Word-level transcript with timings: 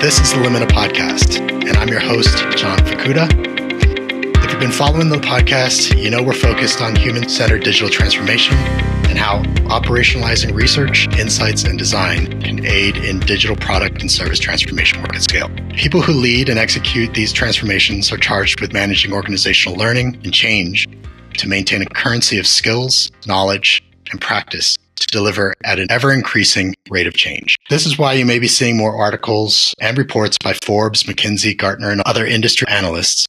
This 0.00 0.20
is 0.20 0.34
the 0.34 0.40
Limina 0.40 0.68
Podcast, 0.68 1.40
and 1.40 1.74
I'm 1.78 1.88
your 1.88 2.00
host, 2.00 2.36
John 2.54 2.78
Fukuda. 2.80 3.28
If 4.44 4.50
you've 4.50 4.60
been 4.60 4.70
following 4.70 5.08
the 5.08 5.16
podcast, 5.16 6.00
you 6.00 6.10
know 6.10 6.22
we're 6.22 6.34
focused 6.34 6.82
on 6.82 6.94
human 6.94 7.30
centered 7.30 7.64
digital 7.64 7.88
transformation 7.88 8.54
and 9.08 9.16
how 9.16 9.42
operationalizing 9.68 10.54
research, 10.54 11.08
insights, 11.18 11.64
and 11.64 11.78
design 11.78 12.40
can 12.42 12.64
aid 12.66 12.98
in 12.98 13.20
digital 13.20 13.56
product 13.56 14.02
and 14.02 14.10
service 14.10 14.38
transformation 14.38 15.00
work 15.00 15.16
at 15.16 15.22
scale. 15.22 15.50
People 15.70 16.02
who 16.02 16.12
lead 16.12 16.50
and 16.50 16.58
execute 16.58 17.14
these 17.14 17.32
transformations 17.32 18.12
are 18.12 18.18
charged 18.18 18.60
with 18.60 18.74
managing 18.74 19.14
organizational 19.14 19.78
learning 19.78 20.20
and 20.24 20.32
change 20.32 20.86
to 21.38 21.48
maintain 21.48 21.80
a 21.80 21.86
currency 21.86 22.38
of 22.38 22.46
skills, 22.46 23.10
knowledge, 23.26 23.82
and 24.12 24.20
practice 24.20 24.76
to 24.96 25.06
deliver 25.08 25.54
at 25.64 25.78
an 25.78 25.86
ever 25.90 26.12
increasing 26.12 26.74
rate 26.90 27.06
of 27.06 27.14
change. 27.14 27.56
This 27.70 27.86
is 27.86 27.98
why 27.98 28.14
you 28.14 28.26
may 28.26 28.38
be 28.38 28.48
seeing 28.48 28.76
more 28.76 28.96
articles 28.96 29.74
and 29.80 29.96
reports 29.96 30.36
by 30.42 30.54
Forbes, 30.64 31.04
McKinsey, 31.04 31.56
Gartner, 31.56 31.90
and 31.90 32.00
other 32.02 32.26
industry 32.26 32.66
analysts 32.68 33.26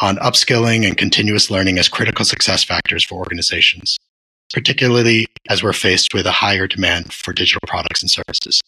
on 0.00 0.16
upskilling 0.16 0.86
and 0.86 0.96
continuous 0.96 1.50
learning 1.50 1.78
as 1.78 1.88
critical 1.88 2.24
success 2.24 2.64
factors 2.64 3.04
for 3.04 3.18
organizations, 3.18 3.96
particularly 4.52 5.26
as 5.48 5.62
we're 5.62 5.72
faced 5.72 6.12
with 6.14 6.26
a 6.26 6.32
higher 6.32 6.66
demand 6.66 7.12
for 7.12 7.32
digital 7.32 7.60
products 7.66 8.02
and 8.02 8.10
services. 8.10 8.60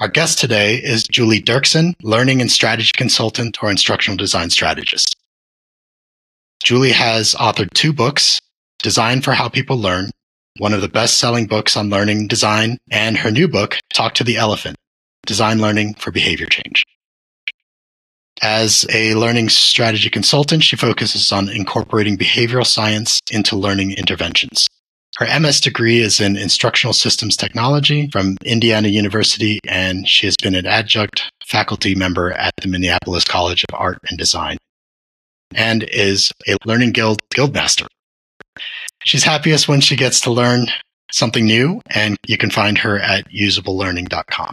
Our 0.00 0.08
guest 0.08 0.38
today 0.38 0.76
is 0.76 1.02
Julie 1.02 1.42
Dirksen, 1.42 1.92
learning 2.02 2.40
and 2.40 2.50
strategy 2.50 2.92
consultant 2.96 3.62
or 3.62 3.70
instructional 3.70 4.16
design 4.16 4.48
strategist. 4.48 5.14
Julie 6.62 6.92
has 6.92 7.34
authored 7.34 7.72
two 7.74 7.92
books, 7.92 8.38
Design 8.82 9.20
for 9.20 9.32
How 9.32 9.48
People 9.48 9.76
Learn, 9.76 10.10
one 10.60 10.74
of 10.74 10.82
the 10.82 10.88
best 10.88 11.18
selling 11.18 11.46
books 11.46 11.74
on 11.74 11.88
learning 11.88 12.28
design, 12.28 12.76
and 12.90 13.16
her 13.16 13.30
new 13.30 13.48
book, 13.48 13.78
Talk 13.94 14.12
to 14.14 14.24
the 14.24 14.36
Elephant, 14.36 14.76
Design 15.24 15.58
Learning 15.58 15.94
for 15.94 16.10
Behavior 16.10 16.46
Change. 16.46 16.84
As 18.42 18.86
a 18.92 19.14
learning 19.14 19.48
strategy 19.48 20.10
consultant, 20.10 20.62
she 20.62 20.76
focuses 20.76 21.32
on 21.32 21.48
incorporating 21.48 22.18
behavioral 22.18 22.66
science 22.66 23.20
into 23.30 23.56
learning 23.56 23.92
interventions. 23.92 24.66
Her 25.16 25.40
MS 25.40 25.62
degree 25.62 26.00
is 26.00 26.20
in 26.20 26.36
instructional 26.36 26.92
systems 26.92 27.38
technology 27.38 28.10
from 28.12 28.36
Indiana 28.44 28.88
University, 28.88 29.60
and 29.66 30.06
she 30.06 30.26
has 30.26 30.36
been 30.42 30.54
an 30.54 30.66
adjunct 30.66 31.22
faculty 31.42 31.94
member 31.94 32.32
at 32.32 32.52
the 32.60 32.68
Minneapolis 32.68 33.24
College 33.24 33.64
of 33.66 33.74
Art 33.74 33.98
and 34.10 34.18
Design 34.18 34.58
and 35.54 35.84
is 35.84 36.30
a 36.46 36.56
Learning 36.66 36.92
Guild 36.92 37.18
Guildmaster. 37.34 37.86
She's 39.04 39.24
happiest 39.24 39.68
when 39.68 39.80
she 39.80 39.96
gets 39.96 40.20
to 40.22 40.30
learn 40.30 40.66
something 41.10 41.44
new, 41.44 41.80
and 41.90 42.16
you 42.26 42.36
can 42.36 42.50
find 42.50 42.78
her 42.78 42.98
at 42.98 43.28
usablelearning.com. 43.30 44.52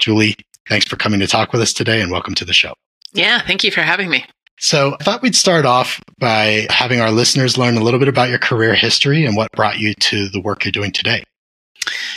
Julie, 0.00 0.36
thanks 0.68 0.86
for 0.86 0.96
coming 0.96 1.20
to 1.20 1.26
talk 1.26 1.52
with 1.52 1.62
us 1.62 1.72
today, 1.72 2.00
and 2.00 2.10
welcome 2.10 2.34
to 2.34 2.44
the 2.44 2.52
show. 2.52 2.74
Yeah, 3.12 3.40
thank 3.46 3.62
you 3.62 3.70
for 3.70 3.82
having 3.82 4.08
me. 4.08 4.24
So, 4.58 4.96
I 5.00 5.04
thought 5.04 5.22
we'd 5.22 5.34
start 5.34 5.64
off 5.64 6.00
by 6.18 6.66
having 6.70 7.00
our 7.00 7.10
listeners 7.10 7.58
learn 7.58 7.76
a 7.76 7.82
little 7.82 7.98
bit 7.98 8.08
about 8.08 8.28
your 8.28 8.38
career 8.38 8.74
history 8.74 9.24
and 9.24 9.36
what 9.36 9.50
brought 9.52 9.78
you 9.78 9.94
to 9.94 10.28
the 10.28 10.40
work 10.40 10.64
you're 10.64 10.72
doing 10.72 10.92
today. 10.92 11.24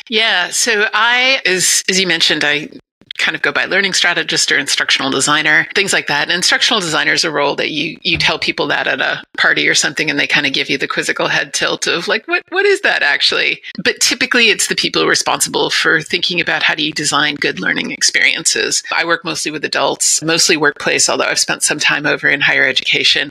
Yeah, 0.09 0.49
so 0.51 0.87
I, 0.93 1.41
as 1.45 1.83
as 1.89 1.99
you 1.99 2.07
mentioned, 2.07 2.43
I 2.43 2.69
kind 3.17 3.35
of 3.35 3.41
go 3.41 3.51
by 3.51 3.65
learning 3.65 3.93
strategist 3.93 4.51
or 4.51 4.57
instructional 4.57 5.09
designer, 5.11 5.67
things 5.75 5.93
like 5.93 6.07
that. 6.07 6.23
And 6.23 6.31
instructional 6.31 6.79
designer 6.79 7.13
is 7.13 7.23
a 7.23 7.31
role 7.31 7.55
that 7.55 7.71
you 7.71 7.97
you 8.01 8.17
tell 8.17 8.39
people 8.39 8.67
that 8.67 8.87
at 8.87 9.01
a 9.01 9.23
party 9.37 9.67
or 9.67 9.75
something, 9.75 10.09
and 10.09 10.19
they 10.19 10.27
kind 10.27 10.45
of 10.45 10.53
give 10.53 10.69
you 10.69 10.77
the 10.77 10.87
quizzical 10.87 11.27
head 11.27 11.53
tilt 11.53 11.87
of 11.87 12.07
like, 12.07 12.27
what 12.27 12.43
what 12.49 12.65
is 12.65 12.81
that 12.81 13.03
actually? 13.03 13.61
But 13.83 13.99
typically, 13.99 14.49
it's 14.49 14.67
the 14.67 14.75
people 14.75 15.05
responsible 15.07 15.69
for 15.69 16.01
thinking 16.01 16.39
about 16.39 16.63
how 16.63 16.75
do 16.75 16.83
you 16.83 16.93
design 16.93 17.35
good 17.35 17.59
learning 17.59 17.91
experiences. 17.91 18.83
I 18.95 19.05
work 19.05 19.23
mostly 19.23 19.51
with 19.51 19.65
adults, 19.65 20.21
mostly 20.21 20.57
workplace, 20.57 21.09
although 21.09 21.25
I've 21.25 21.39
spent 21.39 21.63
some 21.63 21.79
time 21.79 22.05
over 22.05 22.27
in 22.27 22.41
higher 22.41 22.65
education. 22.65 23.29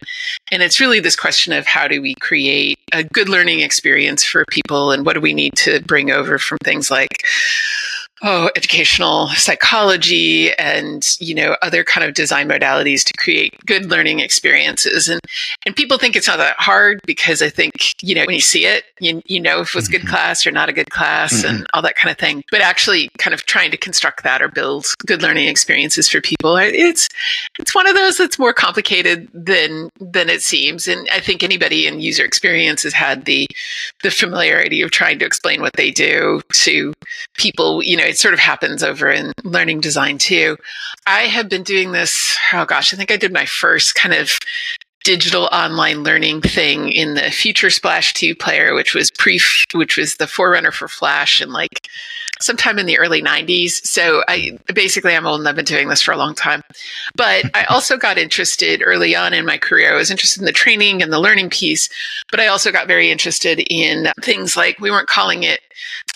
And 0.50 0.62
it's 0.62 0.80
really 0.80 1.00
this 1.00 1.16
question 1.16 1.52
of 1.52 1.66
how 1.66 1.88
do 1.88 2.00
we 2.00 2.14
create 2.16 2.78
a 2.92 3.04
good 3.04 3.28
learning 3.28 3.60
experience 3.60 4.24
for 4.24 4.44
people, 4.50 4.90
and 4.90 5.04
what 5.04 5.14
do 5.14 5.20
we 5.20 5.34
need 5.34 5.54
to 5.56 5.80
bring 5.82 6.10
over 6.10 6.38
from 6.38 6.58
things 6.58 6.90
like 6.90 7.24
oh, 8.24 8.50
educational 8.56 9.28
psychology 9.28 10.50
and, 10.54 11.06
you 11.20 11.34
know, 11.34 11.56
other 11.60 11.84
kind 11.84 12.06
of 12.06 12.14
design 12.14 12.48
modalities 12.48 13.04
to 13.04 13.12
create 13.18 13.54
good 13.66 13.90
learning 13.90 14.20
experiences. 14.20 15.08
And, 15.08 15.20
and 15.66 15.76
people 15.76 15.98
think 15.98 16.16
it's 16.16 16.26
not 16.26 16.38
that 16.38 16.56
hard 16.58 17.00
because 17.06 17.42
I 17.42 17.50
think, 17.50 17.74
you 18.02 18.14
know, 18.14 18.24
when 18.24 18.34
you 18.34 18.40
see 18.40 18.64
it, 18.64 18.84
you, 18.98 19.22
you 19.26 19.40
know 19.40 19.60
if 19.60 19.68
it 19.68 19.74
was 19.74 19.88
a 19.88 19.92
good 19.92 20.00
mm-hmm. 20.00 20.10
class 20.10 20.46
or 20.46 20.50
not 20.50 20.70
a 20.70 20.72
good 20.72 20.90
class 20.90 21.34
mm-hmm. 21.34 21.54
and 21.54 21.66
all 21.74 21.82
that 21.82 21.96
kind 21.96 22.10
of 22.10 22.16
thing. 22.16 22.42
But 22.50 22.62
actually 22.62 23.10
kind 23.18 23.34
of 23.34 23.44
trying 23.44 23.70
to 23.72 23.76
construct 23.76 24.24
that 24.24 24.40
or 24.40 24.48
build 24.48 24.86
good 25.06 25.20
learning 25.20 25.46
experiences 25.46 26.08
for 26.08 26.22
people, 26.22 26.56
it's, 26.56 27.08
it's 27.58 27.74
one 27.74 27.86
of 27.86 27.94
those 27.94 28.16
that's 28.16 28.38
more 28.38 28.54
complicated 28.54 29.28
than, 29.34 29.90
than 30.00 30.30
it 30.30 30.40
seems. 30.40 30.88
And 30.88 31.06
I 31.12 31.20
think 31.20 31.42
anybody 31.42 31.86
in 31.86 32.00
user 32.00 32.24
experience 32.24 32.84
has 32.84 32.94
had 32.94 33.26
the, 33.26 33.46
the 34.02 34.10
familiarity 34.10 34.80
of 34.80 34.92
trying 34.92 35.18
to 35.18 35.26
explain 35.26 35.60
what 35.60 35.74
they 35.74 35.90
do 35.90 36.40
to 36.52 36.94
people, 37.34 37.82
you 37.82 37.98
know, 37.98 38.13
it 38.14 38.18
sort 38.18 38.32
of 38.32 38.38
happens 38.38 38.84
over 38.84 39.10
in 39.10 39.32
learning 39.42 39.80
design 39.80 40.18
too. 40.18 40.56
I 41.04 41.22
have 41.22 41.48
been 41.48 41.64
doing 41.64 41.90
this, 41.90 42.38
oh 42.52 42.64
gosh, 42.64 42.94
I 42.94 42.96
think 42.96 43.10
I 43.10 43.16
did 43.16 43.32
my 43.32 43.44
first 43.44 43.96
kind 43.96 44.14
of 44.14 44.38
digital 45.02 45.48
online 45.50 46.04
learning 46.04 46.42
thing 46.42 46.92
in 46.92 47.14
the 47.14 47.22
FutureSplash 47.22 48.12
2 48.12 48.36
player, 48.36 48.72
which 48.72 48.94
was 48.94 49.10
pre 49.10 49.40
which 49.72 49.96
was 49.96 50.14
the 50.14 50.28
forerunner 50.28 50.70
for 50.70 50.86
Flash 50.86 51.40
and 51.40 51.52
like 51.52 51.88
sometime 52.44 52.78
in 52.78 52.84
the 52.84 52.98
early 52.98 53.22
90s. 53.22 53.84
So 53.86 54.22
I 54.28 54.58
basically 54.74 55.16
I'm 55.16 55.26
old 55.26 55.40
and 55.40 55.48
I've 55.48 55.56
been 55.56 55.64
doing 55.64 55.88
this 55.88 56.02
for 56.02 56.12
a 56.12 56.16
long 56.16 56.34
time. 56.34 56.62
But 57.16 57.46
I 57.54 57.64
also 57.70 57.96
got 57.96 58.18
interested 58.18 58.82
early 58.84 59.16
on 59.16 59.32
in 59.32 59.46
my 59.46 59.56
career. 59.56 59.92
I 59.92 59.96
was 59.96 60.10
interested 60.10 60.40
in 60.40 60.46
the 60.46 60.52
training 60.52 61.02
and 61.02 61.12
the 61.12 61.20
learning 61.20 61.50
piece, 61.50 61.88
but 62.30 62.40
I 62.40 62.48
also 62.48 62.70
got 62.70 62.86
very 62.86 63.10
interested 63.10 63.60
in 63.70 64.12
things 64.20 64.56
like 64.56 64.78
we 64.78 64.90
weren't 64.90 65.08
calling 65.08 65.42
it 65.42 65.60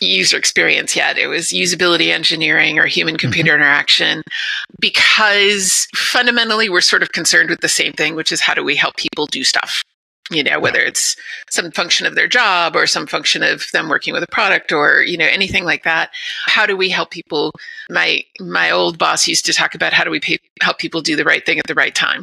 user 0.00 0.36
experience 0.36 0.94
yet. 0.94 1.18
It 1.18 1.28
was 1.28 1.48
usability 1.48 2.12
engineering 2.12 2.78
or 2.78 2.86
human 2.86 3.16
computer 3.16 3.52
mm-hmm. 3.52 3.62
interaction 3.62 4.22
because 4.78 5.88
fundamentally 5.94 6.68
we're 6.68 6.82
sort 6.82 7.02
of 7.02 7.12
concerned 7.12 7.50
with 7.50 7.60
the 7.60 7.68
same 7.68 7.92
thing, 7.94 8.14
which 8.14 8.30
is 8.30 8.40
how 8.40 8.54
do 8.54 8.62
we 8.62 8.76
help 8.76 8.96
people 8.96 9.26
do 9.26 9.44
stuff? 9.44 9.82
You 10.30 10.42
know 10.42 10.60
whether 10.60 10.80
it's 10.80 11.16
some 11.50 11.70
function 11.70 12.06
of 12.06 12.14
their 12.14 12.28
job 12.28 12.76
or 12.76 12.86
some 12.86 13.06
function 13.06 13.42
of 13.42 13.66
them 13.72 13.88
working 13.88 14.12
with 14.12 14.22
a 14.22 14.28
product 14.28 14.72
or 14.72 15.02
you 15.02 15.16
know 15.16 15.26
anything 15.26 15.64
like 15.64 15.84
that 15.84 16.10
how 16.46 16.66
do 16.66 16.76
we 16.76 16.88
help 16.88 17.10
people? 17.10 17.52
My 17.90 18.24
my 18.40 18.70
old 18.70 18.98
boss 18.98 19.26
used 19.26 19.46
to 19.46 19.52
talk 19.52 19.74
about 19.74 19.92
how 19.92 20.04
do 20.04 20.10
we 20.10 20.20
pay, 20.20 20.38
help 20.60 20.78
people 20.78 21.00
do 21.00 21.16
the 21.16 21.24
right 21.24 21.44
thing 21.44 21.58
at 21.58 21.66
the 21.66 21.74
right 21.74 21.94
time 21.94 22.22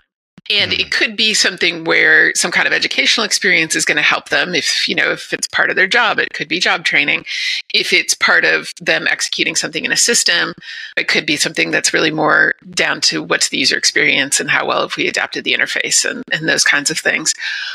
and 0.49 0.71
mm. 0.71 0.79
it 0.79 0.91
could 0.91 1.15
be 1.15 1.33
something 1.33 1.83
where 1.83 2.33
some 2.35 2.51
kind 2.51 2.67
of 2.67 2.73
educational 2.73 3.25
experience 3.25 3.75
is 3.75 3.85
going 3.85 3.97
to 3.97 4.03
help 4.03 4.29
them 4.29 4.53
if, 4.53 4.87
you 4.87 4.95
know, 4.95 5.11
if 5.11 5.33
it's 5.33 5.47
part 5.47 5.69
of 5.69 5.75
their 5.75 5.87
job, 5.87 6.19
it 6.19 6.33
could 6.33 6.47
be 6.47 6.59
job 6.59 6.85
training. 6.85 7.25
If 7.73 7.91
it's 7.91 8.13
part 8.13 8.45
of 8.45 8.71
them 8.79 9.07
executing 9.07 9.55
something 9.55 9.83
in 9.83 9.91
a 9.91 9.97
system, 9.97 10.53
it 10.97 11.07
could 11.07 11.25
be 11.25 11.35
something 11.35 11.71
that's 11.71 11.93
really 11.93 12.11
more 12.11 12.53
down 12.71 13.01
to 13.01 13.23
what's 13.23 13.49
the 13.49 13.57
user 13.57 13.77
experience 13.77 14.39
and 14.39 14.49
how 14.49 14.67
well 14.67 14.81
have 14.81 14.97
we 14.97 15.07
adapted 15.07 15.43
the 15.43 15.53
interface 15.53 16.09
and, 16.09 16.23
and 16.31 16.47
those 16.47 16.63
kinds 16.63 16.91
of 16.91 16.99
things. 16.99 17.33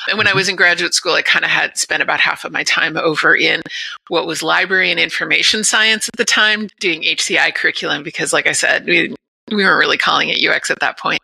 And 0.09 0.17
when 0.17 0.27
mm-hmm. 0.27 0.37
I 0.37 0.39
was 0.39 0.49
in 0.49 0.57
graduate 0.57 0.95
school, 0.95 1.15
I 1.15 1.23
kind 1.23 1.45
of 1.45 1.51
had 1.51 1.77
spent 1.77 2.03
about 2.03 2.21
half 2.21 2.45
of 2.45 2.53
my 2.53 2.63
time 2.65 2.97
over 2.97 3.37
in 3.37 3.63
what 4.09 4.27
was 4.27 4.43
library 4.43 4.91
and 4.91 5.01
information 5.01 5.65
science 5.65 6.09
at 6.09 6.17
the 6.17 6.25
time, 6.25 6.69
doing 6.79 7.03
HCI 7.03 7.55
curriculum, 7.55 8.03
because 8.03 8.33
like 8.33 8.47
I 8.47 8.53
said, 8.53 8.87
we 8.87 9.15
we 9.51 9.65
weren't 9.65 9.79
really 9.79 9.99
calling 9.99 10.29
it 10.29 10.45
UX 10.45 10.71
at 10.71 10.81
that 10.81 10.99
point. 10.99 11.21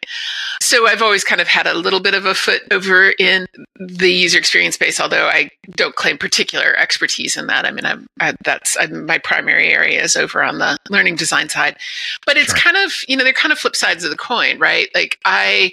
So 0.60 0.86
I've 0.86 1.02
always 1.02 1.24
kind 1.24 1.40
of 1.40 1.48
had 1.48 1.66
a 1.66 1.74
little 1.74 2.00
bit 2.00 2.14
of 2.14 2.24
a 2.24 2.34
foot 2.34 2.62
over 2.70 3.10
in 3.18 3.46
the 3.76 4.10
user 4.10 4.38
experience 4.38 4.74
space, 4.74 5.00
although 5.00 5.26
I 5.26 5.50
don't 5.72 5.94
claim 5.94 6.18
particular 6.18 6.74
expertise 6.76 7.36
in 7.36 7.46
that. 7.46 7.64
I 7.64 7.70
mean, 7.70 7.84
I'm, 7.84 8.06
I, 8.20 8.34
that's 8.44 8.76
I'm, 8.78 9.06
my 9.06 9.18
primary 9.18 9.72
area 9.72 10.02
is 10.02 10.16
over 10.16 10.42
on 10.42 10.58
the 10.58 10.76
learning 10.88 11.16
design 11.16 11.48
side, 11.48 11.76
but 12.24 12.36
it's 12.36 12.50
sure. 12.50 12.58
kind 12.58 12.76
of, 12.76 12.92
you 13.08 13.16
know, 13.16 13.24
they're 13.24 13.32
kind 13.32 13.52
of 13.52 13.58
flip 13.58 13.76
sides 13.76 14.04
of 14.04 14.10
the 14.10 14.16
coin, 14.16 14.58
right? 14.58 14.88
Like 14.94 15.18
I, 15.24 15.72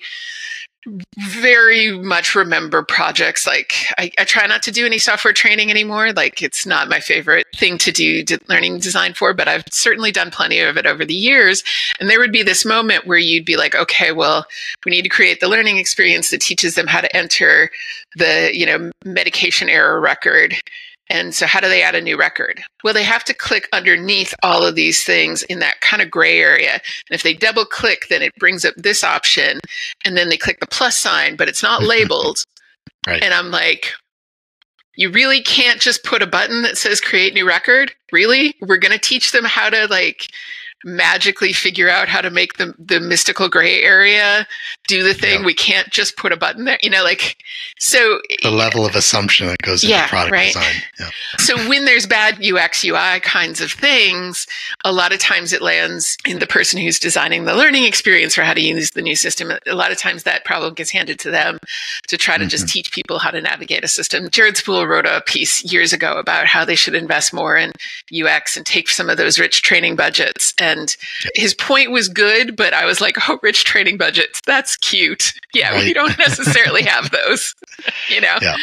very 1.17 1.97
much 1.97 2.35
remember 2.35 2.83
projects. 2.83 3.47
Like 3.47 3.73
I, 3.97 4.11
I, 4.19 4.25
try 4.25 4.45
not 4.47 4.63
to 4.63 4.71
do 4.71 4.85
any 4.85 4.97
software 4.97 5.33
training 5.33 5.69
anymore. 5.69 6.11
Like 6.11 6.41
it's 6.41 6.65
not 6.65 6.89
my 6.89 6.99
favorite 6.99 7.47
thing 7.55 7.77
to 7.79 7.91
do 7.91 8.23
learning 8.49 8.79
design 8.79 9.13
for 9.13 9.33
but 9.33 9.47
i've 9.47 9.63
certainly 9.71 10.11
done 10.11 10.31
plenty 10.31 10.59
of 10.59 10.77
it 10.77 10.85
over 10.85 11.05
the 11.05 11.13
years. 11.13 11.63
And 11.99 12.09
there 12.09 12.19
would 12.19 12.31
be 12.31 12.43
this 12.43 12.65
moment 12.65 13.07
where 13.07 13.17
you'd 13.17 13.45
be 13.45 13.57
like 13.57 13.75
okay 13.75 14.11
well 14.11 14.45
we 14.85 14.91
need 14.91 15.03
to 15.03 15.09
create 15.09 15.39
the 15.39 15.47
learning 15.47 15.77
experience 15.77 16.29
that 16.31 16.41
teaches 16.41 16.75
them 16.75 16.87
how 16.87 17.01
to 17.01 17.15
enter 17.15 17.69
the 18.15 18.51
you 18.53 18.65
know 18.65 18.91
medication 19.05 19.69
error 19.69 19.99
record 19.99 20.55
and 21.13 21.35
so, 21.35 21.45
how 21.45 21.59
do 21.59 21.69
they 21.69 21.83
add 21.83 21.93
a 21.93 22.01
new 22.01 22.17
record? 22.17 22.59
Well, 22.83 22.95
they 22.95 23.03
have 23.03 23.23
to 23.25 23.35
click 23.35 23.69
underneath 23.71 24.33
all 24.41 24.65
of 24.65 24.73
these 24.73 25.03
things 25.03 25.43
in 25.43 25.59
that 25.59 25.79
kind 25.79 26.01
of 26.01 26.09
gray 26.09 26.39
area. 26.39 26.73
And 26.73 26.81
if 27.11 27.21
they 27.21 27.35
double 27.35 27.65
click, 27.65 28.07
then 28.09 28.23
it 28.23 28.33
brings 28.39 28.65
up 28.65 28.73
this 28.75 29.03
option. 29.03 29.59
And 30.03 30.17
then 30.17 30.29
they 30.29 30.37
click 30.37 30.59
the 30.59 30.65
plus 30.65 30.97
sign, 30.97 31.35
but 31.35 31.47
it's 31.47 31.61
not 31.61 31.83
labeled. 31.87 32.43
right. 33.07 33.23
And 33.23 33.31
I'm 33.31 33.51
like, 33.51 33.93
you 34.95 35.11
really 35.11 35.41
can't 35.41 35.79
just 35.79 36.03
put 36.03 36.23
a 36.23 36.27
button 36.27 36.63
that 36.63 36.79
says 36.79 36.99
create 36.99 37.35
new 37.35 37.47
record? 37.47 37.93
Really? 38.11 38.55
We're 38.59 38.77
going 38.77 38.91
to 38.91 38.99
teach 38.99 39.31
them 39.31 39.45
how 39.45 39.69
to 39.69 39.85
like 39.87 40.27
magically 40.83 41.53
figure 41.53 41.89
out 41.89 42.07
how 42.07 42.21
to 42.21 42.29
make 42.29 42.55
the 42.55 42.73
the 42.77 42.99
mystical 42.99 43.49
gray 43.49 43.81
area 43.81 44.47
do 44.87 45.03
the 45.03 45.13
thing. 45.13 45.41
Yeah. 45.41 45.45
We 45.45 45.53
can't 45.53 45.89
just 45.89 46.17
put 46.17 46.31
a 46.31 46.37
button 46.37 46.65
there. 46.65 46.79
You 46.81 46.89
know, 46.89 47.03
like 47.03 47.37
so 47.79 48.19
The 48.41 48.51
level 48.51 48.85
of 48.85 48.95
assumption 48.95 49.47
that 49.47 49.61
goes 49.61 49.83
into 49.83 49.95
Yeah, 49.95 50.07
product 50.07 50.31
right. 50.31 50.53
design. 50.53 50.73
Yeah. 50.99 51.09
so 51.37 51.57
when 51.69 51.85
there's 51.85 52.05
bad 52.05 52.43
UX 52.43 52.83
UI 52.83 53.19
kinds 53.21 53.61
of 53.61 53.71
things, 53.71 54.47
a 54.83 54.91
lot 54.91 55.13
of 55.13 55.19
times 55.19 55.53
it 55.53 55.61
lands 55.61 56.17
in 56.27 56.39
the 56.39 56.47
person 56.47 56.79
who's 56.79 56.99
designing 56.99 57.45
the 57.45 57.55
learning 57.55 57.85
experience 57.85 58.35
for 58.35 58.43
how 58.43 58.53
to 58.53 58.61
use 58.61 58.91
the 58.91 59.01
new 59.01 59.15
system. 59.15 59.51
A 59.67 59.75
lot 59.75 59.91
of 59.91 59.97
times 59.97 60.23
that 60.23 60.45
problem 60.45 60.73
gets 60.73 60.91
handed 60.91 61.19
to 61.19 61.31
them 61.31 61.59
to 62.07 62.17
try 62.17 62.37
to 62.37 62.45
just 62.45 62.65
mm-hmm. 62.65 62.73
teach 62.73 62.91
people 62.91 63.19
how 63.19 63.31
to 63.31 63.41
navigate 63.41 63.83
a 63.83 63.87
system. 63.87 64.29
Jared 64.29 64.57
Spool 64.57 64.87
wrote 64.87 65.05
a 65.05 65.21
piece 65.25 65.63
years 65.63 65.93
ago 65.93 66.13
about 66.17 66.45
how 66.45 66.65
they 66.65 66.75
should 66.75 66.95
invest 66.95 67.33
more 67.33 67.57
in 67.57 67.71
UX 68.13 68.57
and 68.57 68.65
take 68.65 68.89
some 68.89 69.09
of 69.09 69.17
those 69.17 69.39
rich 69.39 69.61
training 69.61 69.95
budgets. 69.95 70.53
And 70.59 70.72
his 71.35 71.53
point 71.53 71.91
was 71.91 72.07
good, 72.09 72.55
but 72.55 72.73
I 72.73 72.85
was 72.85 73.01
like, 73.01 73.17
oh, 73.29 73.39
rich 73.41 73.63
training 73.63 73.97
budgets, 73.97 74.41
that's 74.45 74.75
cute. 74.77 75.33
Yeah, 75.53 75.77
we 75.77 75.93
don't 75.93 76.17
necessarily 76.17 76.83
have 76.85 77.11
those, 77.11 77.53
you 78.09 78.21
know? 78.21 78.37
Yeah. 78.41 78.55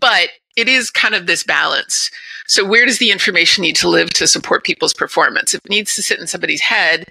But 0.00 0.30
it 0.56 0.68
is 0.68 0.90
kind 0.90 1.14
of 1.14 1.26
this 1.26 1.42
balance. 1.42 2.10
So 2.46 2.64
where 2.64 2.84
does 2.84 2.98
the 2.98 3.10
information 3.10 3.62
need 3.62 3.76
to 3.76 3.88
live 3.88 4.10
to 4.10 4.26
support 4.26 4.64
people's 4.64 4.92
performance? 4.92 5.54
If 5.54 5.64
it 5.64 5.70
needs 5.70 5.94
to 5.94 6.02
sit 6.02 6.20
in 6.20 6.26
somebody's 6.26 6.60
head, 6.60 7.06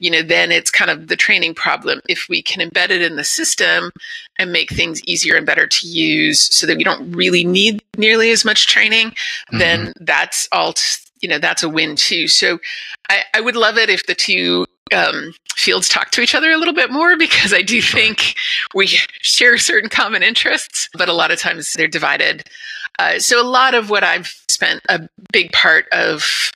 you 0.00 0.10
know, 0.10 0.22
then 0.22 0.50
it's 0.50 0.70
kind 0.70 0.90
of 0.90 1.08
the 1.08 1.16
training 1.16 1.54
problem. 1.54 2.00
If 2.08 2.26
we 2.28 2.42
can 2.42 2.66
embed 2.66 2.90
it 2.90 3.02
in 3.02 3.16
the 3.16 3.24
system 3.24 3.90
and 4.38 4.50
make 4.50 4.68
mm-hmm. 4.70 4.76
things 4.76 5.04
easier 5.04 5.36
and 5.36 5.44
better 5.44 5.66
to 5.66 5.86
use 5.86 6.40
so 6.40 6.66
that 6.66 6.76
we 6.76 6.84
don't 6.84 7.12
really 7.12 7.44
need 7.44 7.82
nearly 7.96 8.30
as 8.30 8.44
much 8.44 8.66
training, 8.66 9.14
then 9.52 9.88
mm-hmm. 9.88 10.04
that's 10.04 10.48
all, 10.52 10.72
t- 10.72 10.82
you 11.20 11.28
know, 11.28 11.38
that's 11.38 11.62
a 11.62 11.68
win 11.68 11.96
too. 11.96 12.28
So 12.28 12.58
I, 13.08 13.22
I 13.34 13.40
would 13.40 13.56
love 13.56 13.76
it 13.76 13.90
if 13.90 14.06
the 14.06 14.14
two 14.14 14.66
um, 14.94 15.32
fields 15.54 15.88
talk 15.88 16.10
to 16.12 16.20
each 16.20 16.34
other 16.34 16.50
a 16.50 16.56
little 16.56 16.74
bit 16.74 16.90
more 16.90 17.16
because 17.16 17.52
I 17.52 17.62
do 17.62 17.82
think 17.82 18.34
we 18.74 18.86
share 18.86 19.58
certain 19.58 19.90
common 19.90 20.22
interests, 20.22 20.88
but 20.94 21.08
a 21.08 21.12
lot 21.12 21.30
of 21.30 21.38
times 21.38 21.72
they're 21.74 21.88
divided. 21.88 22.48
Uh, 22.98 23.18
so 23.18 23.40
a 23.40 23.46
lot 23.46 23.74
of 23.74 23.90
what 23.90 24.02
I've 24.02 24.34
spent 24.48 24.80
a 24.88 25.08
big 25.32 25.52
part 25.52 25.86
of 25.92 26.50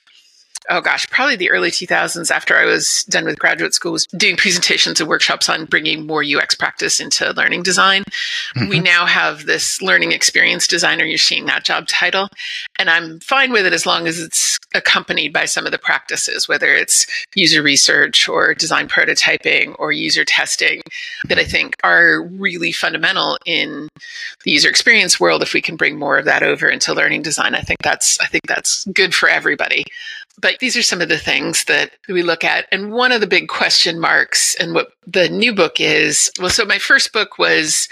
oh 0.69 0.81
gosh, 0.81 1.09
probably 1.09 1.35
the 1.35 1.49
early 1.49 1.71
2000s 1.71 2.31
after 2.31 2.55
I 2.55 2.65
was 2.65 3.03
done 3.09 3.25
with 3.25 3.39
graduate 3.39 3.73
school 3.73 3.93
was 3.93 4.05
doing 4.07 4.37
presentations 4.37 4.99
and 4.99 5.09
workshops 5.09 5.49
on 5.49 5.65
bringing 5.65 6.05
more 6.05 6.23
UX 6.23 6.55
practice 6.55 6.99
into 6.99 7.31
learning 7.33 7.63
design. 7.63 8.03
Mm-hmm. 8.55 8.69
We 8.69 8.79
now 8.79 9.05
have 9.05 9.45
this 9.45 9.81
learning 9.81 10.11
experience 10.11 10.67
designer. 10.67 11.05
You're 11.05 11.17
seeing 11.17 11.45
that 11.45 11.63
job 11.63 11.87
title. 11.87 12.29
And 12.79 12.89
I'm 12.89 13.19
fine 13.19 13.51
with 13.51 13.65
it 13.65 13.73
as 13.73 13.85
long 13.85 14.07
as 14.07 14.19
it's 14.19 14.59
accompanied 14.75 15.33
by 15.33 15.45
some 15.45 15.65
of 15.65 15.71
the 15.71 15.77
practices, 15.77 16.47
whether 16.47 16.67
it's 16.67 17.05
user 17.35 17.61
research 17.61 18.27
or 18.27 18.53
design 18.53 18.87
prototyping 18.87 19.75
or 19.79 19.91
user 19.91 20.25
testing 20.25 20.81
that 21.27 21.37
I 21.37 21.43
think 21.43 21.77
are 21.83 22.21
really 22.23 22.71
fundamental 22.71 23.37
in 23.45 23.89
the 24.43 24.51
user 24.51 24.69
experience 24.69 25.19
world. 25.19 25.41
If 25.41 25.53
we 25.53 25.61
can 25.61 25.75
bring 25.75 25.97
more 25.97 26.17
of 26.17 26.25
that 26.25 26.43
over 26.43 26.69
into 26.69 26.93
learning 26.93 27.21
design, 27.21 27.55
I 27.55 27.61
think 27.61 27.81
that's, 27.83 28.19
I 28.19 28.25
think 28.25 28.47
that's 28.47 28.85
good 28.85 29.13
for 29.13 29.29
everybody. 29.29 29.85
But 30.41 30.59
these 30.59 30.75
are 30.75 30.81
some 30.81 30.99
of 31.01 31.09
the 31.09 31.17
things 31.19 31.65
that 31.65 31.91
we 32.09 32.23
look 32.23 32.43
at. 32.43 32.65
And 32.71 32.91
one 32.91 33.11
of 33.11 33.21
the 33.21 33.27
big 33.27 33.47
question 33.47 33.99
marks 33.99 34.55
and 34.55 34.73
what 34.73 34.91
the 35.05 35.29
new 35.29 35.53
book 35.53 35.79
is 35.79 36.31
well, 36.39 36.49
so 36.49 36.65
my 36.65 36.79
first 36.79 37.13
book 37.13 37.37
was, 37.37 37.87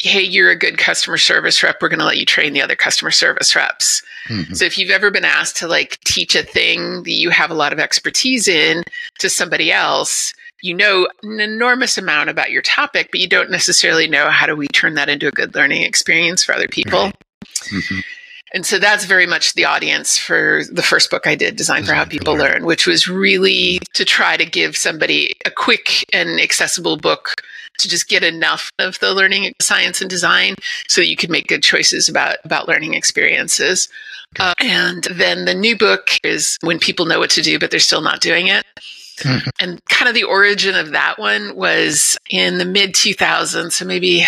Hey, 0.00 0.22
you're 0.22 0.50
a 0.50 0.58
good 0.58 0.76
customer 0.76 1.16
service 1.18 1.62
rep. 1.62 1.76
We're 1.80 1.88
going 1.88 2.00
to 2.00 2.04
let 2.04 2.18
you 2.18 2.26
train 2.26 2.52
the 2.52 2.62
other 2.62 2.74
customer 2.74 3.12
service 3.12 3.54
reps. 3.54 4.02
Mhm. 4.28 4.56
So 4.56 4.64
if 4.64 4.76
you've 4.76 4.90
ever 4.90 5.10
been 5.12 5.24
asked 5.24 5.56
to 5.58 5.68
like 5.68 5.98
teach 6.04 6.34
a 6.34 6.42
thing 6.42 7.04
that 7.04 7.12
you 7.12 7.30
have 7.30 7.50
a 7.50 7.54
lot 7.54 7.72
of 7.72 7.78
expertise 7.78 8.48
in 8.48 8.82
to 9.20 9.30
somebody 9.30 9.70
else, 9.70 10.34
you 10.62 10.74
know 10.74 11.06
an 11.22 11.38
enormous 11.40 11.96
amount 11.96 12.28
about 12.28 12.50
your 12.50 12.62
topic, 12.62 13.10
but 13.12 13.20
you 13.20 13.28
don't 13.28 13.50
necessarily 13.50 14.08
know 14.08 14.30
how 14.30 14.46
do 14.46 14.56
we 14.56 14.66
turn 14.68 14.94
that 14.94 15.08
into 15.08 15.28
a 15.28 15.32
good 15.32 15.54
learning 15.54 15.82
experience 15.82 16.42
for 16.42 16.54
other 16.54 16.68
people. 16.68 17.00
Right. 17.04 17.14
Mhm. 17.70 18.02
And 18.54 18.64
so 18.64 18.78
that's 18.78 19.04
very 19.04 19.26
much 19.26 19.54
the 19.54 19.64
audience 19.64 20.16
for 20.16 20.62
the 20.70 20.82
first 20.82 21.10
book 21.10 21.26
I 21.26 21.34
did, 21.34 21.56
Design 21.56 21.82
for 21.82 21.92
How 21.92 22.04
Design 22.04 22.06
for 22.06 22.10
People 22.10 22.34
Learning. 22.34 22.52
Learn, 22.52 22.64
which 22.64 22.86
was 22.86 23.08
really 23.08 23.80
to 23.94 24.04
try 24.04 24.36
to 24.36 24.46
give 24.46 24.76
somebody 24.76 25.34
a 25.44 25.50
quick 25.50 26.04
and 26.12 26.40
accessible 26.40 26.96
book 26.96 27.34
to 27.78 27.88
just 27.88 28.08
get 28.08 28.22
enough 28.22 28.70
of 28.78 29.00
the 29.00 29.12
learning 29.12 29.52
science 29.60 30.00
and 30.00 30.08
design 30.08 30.54
so 30.88 31.00
that 31.00 31.08
you 31.08 31.16
could 31.16 31.30
make 31.30 31.48
good 31.48 31.64
choices 31.64 32.08
about, 32.08 32.36
about 32.44 32.68
learning 32.68 32.94
experiences. 32.94 33.88
Uh, 34.38 34.54
and 34.60 35.02
then 35.10 35.46
the 35.46 35.54
new 35.54 35.76
book 35.76 36.10
is 36.22 36.56
when 36.62 36.78
people 36.78 37.06
know 37.06 37.18
what 37.18 37.30
to 37.30 37.42
do, 37.42 37.58
but 37.58 37.72
they're 37.72 37.80
still 37.80 38.02
not 38.02 38.20
doing 38.20 38.46
it. 38.46 38.64
Mhm. 39.18 39.48
And 39.60 39.84
kind 39.86 40.08
of 40.08 40.14
the 40.14 40.24
origin 40.24 40.74
of 40.76 40.92
that 40.92 41.18
one 41.18 41.54
was 41.54 42.16
in 42.30 42.58
the 42.58 42.64
mid 42.64 42.94
2000s. 42.94 43.74
So 43.74 43.84
maybe 43.84 44.26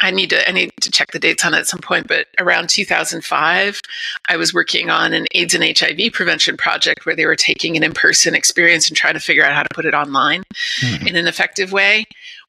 I 0.00 0.10
need 0.10 0.30
to 0.30 0.48
I 0.48 0.52
need 0.52 0.72
to 0.80 0.90
check 0.90 1.12
the 1.12 1.18
dates 1.20 1.44
on 1.44 1.54
it 1.54 1.58
at 1.58 1.66
some 1.68 1.80
point, 1.80 2.08
but 2.08 2.26
around 2.40 2.68
2005, 2.68 3.80
I 4.28 4.36
was 4.36 4.52
working 4.52 4.90
on 4.90 5.12
an 5.12 5.26
AIDS 5.32 5.54
and 5.54 5.62
HIV 5.64 6.12
prevention 6.12 6.56
project 6.56 7.06
where 7.06 7.14
they 7.14 7.26
were 7.26 7.36
taking 7.36 7.76
an 7.76 7.82
in-person 7.84 8.34
experience 8.34 8.88
and 8.88 8.96
trying 8.96 9.14
to 9.14 9.20
figure 9.20 9.44
out 9.44 9.54
how 9.54 9.62
to 9.62 9.74
put 9.74 9.84
it 9.84 9.94
online 9.94 10.42
Mhm. 10.80 11.06
in 11.08 11.16
an 11.16 11.26
effective 11.28 11.70
way. 11.72 12.06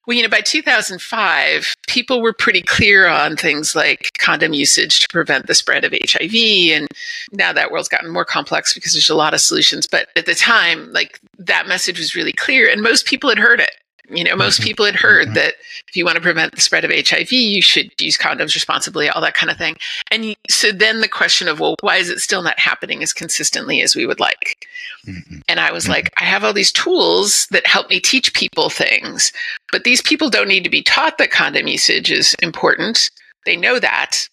Well, 0.08 0.16
you 0.16 0.22
know, 0.24 0.30
by 0.30 0.42
2005, 0.42 1.74
people 1.88 2.22
were 2.22 2.34
pretty 2.34 2.62
clear 2.62 3.08
on 3.08 3.36
things 3.36 3.76
like 3.76 4.10
condom 4.20 4.54
usage 4.54 5.00
to 5.00 5.08
prevent 5.12 5.48
the 5.48 5.56
spread 5.56 5.84
of 5.84 5.94
HIV. 5.94 6.72
And 6.74 6.88
now 7.32 7.52
that 7.54 7.72
world's 7.72 7.90
gotten 7.90 8.12
more 8.12 8.26
complex 8.26 8.74
because 8.74 8.94
there's 8.94 9.10
a 9.10 9.16
lot 9.16 9.34
of 9.34 9.42
solutions. 9.42 9.88
But 9.88 10.10
at 10.16 10.26
the 10.28 10.36
time, 10.36 10.92
like 10.94 11.20
that 11.40 11.68
message 11.68 11.98
was 11.98 12.16
really 12.16 12.34
clear 12.34 12.70
and 12.70 12.82
most 12.82 13.06
people 13.06 13.30
had 13.30 13.40
heard 13.40 13.60
it. 13.60 13.72
You 14.10 14.24
know, 14.24 14.36
most 14.36 14.62
people 14.62 14.86
had 14.86 14.96
heard 14.96 15.34
that 15.34 15.56
if 15.88 15.96
you 15.96 16.06
want 16.06 16.16
to 16.16 16.22
prevent 16.22 16.54
the 16.54 16.62
spread 16.62 16.86
of 16.86 16.92
HIV, 16.92 17.32
you 17.32 17.62
should 17.62 17.90
use 18.00 18.18
condoms 18.18 18.54
responsibly, 18.54 19.10
all 19.10 19.22
that 19.22 19.34
kind 19.34 19.50
of 19.50 19.58
thing. 19.58 19.78
And 20.12 20.36
so 20.50 20.72
then 20.72 21.02
the 21.02 21.08
question 21.08 21.48
of, 21.48 21.60
well, 21.60 21.76
why 21.82 21.98
is 21.98 22.10
it 22.10 22.20
still 22.20 22.42
not 22.42 22.60
happening 22.60 23.02
as 23.02 23.14
consistently 23.14 23.82
as 23.82 23.96
we 23.96 24.06
would 24.06 24.20
like? 24.20 24.68
Mhm. 25.08 25.42
And 25.48 25.60
I 25.60 25.72
was 25.72 25.86
Mhm. 25.86 25.90
like, 25.90 26.14
I 26.20 26.26
have 26.26 26.44
all 26.44 26.54
these 26.54 26.72
tools 26.72 27.48
that 27.52 27.68
help 27.68 27.90
me 27.90 28.00
teach 28.00 28.34
people 28.34 28.70
things, 28.70 29.32
but 29.72 29.84
these 29.84 30.02
people 30.02 30.30
don't 30.30 30.48
need 30.48 30.64
to 30.64 30.70
be 30.70 30.84
taught 30.84 31.18
that 31.18 31.32
condom 31.32 31.68
usage 31.68 32.12
is 32.12 32.36
important. 32.42 33.10
They 33.46 33.56
know 33.56 33.80
that. 33.80 34.28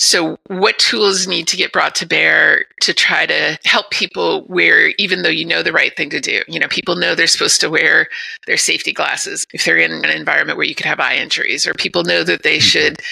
So, 0.00 0.38
what 0.46 0.78
tools 0.78 1.26
need 1.26 1.48
to 1.48 1.56
get 1.56 1.72
brought 1.72 1.94
to 1.96 2.06
bear 2.06 2.64
to 2.82 2.94
try 2.94 3.26
to 3.26 3.58
help 3.64 3.90
people 3.90 4.42
where, 4.46 4.88
even 4.96 5.22
though 5.22 5.28
you 5.28 5.44
know 5.44 5.62
the 5.64 5.72
right 5.72 5.94
thing 5.96 6.08
to 6.10 6.20
do, 6.20 6.42
you 6.46 6.60
know, 6.60 6.68
people 6.68 6.94
know 6.94 7.14
they're 7.16 7.26
supposed 7.26 7.60
to 7.62 7.68
wear 7.70 8.08
their 8.46 8.56
safety 8.56 8.92
glasses 8.92 9.44
if 9.52 9.64
they're 9.64 9.76
in 9.76 9.90
an 9.92 10.10
environment 10.10 10.56
where 10.56 10.66
you 10.66 10.74
could 10.76 10.86
have 10.86 11.00
eye 11.00 11.16
injuries, 11.16 11.66
or 11.66 11.74
people 11.74 12.04
know 12.04 12.22
that 12.22 12.44
they 12.44 12.58
Mhm. 12.58 12.62
should 12.62 13.02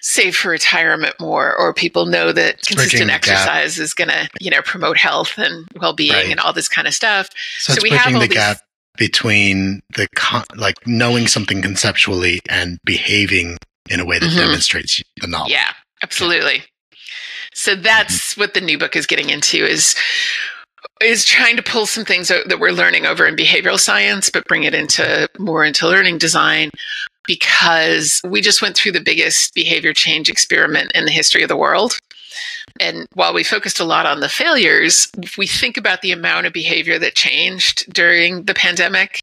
save 0.00 0.34
for 0.36 0.48
retirement 0.50 1.14
more, 1.20 1.54
or 1.54 1.74
people 1.74 2.06
know 2.06 2.32
that 2.32 2.62
consistent 2.62 3.02
the 3.02 3.06
gap. 3.08 3.16
exercise 3.16 3.78
is 3.78 3.92
going 3.92 4.08
to, 4.08 4.28
you 4.40 4.50
know, 4.50 4.62
promote 4.62 4.96
health 4.96 5.36
and 5.36 5.66
well 5.76 5.92
being 5.92 6.12
Right. 6.12 6.30
and 6.30 6.40
all 6.40 6.52
this 6.54 6.68
kind 6.68 6.86
of 6.88 6.94
stuff. 6.94 7.28
So, 7.58 7.74
So 7.74 7.80
we 7.82 7.90
have 7.90 8.14
all 8.14 8.20
the 8.20 8.26
these- 8.26 8.36
gap 8.36 8.60
between 8.96 9.80
the 9.94 10.06
con- 10.14 10.44
like 10.54 10.76
knowing 10.86 11.26
something 11.28 11.60
conceptually 11.60 12.40
and 12.48 12.78
behaving 12.84 13.58
in 13.90 14.00
a 14.00 14.04
way 14.06 14.18
that 14.18 14.30
Mhm. 14.30 14.36
demonstrates 14.36 15.00
the 15.20 15.26
knowledge. 15.26 15.52
Yeah, 15.52 15.72
absolutely. 16.06 16.62
So 17.52 17.74
that's 17.74 18.36
what 18.36 18.54
the 18.54 18.60
new 18.60 18.78
book 18.78 18.94
is 18.94 19.06
getting 19.06 19.30
into 19.30 19.58
is 19.58 19.96
is 21.02 21.24
trying 21.24 21.56
to 21.56 21.62
pull 21.62 21.84
some 21.84 22.04
things 22.04 22.28
that 22.28 22.60
we're 22.60 22.70
learning 22.70 23.06
over 23.06 23.26
in 23.26 23.34
behavioral 23.34 23.78
science 23.78 24.30
but 24.30 24.46
bring 24.46 24.62
it 24.62 24.74
into 24.74 25.28
more 25.38 25.64
into 25.64 25.86
learning 25.88 26.16
design 26.16 26.70
because 27.26 28.20
we 28.24 28.40
just 28.40 28.62
went 28.62 28.76
through 28.76 28.92
the 28.92 29.00
biggest 29.00 29.52
behavior 29.52 29.92
change 29.92 30.30
experiment 30.30 30.92
in 30.94 31.04
the 31.04 31.10
history 31.10 31.42
of 31.42 31.48
the 31.48 31.56
world. 31.56 31.98
And 32.78 33.08
while 33.14 33.34
we 33.34 33.42
focused 33.42 33.80
a 33.80 33.84
lot 33.84 34.06
on 34.06 34.20
the 34.20 34.28
failures, 34.28 35.08
if 35.22 35.36
we 35.36 35.48
think 35.48 35.76
about 35.76 36.02
the 36.02 36.12
amount 36.12 36.46
of 36.46 36.52
behavior 36.52 36.98
that 37.00 37.14
changed 37.16 37.92
during 37.92 38.44
the 38.44 38.54
pandemic, 38.54 39.22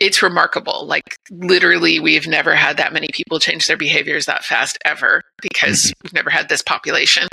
it's 0.00 0.22
remarkable. 0.22 0.86
Like 0.86 1.16
literally, 1.30 2.00
we've 2.00 2.26
never 2.26 2.54
had 2.54 2.78
that 2.78 2.92
many 2.92 3.08
people 3.12 3.38
change 3.38 3.66
their 3.66 3.76
behaviors 3.76 4.26
that 4.26 4.44
fast 4.44 4.78
ever 4.84 5.22
because 5.42 5.92
we've 6.02 6.14
never 6.14 6.30
had 6.30 6.48
this 6.48 6.62
population 6.62 7.28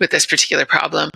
with 0.00 0.10
this 0.10 0.26
particular 0.26 0.64
problem. 0.64 1.10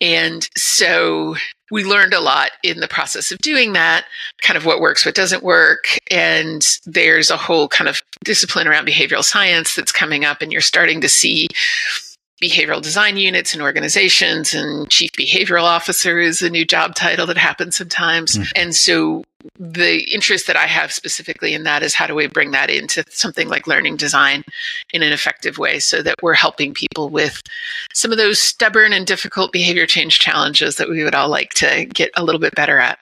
And 0.00 0.48
so 0.56 1.36
we 1.70 1.84
learned 1.84 2.14
a 2.14 2.20
lot 2.20 2.50
in 2.64 2.80
the 2.80 2.88
process 2.88 3.30
of 3.30 3.38
doing 3.38 3.74
that, 3.74 4.04
kind 4.42 4.56
of 4.56 4.66
what 4.66 4.80
works, 4.80 5.06
what 5.06 5.14
doesn't 5.14 5.44
work. 5.44 5.98
And 6.10 6.66
there's 6.84 7.30
a 7.30 7.36
whole 7.36 7.68
kind 7.68 7.88
of 7.88 8.02
discipline 8.24 8.66
around 8.66 8.88
behavioral 8.88 9.24
science 9.24 9.76
that's 9.76 9.92
coming 9.92 10.24
up, 10.24 10.42
and 10.42 10.50
you're 10.50 10.60
starting 10.60 11.00
to 11.02 11.08
see 11.08 11.46
behavioral 12.42 12.82
design 12.82 13.18
units 13.18 13.52
and 13.52 13.62
organizations 13.62 14.54
and 14.54 14.90
chief 14.90 15.10
behavioral 15.12 15.64
officer 15.64 16.18
is 16.18 16.40
a 16.42 16.48
new 16.50 16.64
job 16.64 16.94
title 16.94 17.26
that 17.26 17.36
happens 17.36 17.76
sometimes. 17.76 18.36
Mhm. 18.36 18.52
And 18.56 18.74
so 18.74 19.24
the 19.58 20.02
interest 20.12 20.46
that 20.46 20.56
I 20.56 20.66
have 20.66 20.92
specifically 20.92 21.54
in 21.54 21.64
that 21.64 21.82
is 21.82 21.94
how 21.94 22.06
do 22.06 22.14
we 22.14 22.26
bring 22.26 22.50
that 22.52 22.70
into 22.70 23.04
something 23.10 23.48
like 23.48 23.66
learning 23.66 23.96
design 23.96 24.44
in 24.92 25.02
an 25.02 25.12
effective 25.12 25.58
way 25.58 25.78
so 25.78 26.02
that 26.02 26.16
we're 26.22 26.34
helping 26.34 26.74
people 26.74 27.08
with 27.08 27.42
some 27.92 28.12
of 28.12 28.18
those 28.18 28.40
stubborn 28.40 28.92
and 28.92 29.06
difficult 29.06 29.52
behavior 29.52 29.86
change 29.86 30.18
challenges 30.18 30.76
that 30.76 30.88
we 30.88 31.04
would 31.04 31.14
all 31.14 31.28
like 31.28 31.50
to 31.54 31.86
get 31.86 32.10
a 32.16 32.24
little 32.24 32.40
bit 32.40 32.54
better 32.54 32.78
at. 32.78 32.98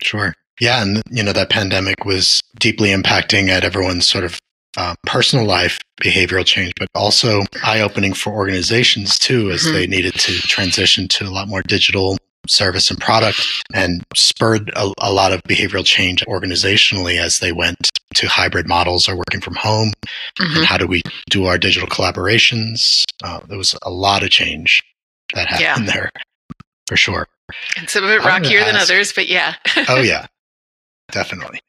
Sure. 0.00 0.34
Yeah. 0.60 0.82
And, 0.82 1.02
you 1.10 1.22
know, 1.22 1.32
that 1.32 1.50
pandemic 1.50 2.04
was 2.04 2.40
deeply 2.58 2.90
impacting 2.90 3.48
at 3.48 3.64
everyone's 3.64 4.06
sort 4.06 4.24
of 4.24 4.38
uh, 4.76 4.94
personal 5.06 5.44
life 5.44 5.78
behavioral 6.00 6.44
change, 6.44 6.72
but 6.78 6.88
also 6.94 7.42
eye 7.64 7.80
opening 7.80 8.12
for 8.12 8.32
organizations 8.32 9.18
too, 9.18 9.50
as 9.50 9.62
mm-hmm. 9.62 9.72
they 9.72 9.86
needed 9.86 10.14
to 10.14 10.32
transition 10.42 11.08
to 11.08 11.24
a 11.24 11.30
lot 11.30 11.48
more 11.48 11.62
digital 11.62 12.16
service 12.48 12.90
and 12.90 13.00
product 13.00 13.40
and 13.72 14.02
spurred 14.14 14.70
a, 14.76 14.90
a, 14.98 15.12
lot 15.12 15.32
of 15.32 15.42
behavioral 15.44 15.84
change 15.84 16.24
organizationally 16.26 17.20
as 17.20 17.38
they 17.38 17.52
went 17.52 17.90
to 18.14 18.26
hybrid 18.26 18.66
models 18.66 19.08
or 19.08 19.16
working 19.16 19.40
from 19.40 19.54
home 19.54 19.92
mm-hmm. 20.38 20.56
and 20.56 20.66
how 20.66 20.76
do 20.76 20.86
we 20.86 21.02
do 21.30 21.46
our 21.46 21.58
digital 21.58 21.88
collaborations. 21.88 23.04
Uh, 23.22 23.40
there 23.48 23.58
was 23.58 23.76
a 23.82 23.90
lot 23.90 24.22
of 24.22 24.30
change 24.30 24.82
that 25.34 25.48
happened 25.48 25.86
yeah. 25.86 25.92
there 25.92 26.10
for 26.86 26.96
sure. 26.96 27.26
And 27.76 27.88
some 27.88 28.04
of 28.04 28.10
it 28.10 28.24
rockier 28.24 28.64
than 28.64 28.76
others 28.76 29.12
but 29.12 29.28
yeah. 29.28 29.54
Oh 29.88 30.00
yeah. 30.02 30.26
Definitely. 31.12 31.60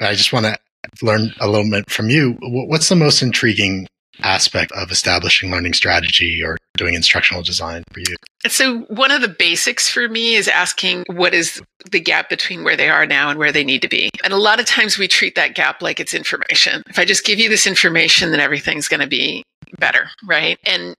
I 0.00 0.14
just 0.14 0.32
want 0.32 0.46
to 0.46 0.56
learn 1.02 1.34
a 1.40 1.48
little 1.48 1.70
bit 1.70 1.90
from 1.90 2.08
you. 2.08 2.38
What's 2.40 2.88
the 2.88 2.96
most 2.96 3.22
intriguing 3.22 3.86
aspect 4.22 4.72
of 4.72 4.90
establishing 4.90 5.50
learning 5.50 5.74
strategy 5.74 6.42
or 6.42 6.56
doing 6.76 6.94
instructional 6.94 7.42
design 7.42 7.84
for 7.92 8.00
you? 8.00 8.16
So, 8.46 8.80
one 8.82 9.10
of 9.10 9.20
the 9.20 9.28
basics 9.28 9.90
for 9.90 10.08
me 10.08 10.34
is 10.34 10.48
asking 10.48 11.04
what 11.08 11.34
is 11.34 11.60
the 11.90 12.00
gap 12.00 12.28
between 12.28 12.64
where 12.64 12.76
they 12.76 12.88
are 12.88 13.06
now 13.06 13.30
and 13.30 13.38
where 13.38 13.52
they 13.52 13.64
need 13.64 13.82
to 13.82 13.88
be. 13.88 14.10
And 14.22 14.32
a 14.32 14.36
lot 14.36 14.60
of 14.60 14.66
times 14.66 14.98
we 14.98 15.08
treat 15.08 15.34
that 15.34 15.54
gap 15.54 15.82
like 15.82 16.00
it's 16.00 16.14
information. 16.14 16.82
If 16.88 16.98
I 16.98 17.04
just 17.04 17.24
give 17.24 17.38
you 17.38 17.48
this 17.48 17.66
information, 17.66 18.30
then 18.30 18.40
everything's 18.40 18.88
going 18.88 19.00
to 19.00 19.06
be 19.06 19.42
better, 19.78 20.08
right? 20.26 20.58
And 20.64 20.94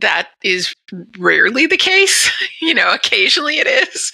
that 0.00 0.28
is 0.42 0.74
rarely 1.18 1.66
the 1.66 1.76
case. 1.76 2.30
you 2.60 2.74
know, 2.74 2.92
occasionally 2.92 3.58
it 3.58 3.66
is. 3.66 4.12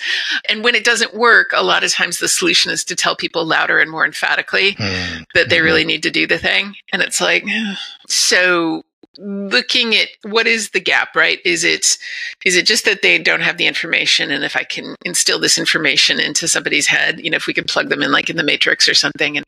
And 0.49 0.65
when 0.65 0.75
it 0.75 0.85
doesn't 0.85 1.15
work, 1.15 1.51
a 1.55 1.63
lot 1.63 1.85
of 1.85 1.93
times 1.93 2.19
the 2.19 2.29
solution 2.29 2.73
is 2.73 2.85
to 2.85 2.97
tell 2.97 3.17
people 3.17 3.45
louder 3.45 3.79
and 3.79 3.91
more 3.91 4.05
emphatically 4.05 4.73
mm. 4.73 5.25
that 5.35 5.49
they 5.49 5.61
really 5.61 5.83
mm-hmm. 5.83 5.89
need 5.89 6.03
to 6.03 6.11
do 6.11 6.27
the 6.27 6.39
thing. 6.39 6.75
And 6.93 7.03
it's 7.03 7.21
like, 7.21 7.45
so 8.09 8.83
looking 9.21 9.95
at 9.95 10.09
what 10.23 10.47
is 10.47 10.71
the 10.71 10.81
gap 10.81 11.15
right 11.15 11.41
is 11.45 11.63
it 11.63 11.99
is 12.45 12.57
it 12.57 12.67
just 12.67 12.85
that 12.85 13.03
they 13.03 13.19
don't 13.19 13.43
have 13.43 13.59
the 13.59 13.67
information 13.67 14.31
and 14.31 14.45
if 14.45 14.57
i 14.57 14.65
can 14.65 14.95
instill 15.05 15.39
this 15.39 15.59
information 15.59 16.19
into 16.19 16.49
somebody's 16.49 16.87
head 16.87 17.21
you 17.21 17.31
know 17.31 17.37
if 17.37 17.47
we 17.47 17.53
can 17.53 17.65
plug 17.65 17.91
them 17.91 18.03
in 18.03 18.13
like 18.13 18.31
in 18.31 18.37
the 18.37 18.43
matrix 18.43 18.89
or 18.89 18.95
something 18.95 19.37
and 19.37 19.45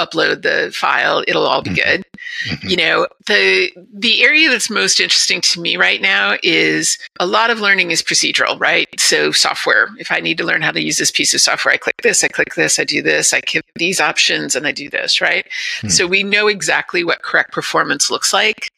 upload 0.00 0.42
the 0.42 0.72
file 0.74 1.22
it'll 1.28 1.46
all 1.46 1.62
be 1.62 1.70
mm-hmm. 1.70 1.90
good 1.90 2.04
mm-hmm. 2.46 2.68
you 2.68 2.76
know 2.76 3.06
the 3.26 3.70
the 3.92 4.22
area 4.24 4.48
that's 4.48 4.68
most 4.68 4.98
interesting 4.98 5.40
to 5.40 5.60
me 5.60 5.76
right 5.76 6.02
now 6.02 6.36
is 6.42 6.98
a 7.20 7.26
lot 7.26 7.50
of 7.50 7.60
learning 7.60 7.90
is 7.90 8.02
procedural 8.02 8.58
right 8.58 8.88
so 8.98 9.30
software 9.30 9.88
if 9.98 10.10
i 10.10 10.18
need 10.18 10.36
to 10.36 10.44
learn 10.44 10.62
how 10.62 10.72
to 10.72 10.82
use 10.82 10.98
this 10.98 11.12
piece 11.12 11.32
of 11.32 11.40
software 11.40 11.74
i 11.74 11.76
click 11.76 11.96
this 12.02 12.24
i 12.24 12.28
click 12.28 12.54
this 12.56 12.78
i 12.78 12.84
do 12.84 13.00
this 13.00 13.32
i 13.32 13.40
give 13.40 13.62
these 13.76 14.00
options 14.00 14.56
and 14.56 14.66
i 14.66 14.72
do 14.72 14.90
this 14.90 15.20
right 15.20 15.46
mm-hmm. 15.46 15.88
so 15.88 16.06
we 16.06 16.24
know 16.24 16.48
exactly 16.48 17.04
what 17.04 17.22
correct 17.22 17.52
performance 17.52 18.10
looks 18.10 18.32
like 18.32 18.70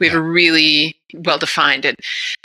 we 0.00 0.08
have 0.08 0.16
a 0.16 0.22
really 0.22 0.96
well 1.14 1.38
defined 1.38 1.84
and 1.84 1.96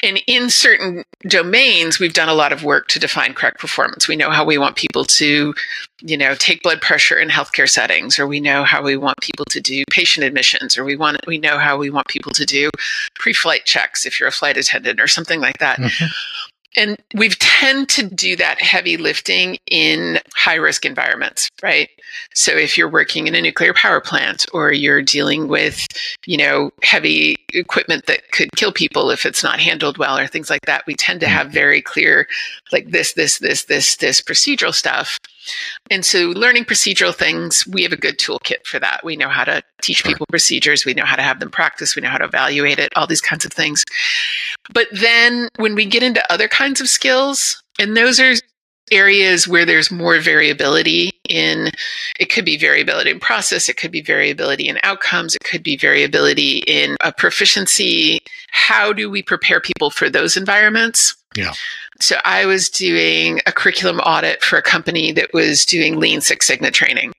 and 0.03 0.21
in 0.27 0.49
certain 0.49 1.03
domains 1.27 1.99
we've 1.99 2.13
done 2.13 2.29
a 2.29 2.33
lot 2.33 2.53
of 2.53 2.63
work 2.63 2.88
to 2.88 2.99
define 2.99 3.33
correct 3.33 3.59
performance. 3.59 4.07
We 4.07 4.15
know 4.15 4.29
how 4.29 4.45
we 4.45 4.57
want 4.57 4.75
people 4.75 5.05
to, 5.05 5.53
you 6.01 6.17
know, 6.17 6.35
take 6.35 6.61
blood 6.61 6.81
pressure 6.81 7.17
in 7.17 7.29
healthcare 7.29 7.69
settings, 7.69 8.19
or 8.19 8.27
we 8.27 8.39
know 8.39 8.63
how 8.63 8.83
we 8.83 8.95
want 8.95 9.19
people 9.21 9.45
to 9.45 9.59
do 9.59 9.83
patient 9.89 10.25
admissions, 10.25 10.77
or 10.77 10.83
we 10.83 10.95
want 10.95 11.25
we 11.27 11.38
know 11.38 11.57
how 11.57 11.77
we 11.77 11.89
want 11.89 12.07
people 12.07 12.31
to 12.33 12.45
do 12.45 12.69
pre-flight 13.15 13.65
checks 13.65 14.05
if 14.05 14.19
you're 14.19 14.29
a 14.29 14.33
flight 14.33 14.57
attendant 14.57 14.99
or 14.99 15.07
something 15.07 15.41
like 15.41 15.57
that. 15.57 15.79
Mm-hmm. 15.79 16.05
And 16.77 16.97
we've 17.15 17.38
tend 17.39 17.89
to 17.89 18.03
do 18.03 18.35
that 18.35 18.61
heavy 18.61 18.95
lifting 18.95 19.57
in 19.65 20.19
high 20.35 20.55
risk 20.55 20.85
environments, 20.85 21.49
right? 21.61 21.89
So 22.33 22.51
if 22.53 22.77
you're 22.77 22.89
working 22.89 23.27
in 23.27 23.35
a 23.35 23.41
nuclear 23.41 23.73
power 23.73 24.01
plant 24.01 24.45
or 24.53 24.71
you're 24.71 25.01
dealing 25.01 25.47
with, 25.47 25.87
you 26.25 26.37
know, 26.37 26.71
heavy 26.83 27.37
equipment 27.53 28.05
that 28.05 28.31
could 28.31 28.51
kill 28.55 28.71
people 28.71 29.09
if 29.09 29.25
it's 29.25 29.43
not 29.43 29.59
handled 29.59 29.97
well 29.97 30.17
or 30.17 30.27
things 30.27 30.49
like 30.49 30.65
that, 30.65 30.85
we 30.87 30.95
tend 30.95 31.19
to 31.21 31.27
have 31.27 31.47
mm-hmm. 31.47 31.53
very 31.53 31.81
clear 31.81 32.27
like 32.71 32.91
this, 32.91 33.13
this, 33.13 33.39
this, 33.39 33.65
this, 33.65 33.95
this 33.97 34.21
procedural 34.21 34.73
stuff. 34.73 35.17
And 35.89 36.05
so, 36.05 36.29
learning 36.29 36.65
procedural 36.65 37.15
things, 37.15 37.65
we 37.67 37.83
have 37.83 37.93
a 37.93 37.97
good 37.97 38.19
toolkit 38.19 38.65
for 38.65 38.79
that. 38.79 39.03
We 39.03 39.15
know 39.15 39.29
how 39.29 39.43
to 39.45 39.63
teach 39.81 40.03
people 40.03 40.25
procedures, 40.29 40.85
we 40.85 40.93
know 40.93 41.05
how 41.05 41.15
to 41.15 41.21
have 41.21 41.39
them 41.39 41.49
practice, 41.49 41.95
we 41.95 42.01
know 42.01 42.09
how 42.09 42.17
to 42.17 42.25
evaluate 42.25 42.77
it, 42.77 42.89
all 42.95 43.07
these 43.07 43.21
kinds 43.21 43.45
of 43.45 43.51
things. 43.51 43.83
But 44.73 44.87
then, 44.91 45.49
when 45.57 45.75
we 45.75 45.85
get 45.85 46.03
into 46.03 46.31
other 46.31 46.47
kinds 46.47 46.81
of 46.81 46.89
skills, 46.89 47.63
and 47.79 47.95
those 47.95 48.19
are 48.19 48.33
areas 48.91 49.48
where 49.48 49.65
there's 49.65 49.91
more 49.91 50.19
variability 50.19 51.12
in 51.27 51.69
it 52.19 52.29
could 52.29 52.46
be 52.46 52.58
variability 52.58 53.12
in 53.12 53.19
process 53.19 53.69
it 53.69 53.77
could 53.77 53.91
be 53.91 54.01
variability 54.01 54.67
in 54.67 54.79
outcomes 54.84 55.36
it 55.36 55.43
could 55.43 55.63
be 55.63 55.77
variability 55.77 56.60
in 56.67 56.96
a 57.01 57.12
proficiency. 57.12 58.19
How 58.51 58.93
do 58.93 59.10
we 59.10 59.22
prepare 59.22 59.60
people 59.60 59.89
for 59.89 60.10
those 60.10 60.36
environments? 60.36 61.15
Yeah 61.36 61.53
so 62.01 62.17
I 62.23 62.45
was 62.45 62.69
doing 62.69 63.41
a 63.45 63.51
curriculum 63.51 63.99
audit 63.99 64.41
for 64.41 64.57
a 64.57 64.61
company 64.61 65.11
that 65.11 65.33
was 65.33 65.65
doing 65.65 65.99
Lean 65.99 66.21
Six 66.21 66.47
Sigma 66.47 66.71
training. 66.71 67.11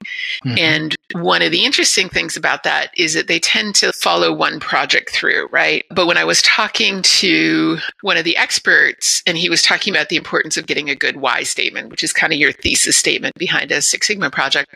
Mm-hmm. 0.44 0.58
And 0.58 0.96
one 1.12 1.42
of 1.42 1.52
the 1.52 1.64
interesting 1.64 2.08
things 2.08 2.36
about 2.36 2.62
that 2.62 2.90
is 2.96 3.14
that 3.14 3.28
they 3.28 3.38
tend 3.38 3.74
to 3.76 3.92
follow 3.92 4.32
one 4.32 4.58
project 4.58 5.10
through, 5.10 5.48
right? 5.50 5.84
But 5.90 6.06
when 6.06 6.16
I 6.16 6.24
was 6.24 6.40
talking 6.42 7.02
to 7.02 7.78
one 8.00 8.16
of 8.16 8.24
the 8.24 8.36
experts 8.36 9.22
and 9.26 9.36
he 9.36 9.50
was 9.50 9.62
talking 9.62 9.94
about 9.94 10.08
the 10.08 10.16
importance 10.16 10.56
of 10.56 10.66
getting 10.66 10.88
a 10.88 10.94
good 10.94 11.16
why 11.16 11.42
statement, 11.42 11.90
which 11.90 12.02
is 12.02 12.12
kind 12.12 12.32
of 12.32 12.38
your 12.38 12.52
thesis 12.52 12.96
statement 12.96 13.34
behind 13.36 13.70
a 13.72 13.82
Six 13.82 14.06
Sigma 14.06 14.30
project, 14.30 14.74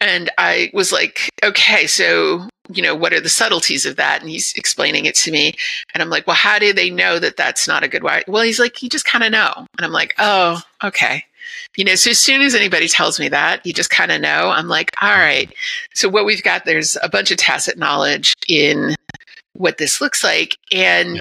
and 0.00 0.30
I 0.38 0.70
was 0.72 0.92
like, 0.92 1.30
okay, 1.42 1.86
so, 1.86 2.48
you 2.72 2.82
know, 2.82 2.94
what 2.94 3.12
are 3.12 3.20
the 3.20 3.28
subtleties 3.28 3.86
of 3.86 3.96
that? 3.96 4.20
And 4.20 4.30
he's 4.30 4.52
explaining 4.54 5.06
it 5.06 5.14
to 5.16 5.30
me. 5.30 5.54
And 5.92 6.02
I'm 6.02 6.10
like, 6.10 6.26
well, 6.26 6.36
how 6.36 6.58
do 6.58 6.72
they 6.72 6.90
know 6.90 7.18
that 7.18 7.36
that's 7.36 7.68
not 7.68 7.84
a 7.84 7.88
good 7.88 8.02
way? 8.02 8.22
Well, 8.26 8.42
he's 8.42 8.58
like, 8.58 8.82
you 8.82 8.88
just 8.88 9.04
kind 9.04 9.24
of 9.24 9.32
know. 9.32 9.52
And 9.56 9.84
I'm 9.84 9.92
like, 9.92 10.14
oh, 10.18 10.60
okay. 10.82 11.24
You 11.76 11.84
know, 11.84 11.94
so 11.94 12.10
as 12.10 12.18
soon 12.18 12.42
as 12.42 12.54
anybody 12.54 12.88
tells 12.88 13.20
me 13.20 13.28
that, 13.28 13.64
you 13.64 13.72
just 13.72 13.90
kind 13.90 14.12
of 14.12 14.20
know. 14.20 14.50
I'm 14.50 14.68
like, 14.68 14.90
all 15.00 15.16
right. 15.16 15.52
So 15.94 16.08
what 16.08 16.24
we've 16.24 16.42
got, 16.42 16.64
there's 16.64 16.96
a 17.02 17.08
bunch 17.08 17.30
of 17.30 17.36
tacit 17.36 17.78
knowledge 17.78 18.34
in 18.48 18.94
what 19.52 19.78
this 19.78 20.00
looks 20.00 20.24
like. 20.24 20.56
And, 20.72 21.16
yeah 21.16 21.20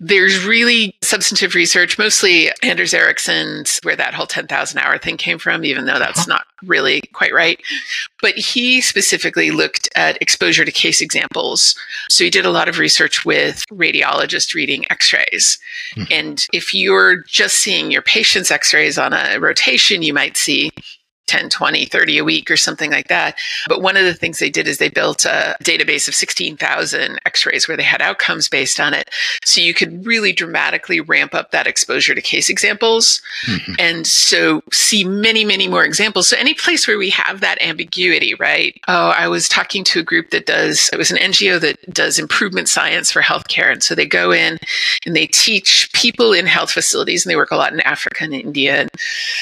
there's 0.00 0.44
really 0.44 0.94
substantive 1.02 1.54
research, 1.54 1.98
mostly 1.98 2.50
Anders 2.62 2.94
Ericsson's, 2.94 3.80
where 3.82 3.96
that 3.96 4.14
whole 4.14 4.26
10,000 4.26 4.78
hour 4.78 4.98
thing 4.98 5.16
came 5.16 5.38
from, 5.38 5.64
even 5.64 5.86
though 5.86 5.98
that's 5.98 6.20
uh-huh. 6.20 6.28
not 6.28 6.46
really 6.62 7.00
quite 7.12 7.32
right. 7.32 7.60
But 8.20 8.34
he 8.34 8.80
specifically 8.80 9.50
looked 9.50 9.88
at 9.96 10.20
exposure 10.22 10.64
to 10.64 10.72
case 10.72 11.00
examples. 11.00 11.76
So 12.08 12.24
he 12.24 12.30
did 12.30 12.46
a 12.46 12.50
lot 12.50 12.68
of 12.68 12.78
research 12.78 13.24
with 13.24 13.64
radiologists 13.72 14.54
reading 14.54 14.84
x 14.90 15.12
rays. 15.12 15.58
Mm-hmm. 15.96 16.12
And 16.12 16.46
if 16.52 16.74
you're 16.74 17.22
just 17.24 17.58
seeing 17.58 17.90
your 17.90 18.02
patient's 18.02 18.50
x 18.50 18.72
rays 18.72 18.98
on 18.98 19.12
a 19.12 19.38
rotation, 19.38 20.02
you 20.02 20.14
might 20.14 20.36
see 20.36 20.70
10, 21.28 21.50
20, 21.50 21.84
30 21.84 22.18
a 22.18 22.24
week 22.24 22.50
or 22.50 22.56
something 22.56 22.90
like 22.90 23.08
that. 23.08 23.38
But 23.68 23.82
one 23.82 23.96
of 23.96 24.04
the 24.04 24.14
things 24.14 24.38
they 24.38 24.50
did 24.50 24.66
is 24.66 24.78
they 24.78 24.88
built 24.88 25.24
a 25.24 25.56
database 25.62 26.08
of 26.08 26.14
16,000 26.14 27.20
x 27.26 27.46
rays 27.46 27.68
where 27.68 27.76
they 27.76 27.82
had 27.82 28.02
outcomes 28.02 28.48
based 28.48 28.80
on 28.80 28.94
it. 28.94 29.10
So 29.44 29.60
you 29.60 29.74
could 29.74 30.06
really 30.06 30.32
dramatically 30.32 31.00
ramp 31.00 31.34
up 31.34 31.50
that 31.50 31.66
exposure 31.66 32.14
to 32.14 32.22
case 32.22 32.48
examples. 32.48 33.20
Mm-hmm. 33.46 33.72
And 33.78 34.06
so 34.06 34.62
see 34.72 35.04
many, 35.04 35.44
many 35.44 35.68
more 35.68 35.84
examples. 35.84 36.28
So 36.28 36.36
any 36.36 36.54
place 36.54 36.88
where 36.88 36.98
we 36.98 37.10
have 37.10 37.40
that 37.40 37.60
ambiguity, 37.62 38.34
right? 38.34 38.78
Oh, 38.88 39.10
I 39.10 39.28
was 39.28 39.48
talking 39.48 39.84
to 39.84 40.00
a 40.00 40.02
group 40.02 40.30
that 40.30 40.46
does, 40.46 40.90
it 40.92 40.96
was 40.96 41.10
an 41.10 41.18
NGO 41.18 41.60
that 41.60 41.78
does 41.92 42.18
improvement 42.18 42.68
science 42.68 43.12
for 43.12 43.22
healthcare. 43.22 43.70
And 43.70 43.82
so 43.82 43.94
they 43.94 44.06
go 44.06 44.32
in 44.32 44.58
and 45.04 45.14
they 45.14 45.26
teach 45.26 45.90
people 45.92 46.32
in 46.32 46.46
health 46.46 46.70
facilities, 46.70 47.24
and 47.24 47.30
they 47.30 47.36
work 47.36 47.50
a 47.50 47.56
lot 47.56 47.72
in 47.72 47.80
Africa 47.80 48.24
and 48.24 48.34
India 48.34 48.80
and 48.80 48.90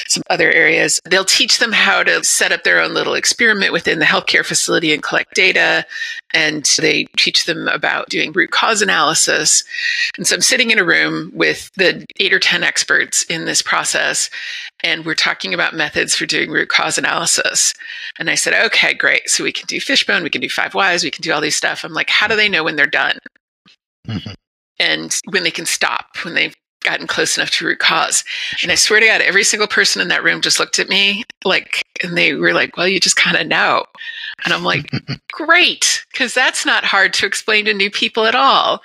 some 0.07 0.23
other 0.29 0.51
areas. 0.51 0.99
They'll 1.05 1.25
teach 1.25 1.59
them 1.59 1.71
how 1.77 2.03
to 2.03 2.23
set 2.23 2.51
up 2.51 2.63
their 2.63 2.81
own 2.81 2.93
little 2.93 3.13
experiment 3.13 3.71
within 3.71 3.99
the 3.99 4.05
healthcare 4.05 4.45
facility 4.45 4.93
and 4.93 5.03
collect 5.03 5.35
data. 5.35 5.85
And 6.33 6.65
they 6.79 7.05
teach 7.17 7.45
them 7.45 7.67
about 7.67 8.09
doing 8.09 8.31
root 8.33 8.51
cause 8.51 8.81
analysis. 8.81 9.63
And 10.17 10.27
so 10.27 10.35
I'm 10.35 10.41
sitting 10.41 10.71
in 10.71 10.79
a 10.79 10.83
room 10.83 11.31
with 11.33 11.71
the 11.75 12.05
eight 12.19 12.33
or 12.33 12.39
10 12.39 12.63
experts 12.63 13.23
in 13.25 13.45
this 13.45 13.61
process, 13.61 14.29
and 14.83 15.05
we're 15.05 15.15
talking 15.15 15.53
about 15.53 15.75
methods 15.75 16.15
for 16.15 16.25
doing 16.25 16.49
root 16.49 16.69
cause 16.69 16.97
analysis. 16.97 17.73
And 18.19 18.29
I 18.29 18.35
said, 18.35 18.53
okay, 18.65 18.93
great. 18.93 19.29
So 19.29 19.43
we 19.43 19.53
can 19.53 19.67
do 19.67 19.79
fishbone, 19.79 20.23
we 20.23 20.29
can 20.29 20.41
do 20.41 20.49
five 20.49 20.73
whys, 20.73 21.03
we 21.03 21.11
can 21.11 21.21
do 21.21 21.31
all 21.31 21.41
these 21.41 21.55
stuff. 21.55 21.83
I'm 21.83 21.93
like, 21.93 22.09
how 22.09 22.27
do 22.27 22.35
they 22.35 22.49
know 22.49 22.63
when 22.63 22.75
they're 22.75 22.87
done? 22.87 23.19
Mm-hmm. 24.07 24.33
And 24.79 25.15
when 25.29 25.43
they 25.43 25.51
can 25.51 25.65
stop, 25.65 26.05
when 26.23 26.33
they've 26.33 26.55
gotten 26.87 27.07
close 27.07 27.37
enough 27.37 27.51
to 27.51 27.65
root 27.65 27.79
cause. 27.79 28.23
And 28.63 28.71
I 28.71 28.75
swear 28.75 28.99
to 28.99 29.05
God, 29.05 29.21
every 29.21 29.43
single 29.43 29.67
person 29.67 30.01
in 30.01 30.07
that 30.07 30.23
room 30.23 30.41
just 30.41 30.59
looked 30.59 30.79
at 30.79 30.87
me 30.87 31.23
like, 31.43 31.83
and 32.01 32.17
they 32.17 32.33
were 32.33 32.53
like, 32.53 32.77
well, 32.77 32.87
you 32.87 32.99
just 32.99 33.17
kind 33.17 33.35
of 33.35 33.47
know. 33.47 33.85
And 34.45 34.53
I'm 34.53 34.63
like, 34.63 34.89
great, 35.31 36.05
because 36.11 36.33
that's 36.33 36.65
not 36.65 36.85
hard 36.85 37.13
to 37.15 37.25
explain 37.25 37.65
to 37.65 37.73
new 37.73 37.91
people 37.91 38.25
at 38.25 38.35
all. 38.35 38.81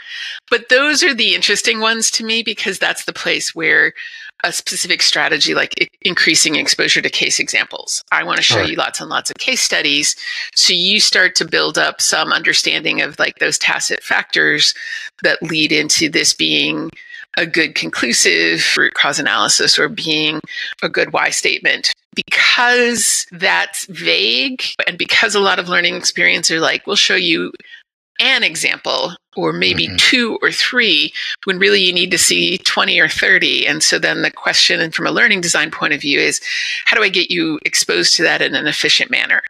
But 0.50 0.68
those 0.68 1.02
are 1.02 1.14
the 1.14 1.34
interesting 1.34 1.80
ones 1.80 2.10
to 2.12 2.24
me 2.24 2.42
because 2.42 2.78
that's 2.78 3.04
the 3.04 3.12
place 3.12 3.54
where 3.54 3.92
a 4.44 4.52
specific 4.52 5.02
strategy 5.02 5.54
like 5.54 5.92
increasing 6.00 6.56
exposure 6.56 7.00
to 7.00 7.08
case 7.08 7.38
examples. 7.38 8.02
I 8.10 8.24
want 8.24 8.38
to 8.38 8.42
show 8.42 8.58
right. 8.58 8.68
you 8.68 8.76
lots 8.76 9.00
and 9.00 9.08
lots 9.08 9.30
of 9.30 9.36
case 9.36 9.62
studies. 9.62 10.16
So 10.56 10.72
you 10.72 10.98
start 10.98 11.36
to 11.36 11.44
build 11.44 11.78
up 11.78 12.00
some 12.00 12.32
understanding 12.32 13.00
of 13.00 13.16
like 13.20 13.38
those 13.38 13.56
tacit 13.56 14.02
factors 14.02 14.74
that 15.22 15.40
lead 15.42 15.70
into 15.70 16.08
this 16.08 16.34
being 16.34 16.90
a 17.36 17.46
good 17.46 17.74
conclusive 17.74 18.64
root 18.76 18.94
cause 18.94 19.18
analysis 19.18 19.78
or 19.78 19.88
being 19.88 20.40
a 20.82 20.88
good 20.88 21.12
why 21.12 21.30
statement. 21.30 21.92
Because 22.14 23.26
that's 23.32 23.86
vague 23.86 24.62
and 24.86 24.98
because 24.98 25.34
a 25.34 25.40
lot 25.40 25.58
of 25.58 25.68
learning 25.68 25.94
experience 25.94 26.50
are 26.50 26.60
like, 26.60 26.86
we'll 26.86 26.96
show 26.96 27.14
you 27.14 27.52
an 28.20 28.42
example 28.42 29.14
or 29.36 29.52
maybe 29.52 29.86
mm-hmm. 29.86 29.96
two 29.96 30.38
or 30.42 30.52
three 30.52 31.12
when 31.44 31.58
really 31.58 31.80
you 31.80 31.92
need 31.92 32.10
to 32.10 32.18
see 32.18 32.58
20 32.58 33.00
or 33.00 33.08
30 33.08 33.66
and 33.66 33.82
so 33.82 33.98
then 33.98 34.22
the 34.22 34.30
question 34.30 34.90
from 34.90 35.06
a 35.06 35.10
learning 35.10 35.40
design 35.40 35.70
point 35.70 35.94
of 35.94 36.00
view 36.00 36.18
is 36.18 36.40
how 36.84 36.96
do 36.96 37.02
i 37.02 37.08
get 37.08 37.30
you 37.30 37.58
exposed 37.64 38.14
to 38.14 38.22
that 38.22 38.42
in 38.42 38.54
an 38.54 38.66
efficient 38.66 39.10
manner 39.10 39.42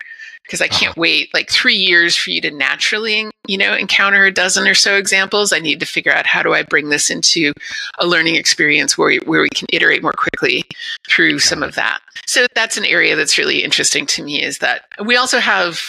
because 0.43 0.61
i 0.61 0.69
can't 0.69 0.93
uh-huh. 0.93 1.01
wait 1.01 1.35
like 1.35 1.51
three 1.51 1.77
years 1.77 2.17
for 2.17 2.31
you 2.31 2.41
to 2.41 2.51
naturally 2.51 3.31
you 3.49 3.59
know 3.59 3.75
encounter 3.75 4.25
a 4.25 4.33
dozen 4.33 4.69
or 4.69 4.75
so 4.75 4.97
examples. 4.97 5.53
I 5.53 5.59
need 5.59 5.81
to 5.81 5.87
figure 5.87 6.13
out 6.13 6.27
how 6.27 6.43
do 6.43 6.53
i 6.53 6.63
bring 6.63 6.89
this 6.89 7.11
into 7.11 7.53
a 7.99 8.07
learning 8.07 8.37
experience 8.37 8.97
where, 8.97 9.19
where 9.21 9.43
we 9.43 9.49
can 9.51 9.69
iterate 9.73 10.03
more 10.03 10.13
quickly 10.13 10.65
through 11.09 11.39
some 11.41 11.63
of 11.63 11.75
that. 11.75 12.01
So 12.27 12.47
that's 12.55 12.77
an 12.77 12.85
area 12.85 13.17
that's 13.17 13.39
really 13.39 13.63
interesting 13.65 14.07
to 14.07 14.23
me 14.23 14.43
is 14.43 14.59
that 14.59 14.85
we 15.05 15.17
also 15.17 15.39
have 15.39 15.81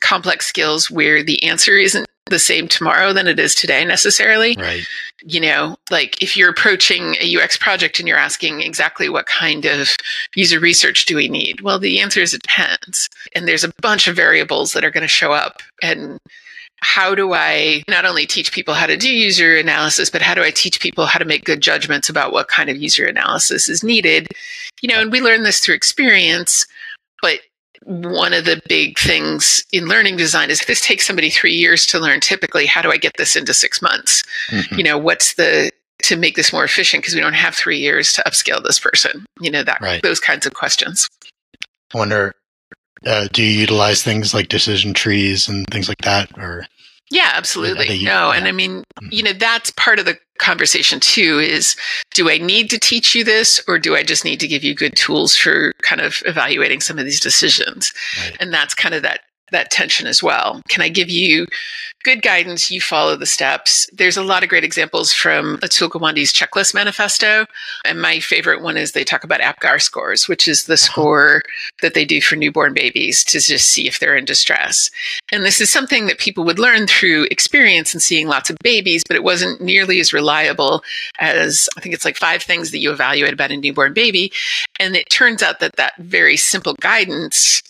complex 0.00 0.46
skills 0.46 0.90
where 0.90 1.22
the 1.22 1.42
answer 1.42 1.76
isn't 1.76 2.06
the 2.26 2.38
same 2.38 2.68
tomorrow 2.68 3.12
than 3.12 3.26
it 3.26 3.38
is 3.38 3.54
today 3.54 3.84
necessarily. 3.84 4.56
Right. 4.58 4.82
You 5.22 5.40
know, 5.40 5.76
like 5.90 6.20
if 6.22 6.36
you're 6.36 6.50
approaching 6.50 7.16
a 7.20 7.36
UX 7.36 7.56
project 7.56 7.98
and 7.98 8.08
you're 8.08 8.16
asking 8.16 8.62
exactly 8.62 9.08
what 9.08 9.26
kind 9.26 9.64
of 9.64 9.88
user 10.34 10.60
research 10.60 11.04
do 11.06 11.16
we 11.16 11.28
need? 11.28 11.60
Well, 11.60 11.78
the 11.78 12.00
answer 12.00 12.20
is 12.20 12.32
it 12.32 12.42
depends. 12.42 13.08
And 13.34 13.46
there's 13.46 13.64
a 13.64 13.72
bunch 13.82 14.08
of 14.08 14.16
variables 14.16 14.72
that 14.72 14.84
are 14.84 14.90
going 14.90 15.02
to 15.02 15.08
show 15.08 15.32
up. 15.32 15.62
And 15.82 16.18
how 16.82 17.14
do 17.14 17.34
I 17.34 17.82
not 17.88 18.06
only 18.06 18.26
teach 18.26 18.52
people 18.52 18.74
how 18.74 18.86
to 18.86 18.96
do 18.96 19.10
user 19.10 19.56
analysis, 19.56 20.08
but 20.08 20.22
how 20.22 20.34
do 20.34 20.42
I 20.42 20.50
teach 20.50 20.80
people 20.80 21.06
how 21.06 21.18
to 21.18 21.26
make 21.26 21.44
good 21.44 21.60
judgments 21.60 22.08
about 22.08 22.32
what 22.32 22.48
kind 22.48 22.70
of 22.70 22.76
user 22.78 23.04
analysis 23.04 23.68
is 23.68 23.84
needed? 23.84 24.28
You 24.80 24.88
know, 24.88 25.00
and 25.00 25.12
we 25.12 25.20
learn 25.20 25.42
this 25.42 25.60
through 25.60 25.74
experience, 25.74 26.66
but 27.20 27.40
one 27.84 28.32
of 28.32 28.44
the 28.44 28.60
big 28.68 28.98
things 28.98 29.64
in 29.72 29.86
learning 29.86 30.16
design 30.16 30.50
is 30.50 30.60
if 30.60 30.66
this 30.66 30.80
takes 30.80 31.06
somebody 31.06 31.30
three 31.30 31.54
years 31.54 31.86
to 31.86 31.98
learn 31.98 32.20
typically 32.20 32.66
how 32.66 32.82
do 32.82 32.90
i 32.90 32.96
get 32.96 33.16
this 33.16 33.36
into 33.36 33.54
six 33.54 33.80
months 33.80 34.22
mm-hmm. 34.48 34.74
you 34.76 34.84
know 34.84 34.98
what's 34.98 35.34
the 35.34 35.70
to 36.02 36.16
make 36.16 36.36
this 36.36 36.52
more 36.52 36.64
efficient 36.64 37.02
because 37.02 37.14
we 37.14 37.20
don't 37.20 37.34
have 37.34 37.54
three 37.54 37.78
years 37.78 38.12
to 38.12 38.22
upskill 38.22 38.62
this 38.62 38.78
person 38.78 39.24
you 39.40 39.50
know 39.50 39.62
that 39.62 39.80
right. 39.80 40.02
those 40.02 40.20
kinds 40.20 40.46
of 40.46 40.54
questions 40.54 41.08
i 41.94 41.98
wonder 41.98 42.34
uh, 43.06 43.28
do 43.32 43.42
you 43.42 43.60
utilize 43.60 44.02
things 44.02 44.34
like 44.34 44.48
decision 44.48 44.92
trees 44.92 45.48
and 45.48 45.66
things 45.68 45.88
like 45.88 46.02
that 46.02 46.30
or 46.38 46.66
yeah, 47.10 47.32
absolutely. 47.34 48.04
no, 48.04 48.30
and 48.30 48.46
I 48.46 48.52
mean, 48.52 48.84
mm-hmm. 48.96 49.08
you 49.10 49.22
know, 49.22 49.32
that's 49.32 49.72
part 49.72 49.98
of 49.98 50.04
the 50.04 50.16
conversation 50.38 51.00
too 51.00 51.38
is 51.38 51.76
do 52.14 52.30
I 52.30 52.38
need 52.38 52.70
to 52.70 52.78
teach 52.78 53.14
you 53.14 53.24
this 53.24 53.62
or 53.68 53.78
do 53.78 53.94
I 53.94 54.02
just 54.02 54.24
need 54.24 54.40
to 54.40 54.48
give 54.48 54.64
you 54.64 54.74
good 54.74 54.96
tools 54.96 55.36
for 55.36 55.72
kind 55.82 56.00
of 56.00 56.22
evaluating 56.24 56.80
some 56.80 56.98
of 56.98 57.04
these 57.04 57.20
decisions? 57.20 57.92
Right. 58.18 58.36
And 58.40 58.54
that's 58.54 58.74
kind 58.74 58.94
of 58.94 59.02
that 59.02 59.20
that 59.50 59.70
tension 59.70 60.06
as 60.06 60.22
well. 60.22 60.60
Can 60.68 60.82
I 60.82 60.88
give 60.88 61.10
you 61.10 61.46
good 62.02 62.22
guidance? 62.22 62.70
You 62.70 62.80
follow 62.80 63.16
the 63.16 63.26
steps. 63.26 63.88
There's 63.92 64.16
a 64.16 64.22
lot 64.22 64.42
of 64.42 64.48
great 64.48 64.64
examples 64.64 65.12
from 65.12 65.58
Atul 65.58 65.90
Gawande's 65.90 66.32
checklist 66.32 66.74
manifesto. 66.74 67.46
And 67.84 68.00
my 68.00 68.20
favorite 68.20 68.62
one 68.62 68.76
is 68.76 68.92
they 68.92 69.04
talk 69.04 69.24
about 69.24 69.40
APGAR 69.40 69.80
scores, 69.80 70.28
which 70.28 70.48
is 70.48 70.64
the 70.64 70.74
uh-huh. 70.74 70.92
score 70.92 71.42
that 71.82 71.94
they 71.94 72.04
do 72.04 72.20
for 72.20 72.36
newborn 72.36 72.74
babies 72.74 73.24
to 73.24 73.40
just 73.40 73.68
see 73.68 73.86
if 73.86 73.98
they're 73.98 74.16
in 74.16 74.24
distress. 74.24 74.90
And 75.32 75.44
this 75.44 75.60
is 75.60 75.70
something 75.70 76.06
that 76.06 76.18
people 76.18 76.44
would 76.44 76.58
learn 76.58 76.86
through 76.86 77.26
experience 77.30 77.92
and 77.92 78.02
seeing 78.02 78.28
lots 78.28 78.50
of 78.50 78.56
babies, 78.62 79.02
but 79.06 79.16
it 79.16 79.24
wasn't 79.24 79.60
nearly 79.60 80.00
as 80.00 80.12
reliable 80.12 80.82
as 81.18 81.68
I 81.76 81.80
think 81.80 81.94
it's 81.94 82.04
like 82.04 82.16
five 82.16 82.42
things 82.42 82.70
that 82.70 82.78
you 82.78 82.92
evaluate 82.92 83.32
about 83.32 83.50
a 83.50 83.56
newborn 83.56 83.92
baby. 83.92 84.32
And 84.78 84.96
it 84.96 85.10
turns 85.10 85.42
out 85.42 85.60
that 85.60 85.76
that 85.76 85.96
very 85.98 86.36
simple 86.36 86.74
guidance 86.80 87.62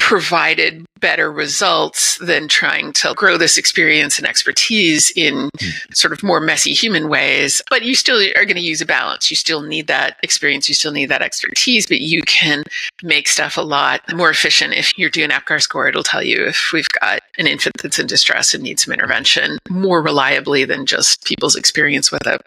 provided 0.00 0.84
better 0.98 1.30
results 1.30 2.18
than 2.18 2.48
trying 2.48 2.92
to 2.92 3.14
grow 3.14 3.36
this 3.36 3.56
experience 3.56 4.18
and 4.18 4.26
expertise 4.26 5.12
in 5.14 5.50
hmm. 5.58 5.68
sort 5.92 6.12
of 6.12 6.22
more 6.22 6.40
messy 6.40 6.72
human 6.72 7.08
ways. 7.08 7.62
But 7.70 7.82
you 7.82 7.94
still 7.94 8.20
are 8.36 8.44
going 8.44 8.56
to 8.56 8.60
use 8.60 8.80
a 8.80 8.86
balance. 8.86 9.30
You 9.30 9.36
still 9.36 9.62
need 9.62 9.86
that 9.86 10.16
experience. 10.22 10.68
You 10.68 10.74
still 10.74 10.92
need 10.92 11.06
that 11.06 11.22
expertise, 11.22 11.86
but 11.86 12.00
you 12.00 12.22
can 12.22 12.64
make 13.02 13.28
stuff 13.28 13.56
a 13.56 13.62
lot 13.62 14.00
more 14.12 14.30
efficient. 14.30 14.74
If 14.74 14.96
you're 14.98 15.10
doing 15.10 15.30
APGAR 15.30 15.62
score, 15.62 15.86
it'll 15.86 16.02
tell 16.02 16.22
you 16.22 16.46
if 16.46 16.70
we've 16.72 16.88
got 17.00 17.20
an 17.38 17.46
infant 17.46 17.76
that's 17.82 17.98
in 17.98 18.06
distress 18.06 18.54
and 18.54 18.62
needs 18.62 18.84
some 18.84 18.92
intervention 18.92 19.58
more 19.68 20.02
reliably 20.02 20.64
than 20.64 20.86
just 20.86 21.24
people's 21.24 21.56
experience 21.56 22.10
with 22.10 22.26
it. 22.26 22.40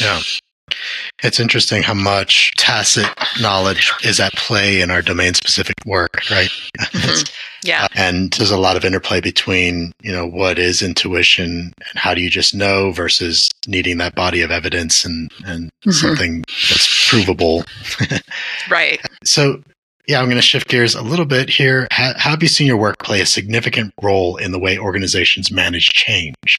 Yeah. 0.00 0.20
It's 1.22 1.40
interesting 1.40 1.82
how 1.82 1.94
much 1.94 2.52
tacit 2.56 3.06
knowledge 3.40 3.92
is 4.04 4.20
at 4.20 4.32
play 4.34 4.80
in 4.80 4.90
our 4.90 5.02
domain 5.02 5.34
specific 5.34 5.76
work, 5.86 6.30
right? 6.30 6.50
Mm-hmm. 6.78 7.22
Yeah. 7.64 7.84
Uh, 7.84 7.88
and 7.94 8.32
there's 8.34 8.50
a 8.50 8.58
lot 8.58 8.76
of 8.76 8.84
interplay 8.84 9.20
between, 9.20 9.92
you 10.02 10.12
know, 10.12 10.26
what 10.26 10.58
is 10.58 10.82
intuition 10.82 11.72
and 11.78 11.98
how 11.98 12.12
do 12.12 12.20
you 12.20 12.28
just 12.28 12.54
know 12.54 12.92
versus 12.92 13.50
needing 13.66 13.98
that 13.98 14.14
body 14.14 14.42
of 14.42 14.50
evidence 14.50 15.04
and, 15.04 15.30
and 15.46 15.70
mm-hmm. 15.80 15.90
something 15.90 16.44
that's 16.68 17.08
provable. 17.08 17.64
right. 18.70 19.00
So, 19.24 19.62
yeah, 20.06 20.18
I'm 20.18 20.26
going 20.26 20.36
to 20.36 20.42
shift 20.42 20.68
gears 20.68 20.94
a 20.94 21.02
little 21.02 21.24
bit 21.24 21.48
here. 21.48 21.88
How, 21.90 22.12
how 22.16 22.30
have 22.30 22.42
you 22.42 22.48
seen 22.48 22.66
your 22.66 22.76
work 22.76 22.98
play 22.98 23.22
a 23.22 23.26
significant 23.26 23.94
role 24.02 24.36
in 24.36 24.52
the 24.52 24.58
way 24.58 24.78
organizations 24.78 25.50
manage 25.50 25.86
change? 25.86 26.58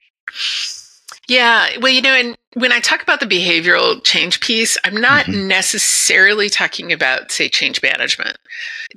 Yeah. 1.27 1.69
Well, 1.79 1.91
you 1.91 2.01
know, 2.01 2.13
and 2.13 2.35
when 2.55 2.71
I 2.71 2.79
talk 2.79 3.03
about 3.03 3.19
the 3.19 3.25
behavioral 3.25 4.01
change 4.03 4.39
piece, 4.39 4.77
I'm 4.85 4.95
not 4.95 5.25
mm-hmm. 5.25 5.47
necessarily 5.47 6.49
talking 6.49 6.93
about, 6.93 7.31
say, 7.31 7.49
change 7.49 7.83
management. 7.83 8.37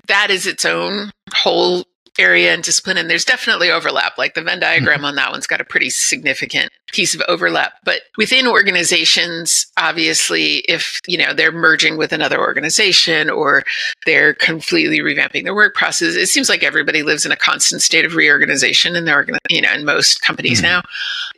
That 0.07 0.31
is 0.31 0.47
its 0.47 0.65
own 0.65 1.11
whole 1.35 1.85
area 2.19 2.53
and 2.53 2.63
discipline 2.63 2.97
and 2.97 3.09
there's 3.09 3.25
definitely 3.25 3.71
overlap 3.71 4.19
like 4.19 4.35
the 4.35 4.43
venn 4.43 4.61
diagram 4.61 4.99
mm-hmm. 4.99 5.07
on 5.07 5.15
that 5.15 5.31
one's 5.31 5.47
got 5.47 5.61
a 5.61 5.65
pretty 5.65 5.89
significant 5.91 6.71
piece 6.93 7.15
of 7.15 7.23
overlap 7.29 7.75
but 7.85 8.03
within 8.17 8.47
organizations 8.47 9.67
obviously 9.77 10.57
if 10.69 11.01
you 11.07 11.17
know 11.17 11.33
they're 11.33 11.53
merging 11.53 11.97
with 11.97 12.13
another 12.13 12.39
organization 12.39 13.31
or 13.31 13.63
they're 14.07 14.35
completely 14.35 14.99
revamping 14.99 15.45
their 15.45 15.55
work 15.55 15.75
process 15.75 16.15
it 16.15 16.29
seems 16.29 16.49
like 16.49 16.63
everybody 16.63 17.03
lives 17.03 17.25
in 17.25 17.33
a 17.33 17.37
constant 17.37 17.83
state 17.83 18.05
of 18.05 18.15
reorganization 18.15 18.97
in 18.97 19.05
their 19.05 19.27
you 19.49 19.61
know 19.61 19.73
in 19.73 19.85
most 19.85 20.21
companies 20.23 20.61
mm-hmm. 20.61 20.81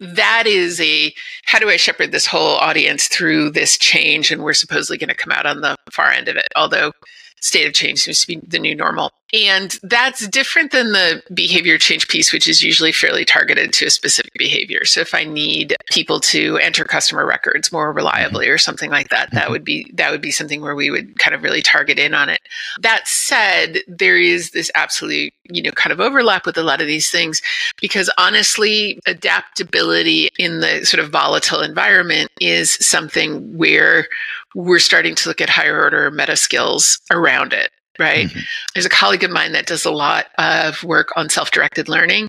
now 0.01 0.15
that 0.15 0.45
is 0.47 0.81
a 0.81 1.13
how 1.45 1.59
do 1.59 1.69
i 1.69 1.77
shepherd 1.77 2.13
this 2.13 2.27
whole 2.27 2.57
audience 2.57 3.09
through 3.09 3.51
this 3.51 3.77
change 3.77 4.31
and 4.31 4.43
we're 4.43 4.55
supposedly 4.55 4.97
going 4.97 5.09
to 5.09 5.15
come 5.15 5.33
out 5.33 5.47
on 5.47 5.61
the 5.61 5.77
far 5.91 6.11
end 6.11 6.29
of 6.29 6.37
it 6.37 6.49
although 6.57 6.93
state 7.41 7.67
of 7.67 7.75
change 7.75 8.01
seems 8.01 8.21
to 8.21 8.27
be 8.27 8.41
the 8.47 8.59
new 8.59 8.75
normal. 8.75 9.11
And 9.33 9.79
that's 9.83 10.27
different 10.29 10.73
than 10.73 10.93
the 10.93 11.23
behavior 11.33 11.79
change 11.79 12.09
piece, 12.09 12.33
which 12.33 12.49
is 12.49 12.63
usually 12.63 12.93
fairly 12.93 13.25
targeted 13.25 13.73
to 13.75 13.87
a 13.87 13.91
specific 13.91 14.33
behavior. 14.35 14.85
So 14.85 15.01
if 15.01 15.15
I 15.15 15.25
need 15.25 15.77
people 15.91 16.21
to 16.21 16.57
enter 16.59 16.85
customer 16.85 17.25
records 17.25 17.71
more 17.71 17.93
reliably 17.93 18.49
or 18.49 18.59
something 18.59 18.91
like 18.91 19.09
that, 19.11 19.31
that 19.31 19.45
mm-hmm. 19.45 19.53
would 19.53 19.65
be 19.65 19.91
that 19.95 20.11
would 20.11 20.21
be 20.21 20.33
something 20.33 20.61
where 20.61 20.75
we 20.75 20.91
would 20.91 21.19
kind 21.19 21.35
of 21.35 21.43
really 21.43 21.63
target 21.63 21.99
in 21.99 22.15
on 22.15 22.29
it. 22.29 22.41
That 22.81 23.07
said, 23.07 23.79
there 23.87 24.19
is 24.19 24.51
this 24.51 24.71
absolute, 24.75 25.33
you 25.49 25.63
know, 25.63 25.73
kind 25.73 25.93
of 25.93 26.01
overlap 26.01 26.47
with 26.47 26.59
a 26.59 26.63
lot 26.63 26.81
of 26.81 26.87
these 26.87 27.11
things 27.11 27.41
because 27.81 28.11
honestly, 28.19 28.99
adaptability 29.07 30.31
in 30.39 30.61
the 30.61 30.85
sort 30.85 31.03
of 31.03 31.11
volatile 31.11 31.61
environment 31.61 32.31
is 32.41 32.75
something 32.85 33.57
where 33.57 34.09
we're 34.55 34.81
starting 34.81 35.15
to 35.15 35.29
look 35.29 35.41
at 35.41 35.49
higher 35.49 35.81
order 35.81 36.11
meta 36.11 36.37
skills 36.37 37.01
around 37.11 37.53
it 37.53 37.71
right? 38.01 38.27
Mm-hmm. 38.27 38.41
There's 38.75 38.87
a 38.87 38.91
colleague 38.91 39.23
of 39.23 39.31
mine 39.31 39.53
that 39.53 39.67
does 39.67 39.85
a 39.85 39.91
lot 39.91 40.27
of 40.39 40.83
work 40.83 41.11
on 41.17 41.29
self 41.29 41.51
directed 41.51 41.89
learning. 41.89 42.29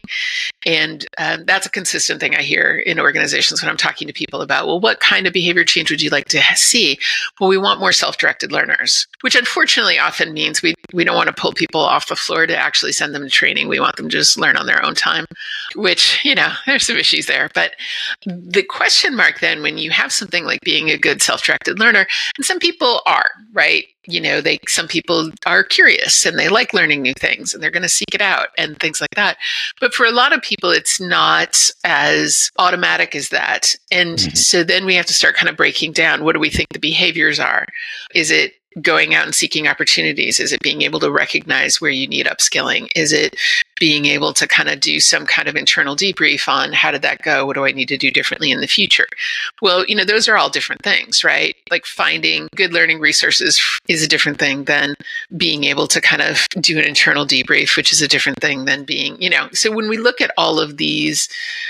And 0.65 1.05
um, 1.17 1.45
that's 1.45 1.65
a 1.65 1.71
consistent 1.71 2.19
thing 2.19 2.35
I 2.35 2.41
hear 2.41 2.77
in 2.77 2.99
organizations 2.99 3.61
when 3.61 3.69
I'm 3.69 3.77
talking 3.77 4.07
to 4.07 4.13
people 4.13 4.41
about, 4.41 4.67
well, 4.67 4.79
what 4.79 4.99
kind 4.99 5.25
of 5.25 5.33
behavior 5.33 5.63
change 5.63 5.89
would 5.89 6.01
you 6.01 6.09
like 6.09 6.27
to 6.29 6.41
see? 6.55 6.99
Well, 7.39 7.49
we 7.49 7.57
want 7.57 7.79
more 7.79 7.93
self 7.93 8.17
directed 8.17 8.51
learners, 8.51 9.07
which 9.21 9.35
unfortunately 9.35 9.97
often 9.97 10.33
means 10.33 10.61
we, 10.61 10.75
we 10.93 11.03
don't 11.03 11.15
want 11.15 11.27
to 11.27 11.41
pull 11.41 11.53
people 11.53 11.81
off 11.81 12.07
the 12.07 12.15
floor 12.15 12.45
to 12.45 12.55
actually 12.55 12.91
send 12.91 13.15
them 13.15 13.23
to 13.23 13.29
training. 13.29 13.67
We 13.69 13.79
want 13.79 13.95
them 13.95 14.09
to 14.09 14.17
just 14.17 14.37
learn 14.37 14.57
on 14.57 14.65
their 14.65 14.83
own 14.85 14.93
time, 14.93 15.25
which, 15.75 16.23
you 16.23 16.35
know, 16.35 16.51
there's 16.65 16.85
some 16.85 16.97
issues 16.97 17.25
there. 17.25 17.49
But 17.55 17.75
the 18.25 18.63
question 18.63 19.15
mark 19.15 19.39
then, 19.39 19.61
when 19.61 19.77
you 19.77 19.91
have 19.91 20.11
something 20.11 20.45
like 20.45 20.59
being 20.61 20.89
a 20.89 20.97
good 20.97 21.21
self 21.21 21.43
directed 21.43 21.79
learner, 21.79 22.05
and 22.37 22.45
some 22.45 22.59
people 22.59 23.01
are, 23.05 23.29
right? 23.53 23.85
You 24.07 24.19
know 24.19 24.41
they 24.41 24.59
some 24.67 24.87
people 24.87 25.29
are 25.45 25.63
curious 25.63 26.25
and 26.25 26.37
they 26.37 26.49
like 26.49 26.73
learning 26.73 27.01
new 27.01 27.13
things 27.13 27.53
and 27.53 27.61
they're 27.61 27.71
going 27.71 27.81
to 27.83 27.89
seek 27.89 28.13
it 28.13 28.21
out 28.21 28.47
and 28.57 28.79
things 28.79 28.99
like 29.01 29.15
that. 29.15 29.37
But 29.79 29.93
for 29.93 30.05
a 30.05 30.11
lot 30.11 30.33
of 30.33 30.41
people 30.41 30.71
it's 30.71 30.99
not 30.99 31.69
as 31.83 32.51
automatic 32.57 33.15
as 33.15 33.29
that. 33.29 33.75
And 33.91 34.17
mm-hmm. 34.17 34.35
so 34.35 34.63
then 34.63 34.85
we 34.85 34.95
have 34.95 35.05
to 35.07 35.13
start 35.13 35.35
kind 35.35 35.49
of 35.49 35.57
breaking 35.57 35.93
down 35.93 36.23
what 36.23 36.33
do 36.33 36.39
we 36.39 36.49
think 36.49 36.69
the 36.69 36.79
behaviors 36.79 37.39
are? 37.39 37.65
Is 38.13 38.31
it 38.31 38.53
going 38.81 39.13
out 39.13 39.25
and 39.25 39.35
seeking 39.35 39.67
opportunities? 39.67 40.39
Is 40.39 40.53
it 40.53 40.61
being 40.61 40.81
able 40.81 40.99
to 41.01 41.11
recognize 41.11 41.81
where 41.81 41.91
you 41.91 42.07
need 42.07 42.25
upskilling? 42.25 42.87
Is 42.95 43.11
it 43.11 43.35
being 43.79 44.05
able 44.05 44.31
to 44.31 44.47
kind 44.47 44.69
of 44.69 44.79
do 44.79 44.99
some 44.99 45.25
kind 45.25 45.47
of 45.47 45.55
internal 45.55 45.95
debrief 45.95 46.47
on 46.47 46.71
how 46.71 46.91
did 46.91 47.01
that 47.01 47.21
go? 47.23 47.45
What 47.45 47.55
do 47.55 47.65
I 47.65 47.71
need 47.71 47.87
to 47.87 47.97
do 47.97 48.11
differently 48.11 48.51
in 48.51 48.61
the 48.61 48.67
future? 48.67 49.07
Well, 49.61 49.83
you 49.87 49.95
know, 49.95 50.05
those 50.05 50.27
are 50.27 50.37
all 50.37 50.49
different 50.49 50.83
things, 50.83 51.23
right? 51.23 51.55
Like 51.71 51.85
finding 51.85 52.47
good 52.55 52.73
learning 52.73 52.99
resources 52.99 53.59
is 53.87 54.03
a 54.03 54.07
different 54.07 54.37
thing 54.37 54.65
than 54.65 54.93
being 55.35 55.63
able 55.63 55.87
to 55.87 55.99
kind 55.99 56.21
of 56.21 56.47
do 56.59 56.77
an 56.77 56.85
internal 56.85 57.25
debrief, 57.25 57.75
which 57.75 57.91
is 57.91 58.01
a 58.01 58.07
different 58.07 58.39
thing 58.39 58.65
than 58.65 58.83
being, 58.83 59.19
you 59.19 59.29
know. 59.29 59.49
So 59.51 59.71
when 59.71 59.89
we 59.89 59.97
look 59.97 60.21
at 60.21 60.31
all 60.37 60.59
of 60.59 60.77
these 60.77 61.27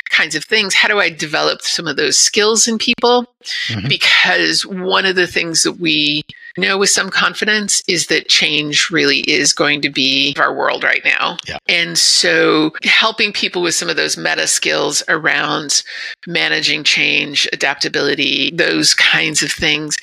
kinds 0.10 0.36
of 0.36 0.44
things, 0.44 0.74
how 0.74 0.90
do 0.90 1.00
I 1.00 1.10
develop 1.10 1.62
some 1.62 1.88
of 1.88 1.96
those 1.96 2.20
skills 2.20 2.68
in 2.68 2.78
people? 2.78 3.26
Mm-hmm. 3.70 3.88
Because 3.88 4.66
one 4.66 5.06
of 5.06 5.16
the 5.16 5.28
things 5.28 5.64
that 5.64 5.80
we 5.80 6.24
know 6.58 6.78
with 6.78 6.90
some 6.90 7.10
confidence 7.10 7.82
is 7.88 8.08
that 8.08 8.28
change 8.28 8.90
really 8.90 9.20
is 9.22 9.54
going 9.54 9.82
to 9.82 9.90
be 9.90 10.36
our 10.40 10.54
world 10.54 10.84
right 10.84 11.04
now. 11.04 11.38
Yeah. 11.48 11.58
And 11.68 11.98
so 11.98 12.72
helping 12.84 13.34
people 13.34 13.62
with 13.62 13.76
some 13.76 13.90
of 13.90 13.96
those 13.96 14.18
meta 14.18 14.48
skills 14.48 15.04
around 15.08 15.84
managing 16.28 16.84
change, 16.84 17.48
adaptability, 17.54 18.52
those 18.52 18.94
kinds 18.94 19.42
of 19.44 19.52
things 19.52 19.96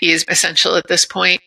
is 0.00 0.24
essential 0.28 0.76
at 0.76 0.88
this 0.88 1.04
point. 1.04 1.40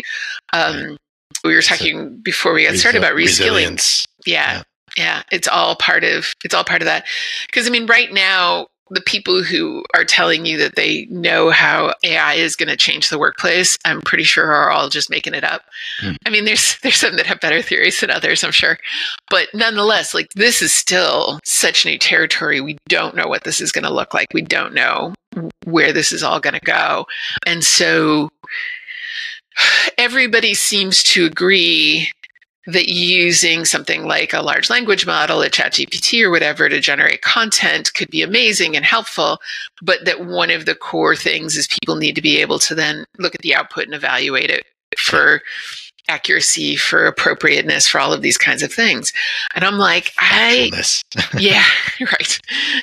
Um, 0.54 0.98
we 1.44 1.56
were 1.56 1.62
talking 1.62 2.18
before 2.18 2.54
we 2.54 2.66
got 2.66 2.76
started 2.76 2.98
about 3.00 3.14
reskilling. 3.14 4.08
Yeah, 4.26 4.58
yeah. 4.58 4.64
Yeah, 4.98 5.22
it's 5.32 5.48
all 5.48 5.76
part 5.76 6.04
of 6.04 6.34
it's 6.44 6.54
all 6.54 6.64
part 6.64 6.82
of 6.82 6.88
that. 6.88 7.06
Because 7.46 7.68
I 7.68 7.70
mean, 7.70 7.86
right 7.86 8.12
now 8.12 8.68
the 8.90 9.02
people 9.02 9.44
who 9.44 9.84
are 9.94 10.04
telling 10.04 10.46
you 10.46 10.58
that 10.58 10.76
they 10.76 11.06
know 11.10 11.50
how 11.50 11.94
AI 12.04 12.34
is 12.34 12.56
going 12.56 12.70
to 12.70 12.78
change 12.78 13.10
the 13.10 13.20
workplace, 13.20 13.78
I'm 13.86 14.02
pretty 14.02 14.24
sure 14.24 14.52
are 14.52 14.72
all 14.72 14.90
just 14.90 15.10
making 15.10 15.34
it 15.34 15.44
up. 15.44 15.64
Mm. 16.02 16.18
I 16.26 16.30
mean, 16.30 16.46
there's 16.46 16.78
there's 16.84 16.98
some 16.98 17.16
that 17.18 17.26
have 17.28 17.40
better 17.40 17.62
theories 17.62 18.00
than 18.00 18.12
others, 18.12 18.44
I'm 18.44 18.52
sure, 18.52 18.78
but 19.30 19.48
nonetheless, 19.54 20.14
like 20.14 20.30
this 20.34 20.62
is 20.62 20.74
still 20.74 21.40
such 21.44 21.86
new 21.86 21.98
territory. 21.98 22.62
We 22.62 22.78
don't 22.88 23.16
know 23.16 23.28
what 23.28 23.44
this 23.44 23.62
is 23.62 23.72
going 23.72 23.86
to 23.86 23.94
look 23.94 24.14
like. 24.14 24.28
We 24.34 24.42
don't 24.42 24.74
know 24.74 25.14
where 25.66 25.94
this 25.94 26.12
is 26.12 26.24
all 26.24 26.40
going 26.40 26.56
to 26.56 26.60
go, 26.60 27.06
and 27.46 27.64
so 27.64 28.32
everybody 29.98 30.54
seems 30.54 31.04
to 31.04 31.26
agree 31.26 32.12
that 32.72 32.90
using 32.90 33.66
something 33.66 34.06
like 34.06 34.34
a 34.34 34.42
large 34.42 34.70
language 34.70 35.06
model, 35.06 35.42
a 35.42 35.50
chat 35.50 35.74
GPT 35.74 36.24
or 36.24 36.30
whatever 36.30 36.70
to 36.70 36.80
generate 36.80 37.22
content 37.22 37.94
could 37.94 38.10
be 38.10 38.22
amazing 38.22 38.76
and 38.76 38.86
helpful, 38.86 39.40
but 39.82 40.06
that 40.06 40.26
one 40.26 40.50
of 40.50 40.66
the 40.66 40.76
core 40.76 41.16
things 41.16 41.56
is 41.56 41.68
people 41.68 41.96
need 41.96 42.16
to 42.16 42.22
be 42.22 42.38
able 42.42 42.60
to 42.60 42.76
then 42.76 43.06
look 43.18 43.36
at 43.36 43.42
the 43.42 43.56
output 43.56 43.86
and 43.86 43.94
evaluate 43.94 44.50
it 44.50 44.66
for 44.98 45.42
accuracy, 46.10 46.76
for 46.76 47.06
appropriateness, 47.06 47.88
for 47.88 48.00
all 48.00 48.12
of 48.12 48.22
these 48.22 48.38
kinds 48.38 48.64
of 48.64 48.74
things. 48.74 49.14
And 49.56 49.64
I'm 49.64 49.78
like, 49.78 50.12
I, 50.18 50.72
yeah, 51.38 51.64
right. 52.02 52.40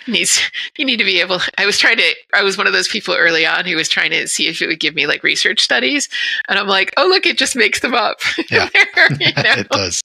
Needs, 0.07 0.41
you 0.79 0.85
need 0.85 0.99
to 0.99 1.05
be 1.05 1.21
able, 1.21 1.41
I 1.59 1.67
was 1.67 1.79
trying 1.79 1.99
to, 1.99 2.15
I 2.33 2.43
was 2.43 2.57
one 2.57 2.67
of 2.67 2.73
those 2.73 2.89
people 2.89 3.15
early 3.15 3.45
on 3.45 3.67
who 3.67 3.77
was 3.77 3.89
trying 3.89 4.11
to 4.13 4.27
see 4.29 4.49
if 4.49 4.63
it 4.63 4.69
would 4.69 4.81
give 4.81 4.95
me 4.95 5.07
like 5.07 5.23
research 5.23 5.61
studies. 5.61 6.09
And 6.49 6.59
I'm 6.59 6.69
like, 6.69 6.95
oh, 6.97 7.07
look, 7.07 7.27
it 7.27 7.37
just 7.37 7.57
makes 7.57 7.81
them 7.81 7.95
up. 7.95 8.19
Yeah, 8.49 8.69
there, 8.73 9.13
you 9.19 9.33
know? 9.43 9.53
it 9.57 9.69
does. 9.71 10.03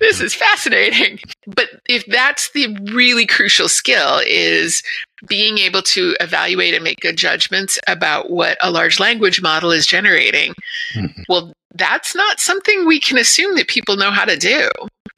This 0.00 0.20
is 0.20 0.34
fascinating. 0.34 1.20
But 1.46 1.68
if 1.86 2.06
that's 2.06 2.50
the 2.52 2.76
really 2.92 3.26
crucial 3.26 3.68
skill 3.68 4.20
is 4.26 4.82
being 5.26 5.58
able 5.58 5.82
to 5.82 6.16
evaluate 6.20 6.74
and 6.74 6.84
make 6.84 7.00
good 7.00 7.16
judgments 7.16 7.78
about 7.86 8.30
what 8.30 8.58
a 8.62 8.70
large 8.70 9.00
language 9.00 9.42
model 9.42 9.70
is 9.70 9.86
generating, 9.86 10.54
mm-hmm. 10.94 11.22
well, 11.28 11.52
that's 11.74 12.14
not 12.14 12.40
something 12.40 12.86
we 12.86 13.00
can 13.00 13.18
assume 13.18 13.56
that 13.56 13.68
people 13.68 13.96
know 13.96 14.10
how 14.10 14.24
to 14.24 14.36
do. 14.36 14.68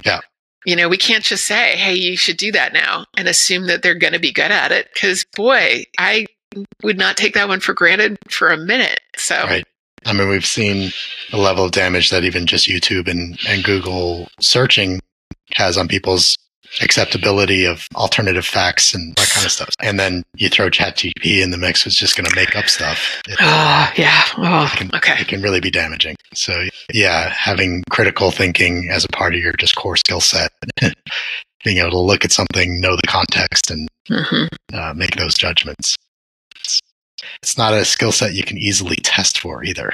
Yeah. 0.04 0.20
You 0.64 0.74
know, 0.74 0.88
we 0.88 0.96
can't 0.96 1.22
just 1.22 1.46
say, 1.46 1.76
hey, 1.76 1.94
you 1.94 2.16
should 2.16 2.36
do 2.36 2.50
that 2.52 2.72
now 2.72 3.06
and 3.16 3.28
assume 3.28 3.66
that 3.66 3.82
they're 3.82 3.94
going 3.94 4.14
to 4.14 4.18
be 4.18 4.32
good 4.32 4.50
at 4.50 4.72
it. 4.72 4.88
Because, 4.92 5.24
boy, 5.36 5.84
I 5.98 6.26
would 6.82 6.98
not 6.98 7.16
take 7.16 7.34
that 7.34 7.48
one 7.48 7.60
for 7.60 7.72
granted 7.74 8.18
for 8.28 8.48
a 8.48 8.56
minute. 8.56 9.00
So, 9.16 9.36
right. 9.44 9.64
I 10.04 10.12
mean, 10.12 10.28
we've 10.28 10.46
seen 10.46 10.92
the 11.30 11.36
level 11.36 11.64
of 11.64 11.72
damage 11.72 12.10
that 12.10 12.24
even 12.24 12.46
just 12.46 12.68
YouTube 12.68 13.08
and, 13.08 13.38
and 13.48 13.64
Google 13.64 14.28
searching 14.40 15.00
has 15.54 15.76
on 15.76 15.88
people's 15.88 16.36
acceptability 16.80 17.64
of 17.64 17.86
alternative 17.94 18.44
facts 18.44 18.94
and 18.94 19.14
that 19.16 19.28
kind 19.30 19.46
of 19.46 19.52
stuff. 19.52 19.70
And 19.80 19.98
then 19.98 20.22
you 20.34 20.48
throw 20.48 20.70
ChatGPT 20.70 21.42
in 21.42 21.50
the 21.50 21.58
mix, 21.58 21.86
it's 21.86 21.96
just 21.96 22.16
going 22.16 22.28
to 22.28 22.36
make 22.36 22.56
up 22.56 22.68
stuff. 22.68 23.22
It, 23.28 23.38
uh, 23.40 23.90
yeah. 23.96 24.22
Oh, 24.38 24.70
it 24.72 24.76
can, 24.76 24.90
okay. 24.94 25.16
It 25.20 25.28
can 25.28 25.42
really 25.42 25.60
be 25.60 25.70
damaging. 25.70 26.16
So 26.34 26.64
yeah, 26.92 27.28
having 27.30 27.82
critical 27.90 28.30
thinking 28.30 28.88
as 28.90 29.04
a 29.04 29.08
part 29.08 29.34
of 29.34 29.40
your 29.40 29.52
just 29.54 29.76
core 29.76 29.96
skill 29.96 30.20
set, 30.20 30.50
being 31.64 31.78
able 31.78 31.90
to 31.90 31.98
look 31.98 32.24
at 32.24 32.32
something, 32.32 32.80
know 32.80 32.96
the 32.96 33.06
context, 33.06 33.70
and 33.70 33.88
mm-hmm. 34.08 34.46
uh, 34.76 34.94
make 34.94 35.16
those 35.16 35.34
judgments. 35.34 35.96
It's, 36.60 36.80
it's 37.42 37.58
not 37.58 37.72
a 37.72 37.84
skill 37.84 38.12
set 38.12 38.34
you 38.34 38.44
can 38.44 38.58
easily 38.58 38.96
test 38.96 39.38
for 39.38 39.64
either. 39.64 39.92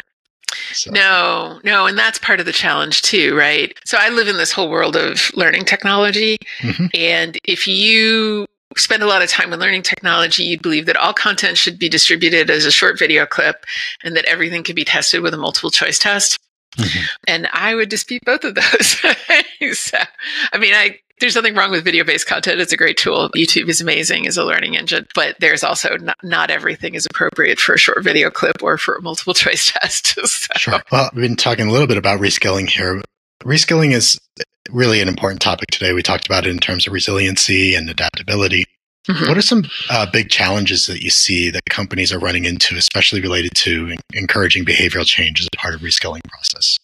So. 0.72 0.90
No, 0.90 1.60
no. 1.64 1.86
And 1.86 1.98
that's 1.98 2.18
part 2.18 2.40
of 2.40 2.46
the 2.46 2.52
challenge 2.52 3.02
too, 3.02 3.36
right? 3.36 3.76
So 3.84 3.98
I 4.00 4.08
live 4.08 4.28
in 4.28 4.36
this 4.36 4.52
whole 4.52 4.70
world 4.70 4.96
of 4.96 5.30
learning 5.34 5.64
technology. 5.64 6.38
Mm-hmm. 6.60 6.86
And 6.94 7.38
if 7.44 7.66
you 7.66 8.46
spend 8.76 9.02
a 9.02 9.06
lot 9.06 9.22
of 9.22 9.28
time 9.28 9.50
with 9.50 9.60
learning 9.60 9.82
technology, 9.82 10.44
you'd 10.44 10.62
believe 10.62 10.86
that 10.86 10.96
all 10.96 11.12
content 11.12 11.58
should 11.58 11.78
be 11.78 11.88
distributed 11.88 12.50
as 12.50 12.64
a 12.64 12.72
short 12.72 12.98
video 12.98 13.26
clip 13.26 13.64
and 14.02 14.16
that 14.16 14.24
everything 14.26 14.62
could 14.62 14.76
be 14.76 14.84
tested 14.84 15.22
with 15.22 15.34
a 15.34 15.38
multiple 15.38 15.70
choice 15.70 15.98
test. 15.98 16.38
Mm-hmm. 16.78 17.04
And 17.28 17.48
I 17.52 17.74
would 17.74 17.90
dispute 17.90 18.22
both 18.24 18.44
of 18.44 18.54
those. 18.54 18.98
so, 19.78 19.98
I 20.52 20.58
mean, 20.58 20.72
I 20.74 20.98
there's 21.22 21.36
nothing 21.36 21.54
wrong 21.54 21.70
with 21.70 21.84
video 21.84 22.04
based 22.04 22.26
content. 22.26 22.60
It's 22.60 22.72
a 22.72 22.76
great 22.76 22.96
tool. 22.96 23.30
YouTube 23.30 23.68
is 23.68 23.80
amazing 23.80 24.26
as 24.26 24.36
a 24.36 24.44
learning 24.44 24.76
engine, 24.76 25.06
but 25.14 25.36
there's 25.38 25.62
also 25.62 25.96
not, 25.96 26.16
not 26.22 26.50
everything 26.50 26.94
is 26.94 27.06
appropriate 27.06 27.60
for 27.60 27.74
a 27.74 27.78
short 27.78 28.02
video 28.02 28.28
clip 28.28 28.62
or 28.62 28.76
for 28.76 28.96
a 28.96 29.02
multiple 29.02 29.32
choice 29.42 29.72
test. 29.72 30.18
so. 30.26 30.54
Sure. 30.56 30.82
Well, 30.90 31.10
we've 31.14 31.22
been 31.22 31.36
talking 31.36 31.68
a 31.68 31.72
little 31.72 31.86
bit 31.86 31.96
about 31.96 32.20
reskilling 32.20 32.68
here. 32.68 33.00
Reskilling 33.44 33.92
is 33.92 34.18
really 34.70 35.00
an 35.00 35.08
important 35.08 35.40
topic 35.40 35.70
today. 35.70 35.92
We 35.92 36.02
talked 36.02 36.26
about 36.26 36.46
it 36.46 36.50
in 36.50 36.58
terms 36.58 36.86
of 36.86 36.92
resiliency 36.92 37.74
and 37.74 37.88
adaptability. 37.88 38.64
Mm-hmm. 39.08 39.28
What 39.28 39.36
are 39.36 39.42
some 39.42 39.64
uh, 39.90 40.06
big 40.12 40.28
challenges 40.28 40.86
that 40.86 41.02
you 41.02 41.10
see 41.10 41.50
that 41.50 41.64
companies 41.68 42.12
are 42.12 42.18
running 42.18 42.44
into, 42.44 42.76
especially 42.76 43.20
related 43.20 43.52
to 43.56 43.96
encouraging 44.12 44.64
behavioral 44.64 45.06
change 45.06 45.40
as 45.40 45.48
a 45.52 45.56
part 45.56 45.74
of 45.74 45.80
reskilling 45.80 46.20
process? 46.28 46.78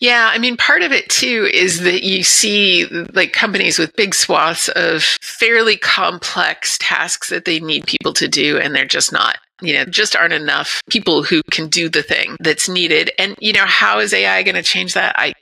Yeah, 0.00 0.30
I 0.32 0.38
mean, 0.38 0.56
part 0.56 0.82
of 0.82 0.92
it 0.92 1.08
too 1.08 1.48
is 1.52 1.80
that 1.80 2.02
you 2.02 2.22
see 2.22 2.86
like 3.12 3.32
companies 3.32 3.78
with 3.78 3.96
big 3.96 4.14
swaths 4.14 4.68
of 4.68 5.02
fairly 5.02 5.76
complex 5.76 6.78
tasks 6.78 7.28
that 7.30 7.44
they 7.44 7.60
need 7.60 7.86
people 7.86 8.12
to 8.14 8.28
do, 8.28 8.58
and 8.58 8.74
they're 8.74 8.84
just 8.84 9.12
not 9.12 9.38
you 9.62 9.74
know, 9.74 9.84
just 9.84 10.16
aren't 10.16 10.32
enough 10.32 10.80
people 10.88 11.22
who 11.22 11.42
can 11.50 11.68
do 11.68 11.88
the 11.88 12.02
thing 12.02 12.36
that's 12.40 12.68
needed. 12.68 13.10
And, 13.18 13.36
you 13.40 13.52
know, 13.52 13.66
how 13.66 13.98
is 13.98 14.12
AI 14.12 14.42
going 14.42 14.54
to 14.54 14.62
change 14.62 14.94
that? 14.94 15.14
I, 15.18 15.34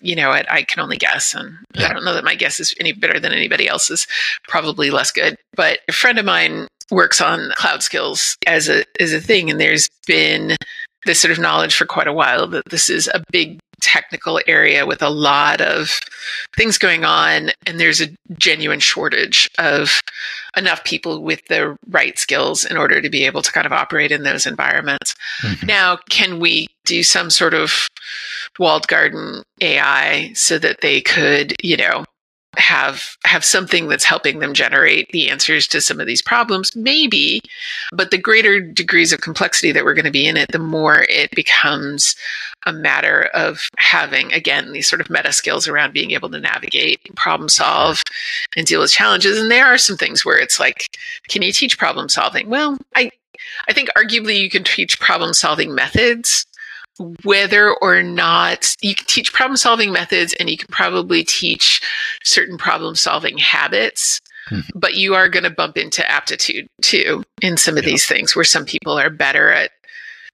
you 0.00 0.16
know, 0.16 0.30
I, 0.30 0.44
I 0.50 0.62
can 0.62 0.82
only 0.82 0.96
guess. 0.96 1.34
And 1.34 1.56
yeah. 1.74 1.88
I 1.88 1.92
don't 1.92 2.04
know 2.04 2.14
that 2.14 2.24
my 2.24 2.34
guess 2.34 2.60
is 2.60 2.74
any 2.80 2.92
better 2.92 3.20
than 3.20 3.32
anybody 3.32 3.68
else's, 3.68 4.06
probably 4.48 4.90
less 4.90 5.12
good. 5.12 5.36
But 5.54 5.78
a 5.88 5.92
friend 5.92 6.18
of 6.18 6.24
mine 6.24 6.66
works 6.90 7.20
on 7.20 7.52
cloud 7.56 7.82
skills 7.82 8.36
as 8.46 8.68
a, 8.68 8.84
as 9.00 9.12
a 9.12 9.20
thing. 9.20 9.50
And 9.50 9.60
there's 9.60 9.88
been 10.06 10.56
this 11.06 11.20
sort 11.20 11.32
of 11.32 11.38
knowledge 11.38 11.74
for 11.74 11.86
quite 11.86 12.08
a 12.08 12.12
while 12.12 12.46
that 12.48 12.66
this 12.66 12.90
is 12.90 13.08
a 13.08 13.22
big 13.30 13.58
technical 13.82 14.40
area 14.46 14.86
with 14.86 15.02
a 15.02 15.10
lot 15.10 15.60
of 15.60 16.00
things 16.56 16.78
going 16.78 17.04
on 17.04 17.50
and 17.66 17.78
there's 17.78 18.00
a 18.00 18.08
genuine 18.38 18.80
shortage 18.80 19.50
of 19.58 20.00
enough 20.56 20.82
people 20.84 21.22
with 21.22 21.44
the 21.48 21.76
right 21.88 22.18
skills 22.18 22.64
in 22.64 22.76
order 22.76 23.00
to 23.00 23.10
be 23.10 23.26
able 23.26 23.42
to 23.42 23.52
kind 23.52 23.66
of 23.66 23.72
operate 23.72 24.12
in 24.12 24.22
those 24.22 24.46
environments. 24.46 25.14
Mm-hmm. 25.42 25.66
Now, 25.66 25.98
can 26.08 26.38
we 26.38 26.68
do 26.84 27.02
some 27.02 27.28
sort 27.28 27.54
of 27.54 27.86
walled 28.58 28.86
garden 28.88 29.42
AI 29.60 30.32
so 30.34 30.58
that 30.58 30.80
they 30.80 31.00
could, 31.00 31.54
you 31.62 31.76
know, 31.76 32.04
have 32.56 33.16
have 33.24 33.44
something 33.44 33.88
that's 33.88 34.04
helping 34.04 34.38
them 34.38 34.52
generate 34.52 35.10
the 35.10 35.30
answers 35.30 35.66
to 35.66 35.80
some 35.80 36.00
of 36.00 36.06
these 36.06 36.20
problems 36.20 36.76
maybe 36.76 37.40
but 37.92 38.10
the 38.10 38.18
greater 38.18 38.60
degrees 38.60 39.12
of 39.12 39.20
complexity 39.20 39.72
that 39.72 39.84
we're 39.84 39.94
going 39.94 40.04
to 40.04 40.10
be 40.10 40.26
in 40.26 40.36
it 40.36 40.52
the 40.52 40.58
more 40.58 41.06
it 41.08 41.30
becomes 41.30 42.14
a 42.66 42.72
matter 42.72 43.24
of 43.34 43.68
having 43.78 44.32
again 44.32 44.72
these 44.72 44.88
sort 44.88 45.00
of 45.00 45.10
meta 45.10 45.32
skills 45.32 45.66
around 45.66 45.92
being 45.92 46.12
able 46.12 46.30
to 46.30 46.40
navigate 46.40 47.00
problem 47.16 47.48
solve 47.48 48.02
and 48.56 48.66
deal 48.66 48.80
with 48.80 48.92
challenges. 48.92 49.38
And 49.38 49.50
there 49.50 49.66
are 49.66 49.78
some 49.78 49.96
things 49.96 50.24
where 50.24 50.38
it's 50.38 50.60
like 50.60 50.96
can 51.28 51.42
you 51.42 51.52
teach 51.52 51.78
problem 51.78 52.08
solving? 52.08 52.48
Well 52.48 52.78
i 52.94 53.10
i 53.68 53.72
think 53.72 53.88
arguably 53.96 54.38
you 54.38 54.50
can 54.50 54.64
teach 54.64 55.00
problem 55.00 55.32
solving 55.32 55.74
methods 55.74 56.46
whether 57.24 57.74
or 57.74 58.02
not 58.02 58.76
you 58.82 58.94
can 58.94 59.06
teach 59.06 59.32
problem 59.32 59.56
solving 59.56 59.92
methods 59.92 60.34
and 60.38 60.50
you 60.50 60.56
can 60.56 60.68
probably 60.70 61.24
teach 61.24 61.80
certain 62.22 62.58
problem 62.58 62.94
solving 62.94 63.38
habits 63.38 64.20
mm-hmm. 64.50 64.78
but 64.78 64.94
you 64.94 65.14
are 65.14 65.28
going 65.28 65.44
to 65.44 65.50
bump 65.50 65.76
into 65.76 66.08
aptitude 66.10 66.66
too 66.82 67.22
in 67.40 67.56
some 67.56 67.76
of 67.76 67.84
yeah. 67.84 67.90
these 67.90 68.06
things 68.06 68.36
where 68.36 68.44
some 68.44 68.64
people 68.64 68.98
are 68.98 69.10
better 69.10 69.50
at 69.50 69.70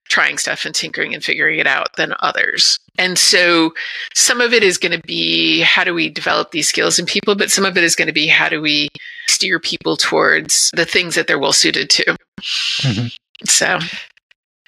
trying 0.09 0.39
stuff 0.39 0.65
and 0.65 0.75
tinkering 0.75 1.15
and 1.15 1.23
figuring 1.23 1.59
it 1.59 1.67
out 1.67 1.95
than 1.97 2.15
others. 2.21 2.79
And 2.99 3.19
so 3.19 3.75
some 4.15 4.41
of 4.41 4.53
it 4.53 4.63
is 4.63 4.79
going 4.79 4.99
to 4.99 5.07
be 5.07 5.61
how 5.61 5.85
do 5.85 5.95
we 5.95 6.09
develop 6.09 6.51
these 6.51 6.69
skills 6.69 6.99
in 6.99 7.07
people, 7.07 7.35
but 7.35 7.51
some 7.51 7.65
of 7.65 7.77
it 7.77 7.85
is 7.85 7.95
going 7.95 8.09
to 8.09 8.15
be 8.15 8.27
how 8.27 8.49
do 8.49 8.61
we 8.61 8.89
steer 9.29 9.61
people 9.61 9.97
towards 9.97 10.71
the 10.75 10.87
things 10.87 11.15
that 11.15 11.27
they're 11.27 11.39
well 11.39 11.53
suited 11.53 11.91
to. 11.91 12.17
Mm-hmm. 12.41 13.07
So, 13.45 13.79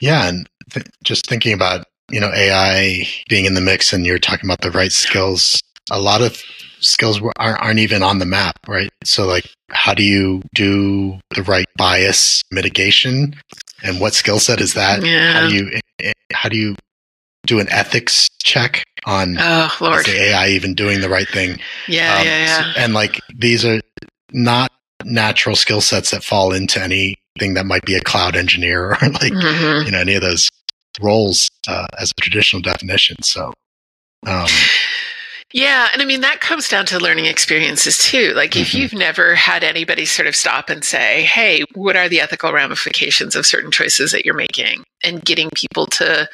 yeah. 0.01 0.29
And 0.29 0.49
th- 0.71 0.87
just 1.05 1.27
thinking 1.27 1.53
about, 1.53 1.85
you 2.11 2.21
know, 2.21 2.31
AI 2.35 3.07
being 3.29 3.45
in 3.45 3.55
the 3.55 3.61
mix 3.61 3.93
and 3.93 4.07
you're 4.07 4.19
talking 4.19 4.49
about 4.49 4.61
the 4.63 4.71
right 4.71 4.93
skills, 4.93 5.61
a 5.91 6.01
lot 6.01 6.23
of 6.23 6.41
skills 6.81 7.21
aren't, 7.39 7.61
aren't 7.61 7.79
even 7.79 8.03
on 8.03 8.19
the 8.19 8.27
map, 8.27 8.57
right? 8.67 8.91
So, 9.05 9.27
like, 9.27 9.49
how 9.71 9.95
do 9.95 10.03
you 10.03 10.43
do 10.55 11.19
the 11.35 11.43
right 11.43 11.67
bias 11.77 12.43
mitigation 12.51 13.35
and 13.83 14.01
what 14.01 14.15
skill 14.15 14.41
set 14.41 14.61
is 14.61 14.75
that? 14.75 15.05
Yeah. 15.05 15.33
How 15.33 15.49
do 15.49 15.55
you 15.55 15.81
eh, 16.03 16.13
how 16.33 16.49
do 16.49 16.57
you 16.57 16.77
do 17.47 17.61
an 17.61 17.69
ethics 17.71 18.29
check 18.43 18.85
on 19.07 19.37
oh 19.39 19.75
lord 19.81 20.05
the 20.05 20.15
AI 20.15 20.49
even 20.49 20.75
doing 20.75 21.01
the 21.01 21.09
right 21.09 21.29
thing? 21.29 21.59
Yeah, 21.89 22.19
um, 22.19 22.27
yeah, 22.27 22.45
yeah. 22.45 22.73
And 22.77 22.95
like 22.95 23.21
these 23.35 23.65
are 23.65 23.81
not 24.33 24.71
natural 25.05 25.57
skill 25.57 25.81
sets 25.81 26.11
that 26.11 26.23
fall 26.23 26.53
into 26.53 26.81
anything 26.81 27.55
that 27.55 27.65
might 27.65 27.85
be 27.85 27.95
a 27.95 28.03
cloud 28.03 28.37
engineer 28.37 28.91
or 29.03 29.09
like 29.09 29.33
mm-hmm. 29.33 29.87
you 29.87 29.93
know 29.93 30.01
any 30.01 30.15
of 30.15 30.23
those 30.23 30.50
roles 31.03 31.49
uh, 31.69 31.87
as 31.99 32.11
a 32.11 32.21
traditional 32.21 32.63
definition. 32.63 33.23
So. 33.23 33.53
Um, 34.27 34.47
yeah. 35.53 35.89
And 35.93 36.01
I 36.01 36.05
mean, 36.05 36.21
that 36.21 36.41
comes 36.41 36.69
down 36.69 36.87
to 36.87 36.99
learning 36.99 37.27
experiences 37.27 37.99
too. 37.99 38.33
Like, 38.35 38.51
mm-hmm. 38.51 38.61
if 38.61 38.75
you've 38.75 38.93
never 38.93 39.35
had 39.35 39.65
anybody 39.65 40.05
sort 40.05 40.29
of 40.29 40.37
stop 40.37 40.71
and 40.71 40.85
say, 40.85 41.23
Hey, 41.25 41.65
what 41.75 41.97
are 41.97 42.09
the 42.09 42.21
ethical 42.21 42.53
ramifications 42.53 43.35
of 43.35 43.47
certain 43.47 43.71
choices 43.71 44.13
that 44.13 44.25
you're 44.25 44.35
making? 44.35 44.85
And 45.03 45.25
getting 45.25 45.51
people 45.55 45.87
to 45.87 46.29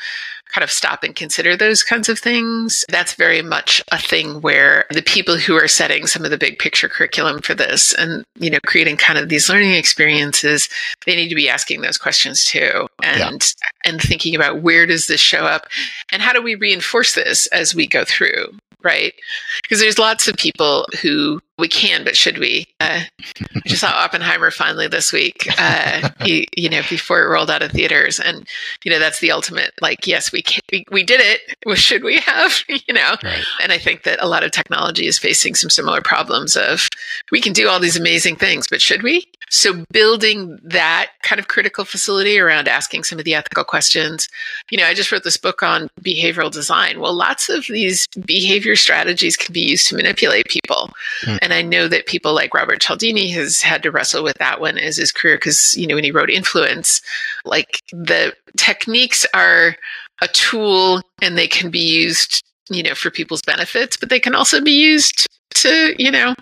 kind 0.53 0.63
of 0.63 0.71
stop 0.71 1.03
and 1.03 1.15
consider 1.15 1.57
those 1.57 1.83
kinds 1.83 2.09
of 2.09 2.19
things. 2.19 2.85
That's 2.89 3.15
very 3.15 3.43
much 3.43 3.83
a 3.93 3.99
thing 3.99 4.41
where 4.41 4.87
the 4.91 5.03
people 5.03 5.37
who 5.37 5.55
are 5.55 5.69
setting 5.69 6.07
some 6.07 6.25
of 6.25 6.31
the 6.31 6.39
big 6.39 6.59
picture 6.59 6.89
curriculum 6.89 7.41
for 7.43 7.55
this 7.55 7.95
and, 7.95 8.25
you 8.39 8.51
know, 8.51 8.59
creating 8.67 8.97
kind 8.97 9.19
of 9.19 9.29
these 9.29 9.49
learning 9.49 9.75
experiences, 9.75 10.69
they 11.05 11.17
need 11.17 11.29
to 11.29 11.35
be 11.35 11.49
asking 11.49 11.81
those 11.81 11.99
questions 11.99 12.45
too 12.45 12.87
and 13.03 13.19
yeah. 13.21 13.91
and 13.91 14.01
thinking 14.01 14.35
about 14.35 14.63
where 14.63 14.87
does 14.87 15.07
this 15.07 15.21
show 15.21 15.45
up 15.45 15.67
and 16.11 16.23
how 16.23 16.33
do 16.33 16.43
we 16.43 16.55
reinforce 16.55 17.15
this 17.15 17.47
as 17.49 17.75
we 17.75 17.87
go 17.87 18.05
through 18.05 18.47
right? 18.87 19.15
Because 19.63 19.81
there's 19.81 19.99
lots 19.99 20.29
of 20.29 20.37
people 20.37 20.87
who 21.03 21.41
we 21.59 21.69
can, 21.69 22.05
but 22.05 22.17
should 22.17 22.39
we? 22.39 22.67
Uh, 22.81 23.01
I 23.01 23.61
just 23.67 23.81
saw 23.81 23.89
Oppenheimer 23.89 24.51
finally 24.51 24.89
this 24.89 25.13
week. 25.13 25.49
Uh, 25.59 26.11
he, 26.21 26.47
you 26.57 26.69
know, 26.69 26.83
before 26.91 27.23
it 27.23 27.29
rolled 27.29 27.51
out 27.51 27.63
of 27.63 27.73
theaters, 27.73 28.21
and 28.21 28.47
you 28.85 28.91
know 28.91 28.99
that's 28.99 29.21
the 29.21 29.31
ultimate. 29.31 29.73
Like, 29.81 30.07
yes, 30.07 30.33
we 30.33 30.43
can, 30.43 30.61
we, 30.71 30.85
we 30.91 31.03
did 31.03 31.21
it. 31.21 31.41
Well, 31.67 31.75
should 31.75 32.05
we 32.05 32.19
have? 32.19 32.63
You 32.87 32.95
know, 32.95 33.17
right. 33.25 33.45
and 33.61 33.73
I 33.73 33.79
think 33.79 34.05
that 34.05 34.23
a 34.23 34.29
lot 34.29 34.45
of 34.45 34.53
technology 34.53 35.07
is 35.07 35.19
facing 35.19 35.55
some 35.55 35.71
similar 35.71 36.01
problems 36.01 36.57
of 36.57 36.89
we 37.33 37.41
can 37.41 37.53
do 37.53 37.69
all 37.69 37.81
these 37.81 37.97
amazing 37.97 38.37
things, 38.37 38.67
but 38.69 38.81
should 38.81 39.03
we? 39.03 39.27
So 39.51 39.85
building 39.93 40.59
that 40.63 41.11
kind 41.23 41.39
of 41.39 41.49
critical 41.49 41.85
facility 41.85 42.39
around 42.39 42.69
asking 42.69 43.05
some 43.05 43.19
of 43.19 43.25
the 43.25 43.35
ethical 43.35 43.65
questions. 43.65 44.29
You 44.71 44.79
know, 44.79 44.85
I 44.85 44.95
just 44.95 45.11
wrote 45.11 45.25
this 45.25 45.37
book 45.37 45.63
on 45.63 45.89
behavioral 46.01 46.51
design. 46.51 47.01
Well, 47.01 47.15
lots 47.15 47.49
of 47.49 47.67
these 47.67 48.07
behavior 48.25 48.77
strategies 48.77 49.37
can 49.37 49.53
be 49.53 49.61
used 49.61 49.87
to 49.89 49.97
manipulate 49.97 50.47
people. 50.47 50.91
Mm. 51.23 51.39
And 51.47 51.55
I 51.55 51.63
know 51.63 51.87
that 51.87 52.07
people 52.07 52.35
like 52.35 52.55
Robert 52.55 52.81
Cialdini 52.81 53.31
has 53.31 53.63
had 53.63 53.81
to 53.85 53.93
wrestle 53.93 54.25
with 54.25 54.37
that 54.39 54.61
one 54.61 54.79
as 54.79 54.97
his 54.97 55.13
career 55.13 55.37
because, 55.37 55.77
you 55.77 55.87
know, 55.87 55.95
when 55.95 56.03
he 56.03 56.11
wrote 56.11 56.29
Influence, 56.29 57.01
like 57.45 57.83
the 57.93 58.35
techniques 58.57 59.25
are 59.33 59.77
a 60.21 60.27
tool 60.27 61.03
and 61.23 61.39
they 61.39 61.47
can 61.47 61.71
be 61.71 61.79
used 61.79 62.43
you 62.69 62.83
know 62.83 62.97
for 62.97 63.13
people's 63.13 63.43
benefits 63.43 63.97
but 63.97 64.09
they 64.09 64.19
can 64.19 64.35
also 64.35 64.61
be 64.61 64.73
used 64.73 65.29
to 65.51 65.95
you 66.03 66.11
know 66.11 66.35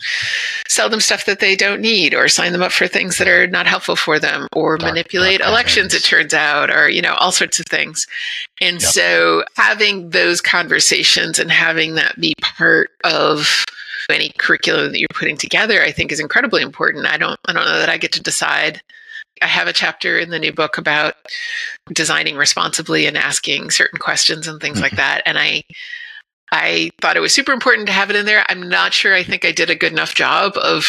sell 0.68 0.88
them 0.88 1.00
stuff 1.00 1.26
that 1.26 1.40
they 1.40 1.54
don't 1.54 1.82
need 1.82 2.14
or 2.14 2.28
sign 2.28 2.52
them 2.52 2.62
up 2.62 2.72
for 2.72 2.86
things 2.86 3.18
that 3.18 3.28
are 3.28 3.46
not 3.46 3.66
helpful 3.66 3.94
for 3.96 4.18
them 4.18 4.48
or 4.54 4.78
dark, 4.78 4.94
manipulate 4.94 5.40
dark 5.40 5.50
elections 5.50 5.92
it 5.92 6.02
turns 6.02 6.32
out 6.32 6.70
or 6.70 6.88
you 6.88 7.02
know 7.02 7.12
all 7.14 7.30
sorts 7.30 7.60
of 7.60 7.66
things 7.66 8.06
and 8.62 8.80
yep. 8.80 8.90
so 8.90 9.44
having 9.56 10.08
those 10.10 10.40
conversations 10.40 11.38
and 11.38 11.50
having 11.50 11.94
that 11.94 12.18
be 12.18 12.32
part 12.40 12.88
of 13.04 13.64
any 14.10 14.30
curriculum 14.38 14.92
that 14.92 14.98
you're 14.98 15.08
putting 15.14 15.36
together, 15.36 15.82
I 15.82 15.92
think 15.92 16.12
is 16.12 16.20
incredibly 16.20 16.62
important. 16.62 17.06
I 17.06 17.16
don't 17.16 17.38
I 17.46 17.52
don't 17.52 17.64
know 17.64 17.78
that 17.78 17.88
I 17.88 17.98
get 17.98 18.12
to 18.12 18.22
decide. 18.22 18.82
I 19.42 19.46
have 19.46 19.66
a 19.66 19.72
chapter 19.72 20.18
in 20.18 20.30
the 20.30 20.38
new 20.38 20.52
book 20.52 20.78
about 20.78 21.14
designing 21.92 22.36
responsibly 22.36 23.06
and 23.06 23.16
asking 23.16 23.70
certain 23.70 23.98
questions 23.98 24.46
and 24.46 24.60
things 24.60 24.76
mm-hmm. 24.76 24.84
like 24.84 24.96
that. 24.96 25.22
And 25.26 25.38
I 25.38 25.64
I 26.52 26.90
thought 27.00 27.16
it 27.16 27.20
was 27.20 27.34
super 27.34 27.52
important 27.52 27.88
to 27.88 27.92
have 27.92 28.10
it 28.10 28.16
in 28.16 28.26
there. 28.26 28.44
I'm 28.48 28.68
not 28.68 28.92
sure 28.92 29.12
I 29.12 29.24
think 29.24 29.44
I 29.44 29.50
did 29.50 29.70
a 29.70 29.74
good 29.74 29.90
enough 29.92 30.14
job 30.14 30.52
of 30.56 30.86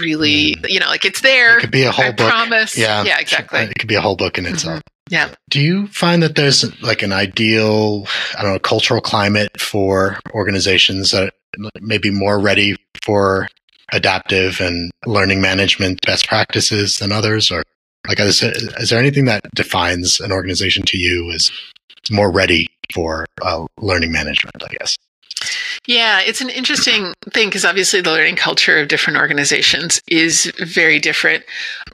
really, 0.00 0.56
mm. 0.56 0.68
you 0.68 0.80
know, 0.80 0.88
like 0.88 1.04
it's 1.04 1.20
there. 1.20 1.58
It 1.58 1.60
could 1.60 1.70
be 1.70 1.84
a 1.84 1.92
whole 1.92 2.06
I 2.06 2.12
book. 2.12 2.28
Promise. 2.28 2.76
Yeah. 2.76 3.04
Yeah, 3.04 3.20
exactly. 3.20 3.60
It 3.60 3.78
could 3.78 3.88
be 3.88 3.94
a 3.94 4.00
whole 4.00 4.16
book 4.16 4.38
in 4.38 4.46
itself. 4.46 4.78
Mm-hmm. 4.80 5.14
Yeah. 5.14 5.34
Do 5.50 5.60
you 5.60 5.86
find 5.88 6.22
that 6.22 6.34
there's 6.34 6.64
like 6.82 7.02
an 7.02 7.12
ideal, 7.12 8.06
I 8.36 8.42
don't 8.42 8.54
know, 8.54 8.58
cultural 8.58 9.00
climate 9.00 9.60
for 9.60 10.18
organizations 10.32 11.12
that 11.12 11.34
may 11.80 11.98
be 11.98 12.10
more 12.10 12.38
ready 12.38 12.76
for 13.04 13.48
adaptive 13.92 14.60
and 14.60 14.90
learning 15.06 15.40
management 15.40 16.00
best 16.06 16.26
practices 16.26 16.96
than 16.96 17.12
others? 17.12 17.50
Or 17.50 17.62
like, 18.08 18.20
is, 18.20 18.42
is 18.42 18.90
there 18.90 18.98
anything 18.98 19.24
that 19.26 19.42
defines 19.54 20.20
an 20.20 20.32
organization 20.32 20.82
to 20.86 20.98
you 20.98 21.30
as 21.32 21.50
more 22.10 22.30
ready 22.30 22.66
for 22.92 23.26
uh, 23.42 23.64
learning 23.78 24.12
management, 24.12 24.62
I 24.62 24.74
guess? 24.78 24.96
Yeah, 25.86 26.20
it's 26.20 26.40
an 26.40 26.48
interesting 26.48 27.12
thing 27.30 27.48
because 27.48 27.64
obviously 27.64 28.00
the 28.00 28.10
learning 28.10 28.36
culture 28.36 28.78
of 28.78 28.88
different 28.88 29.18
organizations 29.18 30.00
is 30.08 30.50
very 30.58 30.98
different. 30.98 31.44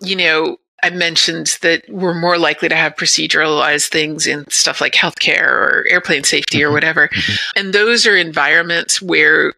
You 0.00 0.16
know, 0.16 0.56
I 0.82 0.90
mentioned 0.90 1.58
that 1.62 1.84
we're 1.88 2.14
more 2.14 2.38
likely 2.38 2.68
to 2.68 2.76
have 2.76 2.96
proceduralized 2.96 3.88
things 3.88 4.26
in 4.26 4.48
stuff 4.50 4.80
like 4.80 4.94
healthcare 4.94 5.46
or 5.46 5.86
airplane 5.88 6.24
safety 6.24 6.58
mm-hmm. 6.58 6.70
or 6.70 6.72
whatever. 6.72 7.08
Mm-hmm. 7.08 7.58
And 7.58 7.72
those 7.72 8.06
are 8.06 8.16
environments 8.16 9.00
where 9.00 9.54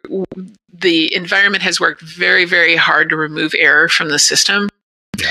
the 0.73 1.15
environment 1.15 1.63
has 1.63 1.81
worked 1.81 2.03
very, 2.03 2.45
very 2.45 2.77
hard 2.77 3.09
to 3.11 3.17
remove 3.17 3.55
error 3.57 3.89
from 3.89 4.09
the 4.09 4.19
system. 4.19 4.69
Yeah. 5.19 5.31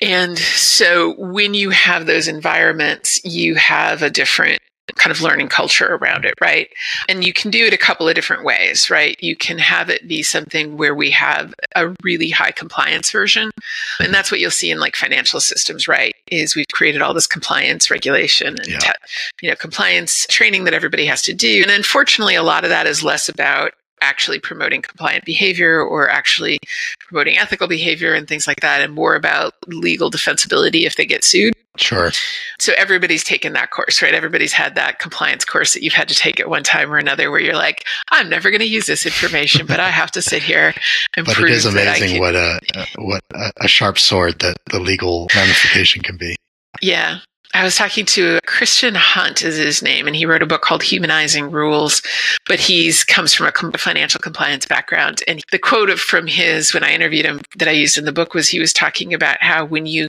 And 0.00 0.38
so 0.38 1.14
when 1.16 1.54
you 1.54 1.70
have 1.70 2.06
those 2.06 2.26
environments, 2.26 3.24
you 3.24 3.54
have 3.54 4.02
a 4.02 4.10
different 4.10 4.60
kind 5.02 5.10
of 5.10 5.20
learning 5.20 5.48
culture 5.48 5.96
around 5.96 6.24
it, 6.24 6.34
right? 6.40 6.68
And 7.08 7.24
you 7.24 7.32
can 7.32 7.50
do 7.50 7.66
it 7.66 7.72
a 7.72 7.78
couple 7.78 8.08
of 8.08 8.14
different 8.14 8.44
ways, 8.44 8.88
right? 8.88 9.16
You 9.20 9.34
can 9.34 9.58
have 9.58 9.90
it 9.90 10.06
be 10.06 10.22
something 10.22 10.76
where 10.76 10.94
we 10.94 11.10
have 11.10 11.52
a 11.74 11.92
really 12.04 12.30
high 12.30 12.52
compliance 12.52 13.10
version. 13.10 13.50
And 13.98 14.14
that's 14.14 14.30
what 14.30 14.38
you'll 14.38 14.52
see 14.52 14.70
in 14.70 14.78
like 14.78 14.94
financial 14.94 15.40
systems, 15.40 15.88
right? 15.88 16.14
Is 16.30 16.54
we've 16.54 16.66
created 16.72 17.02
all 17.02 17.14
this 17.14 17.26
compliance 17.26 17.90
regulation 17.90 18.58
and, 18.58 18.68
yeah. 18.68 18.78
te- 18.78 18.92
you 19.40 19.50
know, 19.50 19.56
compliance 19.56 20.24
training 20.28 20.64
that 20.64 20.74
everybody 20.74 21.06
has 21.06 21.22
to 21.22 21.32
do. 21.32 21.62
And 21.62 21.70
unfortunately, 21.72 22.36
a 22.36 22.44
lot 22.44 22.62
of 22.62 22.70
that 22.70 22.86
is 22.86 23.02
less 23.02 23.28
about 23.28 23.72
actually 24.00 24.38
promoting 24.38 24.82
compliant 24.82 25.24
behavior 25.24 25.80
or 25.80 26.08
actually 26.08 26.58
promoting 27.00 27.38
ethical 27.38 27.66
behavior 27.66 28.14
and 28.14 28.28
things 28.28 28.46
like 28.46 28.60
that, 28.60 28.82
and 28.82 28.92
more 28.92 29.14
about 29.14 29.54
legal 29.66 30.10
defensibility 30.10 30.86
if 30.86 30.96
they 30.96 31.06
get 31.06 31.24
sued. 31.24 31.54
Sure. 31.78 32.10
So 32.58 32.74
everybody's 32.76 33.24
taken 33.24 33.54
that 33.54 33.70
course, 33.70 34.02
right? 34.02 34.12
Everybody's 34.12 34.52
had 34.52 34.74
that 34.74 34.98
compliance 34.98 35.44
course 35.44 35.72
that 35.72 35.82
you've 35.82 35.94
had 35.94 36.08
to 36.08 36.14
take 36.14 36.38
at 36.38 36.50
one 36.50 36.62
time 36.62 36.92
or 36.92 36.98
another 36.98 37.30
where 37.30 37.40
you're 37.40 37.56
like, 37.56 37.84
I'm 38.10 38.28
never 38.28 38.50
going 38.50 38.60
to 38.60 38.68
use 38.68 38.86
this 38.86 39.06
information, 39.06 39.66
but 39.66 39.80
I 39.80 39.88
have 39.88 40.10
to 40.12 40.22
sit 40.22 40.42
here 40.42 40.74
and 41.16 41.24
but 41.24 41.34
prove 41.34 41.48
it 41.48 41.54
is 41.54 41.64
amazing 41.64 42.10
can- 42.10 42.20
what 42.20 42.34
a 42.34 42.60
uh, 42.74 42.84
what 42.98 43.22
a 43.32 43.68
sharp 43.68 43.98
sword 43.98 44.40
that 44.40 44.56
the 44.70 44.80
legal 44.80 45.28
ramification 45.34 46.02
can 46.02 46.18
be. 46.18 46.36
Yeah. 46.82 47.20
I 47.54 47.64
was 47.64 47.76
talking 47.76 48.06
to 48.06 48.38
Christian 48.46 48.94
Hunt 48.94 49.42
is 49.42 49.56
his 49.56 49.82
name, 49.82 50.06
and 50.06 50.16
he 50.16 50.24
wrote 50.24 50.42
a 50.42 50.46
book 50.46 50.62
called 50.62 50.82
Humanizing 50.82 51.50
Rules. 51.50 52.00
But 52.48 52.60
he's 52.60 53.04
comes 53.04 53.34
from 53.34 53.46
a 53.46 53.78
financial 53.78 54.20
compliance 54.20 54.64
background, 54.64 55.22
and 55.28 55.42
the 55.52 55.58
quote 55.58 55.90
from 55.98 56.26
his 56.26 56.72
when 56.72 56.82
I 56.82 56.92
interviewed 56.92 57.26
him 57.26 57.42
that 57.58 57.68
I 57.68 57.72
used 57.72 57.98
in 57.98 58.06
the 58.06 58.12
book 58.12 58.32
was 58.32 58.48
he 58.48 58.58
was 58.58 58.72
talking 58.72 59.12
about 59.12 59.42
how 59.42 59.66
when 59.66 59.84
you 59.84 60.08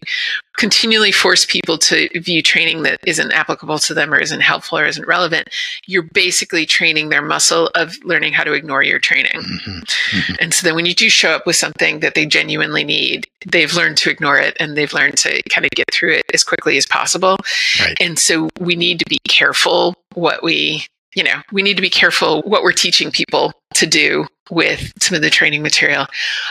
continually 0.57 1.11
force 1.11 1.45
people 1.45 1.77
to 1.77 2.07
view 2.19 2.41
training 2.41 2.83
that 2.83 2.99
isn't 3.05 3.31
applicable 3.31 3.79
to 3.79 3.93
them 3.93 4.13
or 4.13 4.19
isn't 4.19 4.41
helpful 4.41 4.77
or 4.77 4.85
isn't 4.85 5.07
relevant, 5.07 5.49
you're 5.87 6.03
basically 6.13 6.65
training 6.65 7.09
their 7.09 7.21
muscle 7.21 7.69
of 7.75 7.95
learning 8.03 8.33
how 8.33 8.43
to 8.43 8.53
ignore 8.53 8.83
your 8.83 8.99
training. 8.99 9.31
Mm-hmm. 9.41 9.79
Mm-hmm. 9.79 10.33
And 10.39 10.53
so 10.53 10.65
then 10.65 10.75
when 10.75 10.85
you 10.85 10.93
do 10.93 11.09
show 11.09 11.31
up 11.31 11.45
with 11.45 11.55
something 11.55 11.99
that 12.01 12.15
they 12.15 12.25
genuinely 12.25 12.83
need, 12.83 13.27
they've 13.45 13.73
learned 13.73 13.97
to 13.97 14.09
ignore 14.09 14.37
it 14.37 14.55
and 14.59 14.77
they've 14.77 14.93
learned 14.93 15.17
to 15.17 15.41
kind 15.49 15.65
of 15.65 15.71
get 15.71 15.91
through 15.91 16.13
it 16.13 16.25
as 16.33 16.43
quickly 16.43 16.77
as 16.77 16.85
possible. 16.85 17.37
Right. 17.79 17.95
And 17.99 18.19
so 18.19 18.49
we 18.59 18.75
need 18.75 18.99
to 18.99 19.05
be 19.09 19.19
careful 19.27 19.95
what 20.13 20.43
we 20.43 20.85
you 21.15 21.23
know, 21.23 21.41
we 21.51 21.61
need 21.61 21.75
to 21.75 21.81
be 21.81 21.91
careful 21.91 22.41
what 22.41 22.63
we're 22.63 22.71
teaching 22.71 23.11
people 23.11 23.53
to 23.75 23.85
do 23.85 24.25
with 24.49 24.91
some 25.01 25.15
of 25.15 25.21
the 25.21 25.29
training 25.29 25.61
material 25.61 26.05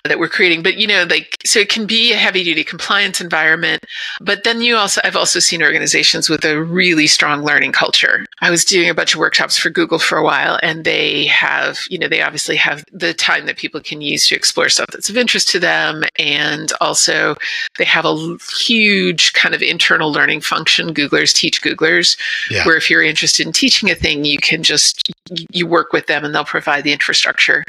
that 0.05 0.19
we're 0.19 0.29
creating. 0.29 0.63
But, 0.63 0.77
you 0.77 0.87
know, 0.87 1.05
like, 1.09 1.37
so 1.45 1.59
it 1.59 1.69
can 1.69 1.87
be 1.87 2.13
a 2.13 2.17
heavy 2.17 2.43
duty 2.43 2.65
compliance 2.65 3.21
environment. 3.21 3.85
But 4.21 4.45
then 4.45 4.61
you 4.61 4.77
also, 4.77 5.01
I've 5.05 5.17
also 5.17 5.39
seen 5.39 5.63
organizations 5.63 6.29
with 6.29 6.45
a 6.45 6.63
really 6.63 7.07
strong 7.07 7.43
learning 7.43 7.73
culture. 7.73 8.27
I 8.41 8.51
was 8.51 8.65
doing 8.65 8.89
a 8.89 8.95
bunch 8.95 9.15
of 9.15 9.21
workshops 9.21 9.57
for 9.57 9.71
Google 9.71 9.99
for 9.99 10.17
a 10.17 10.25
while 10.25 10.59
and 10.63 10.85
they 10.85 11.27
have, 11.27 11.79
you 11.91 11.99
know, 11.99 12.09
they 12.09 12.23
obviously 12.23 12.57
have 12.57 12.85
the 12.93 13.15
time 13.15 13.47
that 13.47 13.57
people 13.57 13.81
can 13.81 14.01
use 14.01 14.27
to 14.29 14.35
explore 14.35 14.69
stuff 14.69 14.87
that's 14.93 15.11
of 15.11 15.17
interest 15.17 15.49
to 15.51 15.59
them. 15.59 16.03
And 16.19 16.73
also 16.81 17.37
they 17.79 17.85
have 17.85 18.05
a 18.05 18.37
huge 18.59 19.33
kind 19.35 19.55
of 19.55 19.63
internal 19.63 20.11
learning 20.11 20.41
function. 20.41 20.95
Googlers 20.95 21.35
teach 21.35 21.63
Googlers, 21.63 22.17
yeah. 22.51 22.65
where 22.65 22.77
if 22.77 22.89
you're 22.89 23.03
interested 23.03 23.47
in 23.47 23.53
teaching 23.53 23.91
a 23.91 23.95
thing, 23.95 24.25
you 24.25 24.39
can 24.39 24.63
just, 24.63 25.13
you 25.51 25.67
work 25.67 25.93
with 25.93 26.07
them 26.07 26.25
and 26.25 26.35
they'll 26.35 26.45
provide 26.45 26.85
the 26.85 26.93
infrastructure 26.93 27.65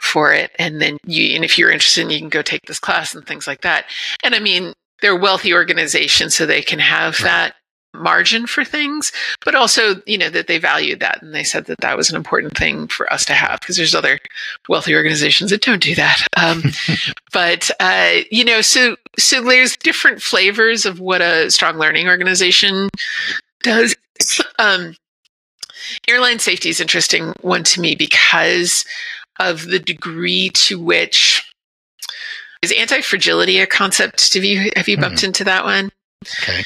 for 0.00 0.32
it. 0.32 0.50
And 0.58 0.80
then 0.80 0.98
you, 1.06 1.34
and 1.34 1.44
if 1.44 1.58
you're 1.58 1.70
interested, 1.70 2.10
you 2.10 2.18
can 2.18 2.28
go 2.28 2.42
take 2.42 2.66
this 2.66 2.78
class 2.78 3.14
and 3.14 3.26
things 3.26 3.46
like 3.46 3.62
that. 3.62 3.86
And 4.22 4.34
I 4.34 4.38
mean, 4.38 4.72
they're 5.02 5.16
wealthy 5.16 5.52
organizations, 5.52 6.34
so 6.34 6.46
they 6.46 6.62
can 6.62 6.78
have 6.78 7.20
right. 7.20 7.24
that 7.24 7.54
margin 7.98 8.46
for 8.46 8.64
things, 8.64 9.12
but 9.44 9.54
also, 9.54 10.02
you 10.06 10.18
know, 10.18 10.30
that 10.30 10.46
they 10.46 10.58
valued 10.58 11.00
that. 11.00 11.22
And 11.22 11.34
they 11.34 11.44
said 11.44 11.66
that 11.66 11.80
that 11.80 11.96
was 11.96 12.10
an 12.10 12.16
important 12.16 12.56
thing 12.56 12.88
for 12.88 13.10
us 13.12 13.24
to 13.26 13.34
have 13.34 13.60
because 13.60 13.76
there's 13.76 13.94
other 13.94 14.18
wealthy 14.68 14.94
organizations 14.94 15.50
that 15.50 15.62
don't 15.62 15.82
do 15.82 15.94
that. 15.94 16.26
Um, 16.38 16.62
but, 17.32 17.70
uh, 17.80 18.18
you 18.30 18.44
know, 18.44 18.60
so, 18.60 18.96
so 19.18 19.42
there's 19.42 19.76
different 19.78 20.20
flavors 20.20 20.84
of 20.84 21.00
what 21.00 21.22
a 21.22 21.50
strong 21.50 21.78
learning 21.78 22.08
organization 22.08 22.90
does. 23.62 23.96
Um, 24.58 24.94
airline 26.06 26.38
safety 26.38 26.68
is 26.68 26.80
interesting 26.80 27.32
one 27.40 27.64
to 27.64 27.80
me 27.80 27.94
because 27.94 28.84
of 29.38 29.66
the 29.66 29.78
degree 29.78 30.50
to 30.50 30.80
which 30.80 31.42
is 32.62 32.72
anti-fragility 32.72 33.60
a 33.60 33.66
concept? 33.66 34.34
Have 34.34 34.44
you 34.44 34.70
have 34.76 34.88
you 34.88 34.96
bumped 34.96 35.18
mm-hmm. 35.18 35.26
into 35.26 35.44
that 35.44 35.64
one? 35.64 35.90
Okay. 36.42 36.64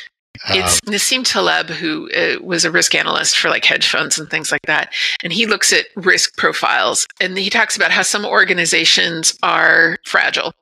It's 0.48 0.80
um, 0.86 0.94
Nassim 0.94 1.24
Taleb, 1.24 1.68
who 1.68 2.10
uh, 2.12 2.42
was 2.42 2.64
a 2.64 2.70
risk 2.70 2.94
analyst 2.94 3.38
for 3.38 3.50
like 3.50 3.64
hedge 3.64 3.86
funds 3.86 4.18
and 4.18 4.30
things 4.30 4.50
like 4.50 4.62
that. 4.62 4.92
And 5.22 5.32
he 5.32 5.44
looks 5.44 5.70
at 5.70 5.86
risk 5.96 6.36
profiles 6.38 7.06
and 7.20 7.36
he 7.36 7.50
talks 7.50 7.76
about 7.76 7.90
how 7.90 8.02
some 8.02 8.24
organizations 8.24 9.36
are 9.42 9.98
fragile 10.06 10.54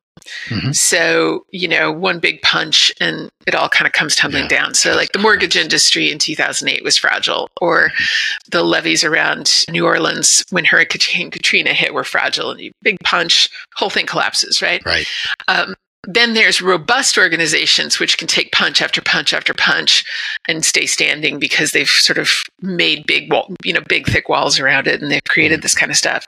Mm-hmm. 0.48 0.72
So, 0.72 1.46
you 1.50 1.68
know, 1.68 1.92
one 1.92 2.18
big 2.18 2.42
punch 2.42 2.92
and 3.00 3.30
it 3.46 3.54
all 3.54 3.68
kind 3.68 3.86
of 3.86 3.92
comes 3.92 4.14
tumbling 4.14 4.44
yeah. 4.44 4.60
down. 4.60 4.74
So, 4.74 4.94
like 4.94 5.12
the 5.12 5.18
mortgage 5.18 5.56
industry 5.56 6.10
in 6.10 6.18
2008 6.18 6.84
was 6.84 6.98
fragile, 6.98 7.48
or 7.60 7.88
mm-hmm. 7.88 8.04
the 8.50 8.62
levees 8.62 9.04
around 9.04 9.64
New 9.70 9.86
Orleans 9.86 10.44
when 10.50 10.64
Hurricane 10.64 11.30
Katrina 11.30 11.72
hit 11.72 11.94
were 11.94 12.04
fragile. 12.04 12.50
And 12.50 12.60
you 12.60 12.72
big 12.82 12.98
punch, 13.04 13.48
whole 13.76 13.90
thing 13.90 14.06
collapses, 14.06 14.60
right? 14.60 14.82
Right. 14.84 15.06
Um, 15.48 15.74
then 16.04 16.34
there's 16.34 16.62
robust 16.62 17.18
organizations 17.18 17.98
which 17.98 18.18
can 18.18 18.28
take 18.28 18.52
punch 18.52 18.80
after 18.80 19.02
punch 19.02 19.34
after 19.34 19.52
punch 19.52 20.04
and 20.46 20.64
stay 20.64 20.86
standing 20.86 21.38
because 21.38 21.72
they've 21.72 21.88
sort 21.88 22.18
of 22.18 22.30
made 22.62 23.06
big 23.06 23.30
wall, 23.32 23.52
you 23.64 23.72
know, 23.72 23.80
big 23.88 24.06
thick 24.06 24.28
walls 24.28 24.60
around 24.60 24.86
it 24.86 25.02
and 25.02 25.10
they've 25.10 25.24
created 25.24 25.56
mm-hmm. 25.56 25.62
this 25.62 25.74
kind 25.74 25.90
of 25.90 25.96
stuff. 25.96 26.26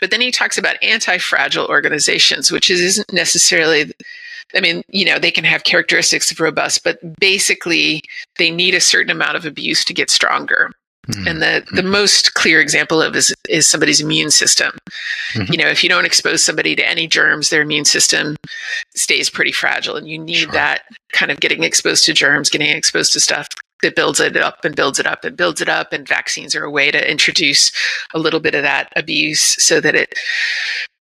But 0.00 0.10
then 0.10 0.20
he 0.20 0.30
talks 0.30 0.56
about 0.56 0.82
anti-fragile 0.82 1.66
organizations, 1.66 2.50
which 2.50 2.70
isn't 2.70 3.12
necessarily 3.12 3.92
I 4.54 4.60
mean, 4.60 4.82
you 4.88 5.06
know, 5.06 5.18
they 5.18 5.30
can 5.30 5.44
have 5.44 5.64
characteristics 5.64 6.30
of 6.30 6.40
robust, 6.40 6.84
but 6.84 6.98
basically 7.18 8.02
they 8.38 8.50
need 8.50 8.74
a 8.74 8.80
certain 8.80 9.10
amount 9.10 9.36
of 9.36 9.46
abuse 9.46 9.84
to 9.84 9.94
get 9.94 10.10
stronger. 10.10 10.72
Mm-hmm. 11.08 11.26
And 11.26 11.42
the, 11.42 11.64
the 11.72 11.82
most 11.82 12.34
clear 12.34 12.60
example 12.60 13.02
of 13.02 13.16
is 13.16 13.34
is 13.48 13.68
somebody's 13.68 14.00
immune 14.00 14.30
system. 14.30 14.78
Mm-hmm. 15.34 15.52
You 15.52 15.58
know, 15.58 15.68
if 15.68 15.82
you 15.82 15.88
don't 15.88 16.04
expose 16.04 16.44
somebody 16.44 16.76
to 16.76 16.88
any 16.88 17.08
germs, 17.08 17.50
their 17.50 17.62
immune 17.62 17.84
system 17.84 18.36
stays 18.94 19.28
pretty 19.28 19.52
fragile, 19.52 19.96
and 19.96 20.08
you 20.08 20.18
need 20.18 20.36
sure. 20.36 20.52
that 20.52 20.82
kind 21.12 21.32
of 21.32 21.40
getting 21.40 21.64
exposed 21.64 22.04
to 22.04 22.12
germs, 22.12 22.50
getting 22.50 22.70
exposed 22.70 23.12
to 23.14 23.20
stuff 23.20 23.48
that 23.82 23.96
builds 23.96 24.20
it 24.20 24.36
up 24.36 24.64
and 24.64 24.76
builds 24.76 25.00
it 25.00 25.06
up 25.06 25.24
and 25.24 25.36
builds 25.36 25.60
it 25.60 25.68
up. 25.68 25.92
And 25.92 26.06
vaccines 26.06 26.54
are 26.54 26.64
a 26.64 26.70
way 26.70 26.92
to 26.92 27.10
introduce 27.10 27.72
a 28.14 28.18
little 28.20 28.40
bit 28.40 28.54
of 28.54 28.62
that 28.62 28.92
abuse 28.94 29.56
so 29.62 29.80
that 29.80 29.96
it 29.96 30.14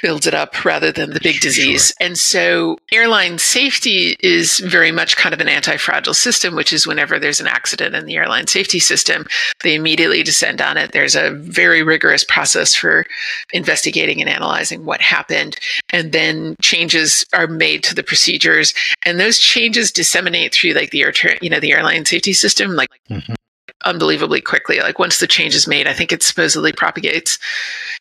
builds 0.02 0.26
it 0.26 0.34
up 0.34 0.64
rather 0.64 0.92
than 0.92 1.10
the 1.10 1.20
big 1.20 1.40
disease. 1.40 1.88
Sure. 1.88 2.06
And 2.06 2.18
so 2.18 2.78
airline 2.92 3.38
safety 3.38 4.16
is 4.20 4.58
very 4.60 4.92
much 4.92 5.16
kind 5.16 5.34
of 5.34 5.40
an 5.40 5.48
anti-fragile 5.48 6.14
system, 6.14 6.54
which 6.54 6.72
is 6.72 6.86
whenever 6.86 7.18
there's 7.18 7.40
an 7.40 7.46
accident 7.46 7.94
in 7.94 8.06
the 8.06 8.16
airline 8.16 8.46
safety 8.46 8.78
system, 8.78 9.26
they 9.62 9.74
immediately 9.74 10.22
descend 10.22 10.60
on 10.60 10.76
it. 10.76 10.92
There's 10.92 11.14
a 11.14 11.30
very 11.30 11.82
rigorous 11.82 12.24
process 12.24 12.74
for 12.74 13.06
investigating 13.52 14.20
and 14.20 14.30
analyzing 14.30 14.84
what 14.84 15.00
happened. 15.00 15.56
And 15.92 16.12
then 16.12 16.56
changes 16.62 17.24
are 17.32 17.46
made 17.46 17.82
to 17.84 17.94
the 17.94 18.02
procedures 18.02 18.74
and 19.04 19.18
those 19.18 19.38
changes 19.38 19.90
disseminate 19.92 20.54
through 20.54 20.72
like 20.72 20.90
the 20.90 21.02
air, 21.02 21.12
you 21.40 21.50
know, 21.50 21.60
the 21.60 21.72
airline 21.72 22.04
safety 22.04 22.32
system, 22.32 22.76
like 22.76 22.88
mm-hmm 23.08 23.34
unbelievably 23.84 24.40
quickly. 24.42 24.80
Like 24.80 24.98
once 24.98 25.20
the 25.20 25.26
change 25.26 25.54
is 25.54 25.66
made, 25.66 25.86
I 25.86 25.92
think 25.92 26.12
it 26.12 26.22
supposedly 26.22 26.72
propagates, 26.72 27.38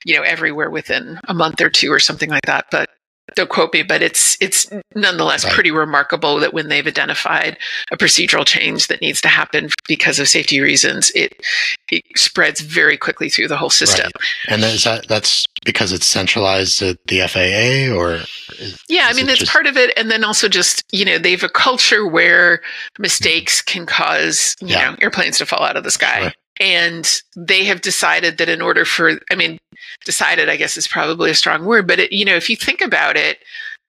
you 0.06 0.16
know, 0.16 0.24
everywhere 0.24 0.70
within 0.70 1.20
a 1.28 1.34
month 1.34 1.62
or 1.62 1.70
two 1.70 1.92
or 1.92 2.00
something 2.00 2.30
like 2.30 2.46
that. 2.46 2.66
But 2.72 2.90
don't 3.36 3.50
quote 3.50 3.74
me, 3.74 3.84
but 3.84 4.02
it's 4.02 4.38
it's 4.40 4.70
nonetheless 4.96 5.44
right. 5.44 5.54
pretty 5.54 5.72
remarkable 5.72 6.40
that 6.40 6.54
when 6.54 6.70
they've 6.70 6.86
identified 6.86 7.58
a 7.92 7.98
procedural 7.98 8.46
change 8.46 8.88
that 8.88 9.02
needs 9.02 9.22
to 9.22 9.28
happen 9.28 9.70
because 9.88 10.20
of 10.20 10.28
safety 10.28 10.60
reasons, 10.60 11.12
it 11.12 11.42
it 11.90 12.04
spreads 12.16 12.62
very 12.62 12.98
quickly 12.98 13.30
through 13.30 13.48
the 13.48 13.58
whole 13.58 13.70
system. 13.70 14.06
Right. 14.06 14.54
And 14.54 14.64
is 14.64 14.84
that 14.84 15.08
that's 15.08 15.46
because 15.66 15.92
it's 15.92 16.06
centralized 16.06 16.82
at 16.82 16.98
the 17.08 17.28
FAA 17.28 17.96
or 17.96 18.22
is, 18.60 18.82
Yeah, 18.88 19.08
I 19.10 19.14
mean 19.14 19.26
that's 19.26 19.40
just... 19.40 19.52
part 19.52 19.68
of 19.68 19.78
it. 19.78 19.92
And 19.98 20.10
then 20.10 20.24
also 20.24 20.48
just, 20.48 20.84
you 20.92 21.06
know, 21.06 21.18
they 21.18 21.32
have 21.32 21.44
a 21.44 21.50
culture 21.50 22.08
where 22.08 22.62
mistakes 22.98 23.62
can 23.62 23.86
cause, 23.86 24.56
you 24.62 24.68
yeah. 24.70 24.92
know, 24.92 24.98
airplanes 25.02 25.38
to 25.40 25.46
fall 25.46 25.64
out 25.64 25.78
of 25.78 25.84
the 25.84 25.92
sky. 25.92 26.22
Sure. 26.22 26.34
And 26.60 27.10
they 27.36 27.64
have 27.66 27.82
decided 27.82 28.38
that 28.38 28.50
in 28.50 28.62
order 28.62 28.84
for, 28.84 29.20
I 29.32 29.36
mean, 29.36 29.58
decided, 30.06 30.50
I 30.50 30.58
guess 30.58 30.76
is 30.76 30.88
probably 30.88 31.32
a 31.32 31.36
strong 31.36 31.66
word, 31.66 31.88
but 31.88 32.00
it, 32.00 32.12
you 32.12 32.26
know, 32.26 32.36
if 32.36 32.50
you 32.50 32.56
think 32.56 32.82
about 32.82 33.16
it, 33.16 33.40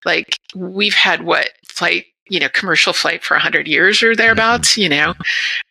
like 0.05 0.37
we've 0.55 0.93
had 0.93 1.23
what 1.23 1.49
flight 1.67 2.05
you 2.29 2.39
know 2.39 2.49
commercial 2.49 2.93
flight 2.93 3.23
for 3.23 3.35
100 3.35 3.67
years 3.67 4.01
or 4.01 4.15
thereabouts 4.15 4.71
mm-hmm. 4.71 4.81
you 4.81 4.89
know? 4.89 5.13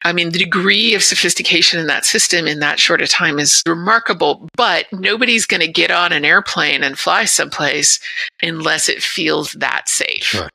I 0.05 0.13
mean 0.13 0.31
the 0.31 0.39
degree 0.39 0.95
of 0.95 1.03
sophistication 1.03 1.81
in 1.81 1.87
that 1.87 2.05
system 2.05 2.47
in 2.47 2.61
that 2.61 2.79
short 2.79 3.01
a 3.01 3.07
time 3.07 3.39
is 3.39 3.63
remarkable 3.67 4.47
but 4.57 4.87
nobody's 4.93 5.47
going 5.47 5.63
to 5.63 5.69
get 5.69 5.91
on 5.91 6.13
an 6.13 6.25
airplane 6.25 6.83
and 6.83 6.99
fly 6.99 7.25
someplace 7.25 7.99
unless 8.43 8.89
it 8.89 9.03
feels 9.03 9.53
that 9.55 9.89
safe. 9.89 10.23
Sure. 10.23 10.49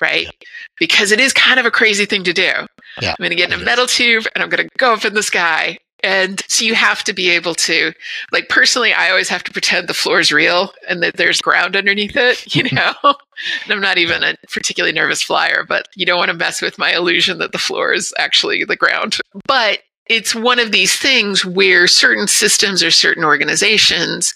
right? 0.00 0.24
Yeah. 0.24 0.30
because 0.78 1.12
it 1.12 1.20
is 1.20 1.32
kind 1.32 1.60
of 1.60 1.66
a 1.66 1.70
crazy 1.70 2.06
thing 2.06 2.24
to 2.24 2.32
do. 2.32 2.52
Yeah, 3.00 3.10
i'm 3.10 3.16
going 3.18 3.30
to 3.30 3.36
get 3.36 3.52
in 3.52 3.60
a 3.60 3.64
metal 3.64 3.86
tube 3.86 4.26
and 4.34 4.42
i'm 4.42 4.50
going 4.50 4.68
to 4.68 4.76
go 4.78 4.92
up 4.92 5.04
in 5.04 5.14
the 5.14 5.22
sky 5.22 5.78
and 6.02 6.42
so 6.48 6.64
you 6.64 6.74
have 6.74 7.04
to 7.04 7.12
be 7.12 7.30
able 7.30 7.54
to, 7.54 7.92
like, 8.32 8.48
personally, 8.48 8.92
I 8.92 9.10
always 9.10 9.28
have 9.28 9.44
to 9.44 9.52
pretend 9.52 9.88
the 9.88 9.94
floor 9.94 10.18
is 10.20 10.32
real 10.32 10.72
and 10.88 11.02
that 11.02 11.16
there's 11.16 11.40
ground 11.40 11.76
underneath 11.76 12.16
it, 12.16 12.54
you 12.54 12.64
know? 12.72 12.94
and 13.02 13.72
I'm 13.72 13.80
not 13.80 13.98
even 13.98 14.22
a 14.22 14.36
particularly 14.50 14.92
nervous 14.92 15.22
flyer, 15.22 15.64
but 15.66 15.88
you 15.94 16.04
don't 16.04 16.18
want 16.18 16.30
to 16.30 16.36
mess 16.36 16.60
with 16.60 16.78
my 16.78 16.92
illusion 16.92 17.38
that 17.38 17.52
the 17.52 17.58
floor 17.58 17.92
is 17.92 18.12
actually 18.18 18.64
the 18.64 18.76
ground. 18.76 19.18
But 19.46 19.80
it's 20.06 20.34
one 20.34 20.58
of 20.58 20.72
these 20.72 20.96
things 20.96 21.44
where 21.44 21.86
certain 21.86 22.26
systems 22.26 22.82
or 22.82 22.90
certain 22.90 23.24
organizations, 23.24 24.34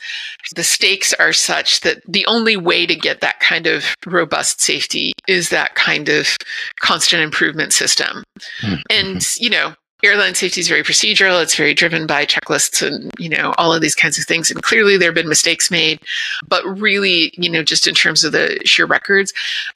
the 0.54 0.62
stakes 0.62 1.12
are 1.14 1.32
such 1.32 1.80
that 1.80 2.00
the 2.06 2.24
only 2.26 2.56
way 2.56 2.86
to 2.86 2.94
get 2.94 3.20
that 3.20 3.40
kind 3.40 3.66
of 3.66 3.84
robust 4.06 4.60
safety 4.60 5.12
is 5.26 5.50
that 5.50 5.74
kind 5.74 6.08
of 6.08 6.36
constant 6.80 7.22
improvement 7.22 7.72
system. 7.72 8.22
Mm-hmm. 8.62 8.74
And, 8.90 9.36
you 9.38 9.50
know, 9.50 9.74
airline 10.06 10.34
safety 10.34 10.60
is 10.60 10.68
very 10.68 10.82
procedural. 10.82 11.42
It's 11.42 11.56
very 11.56 11.74
driven 11.74 12.06
by 12.06 12.24
checklists 12.24 12.86
and 12.86 13.12
you 13.18 13.28
know 13.28 13.54
all 13.58 13.72
of 13.72 13.80
these 13.80 13.94
kinds 13.94 14.18
of 14.18 14.24
things. 14.24 14.50
And 14.50 14.62
clearly 14.62 14.96
there 14.96 15.08
have 15.08 15.14
been 15.14 15.28
mistakes 15.28 15.70
made 15.70 16.00
but 16.48 16.64
really 16.64 17.32
you 17.36 17.50
know 17.50 17.62
just 17.62 17.86
in 17.86 17.94
terms 17.94 18.24
of 18.24 18.32
the 18.32 18.60
sheer 18.64 18.86
records. 18.86 19.32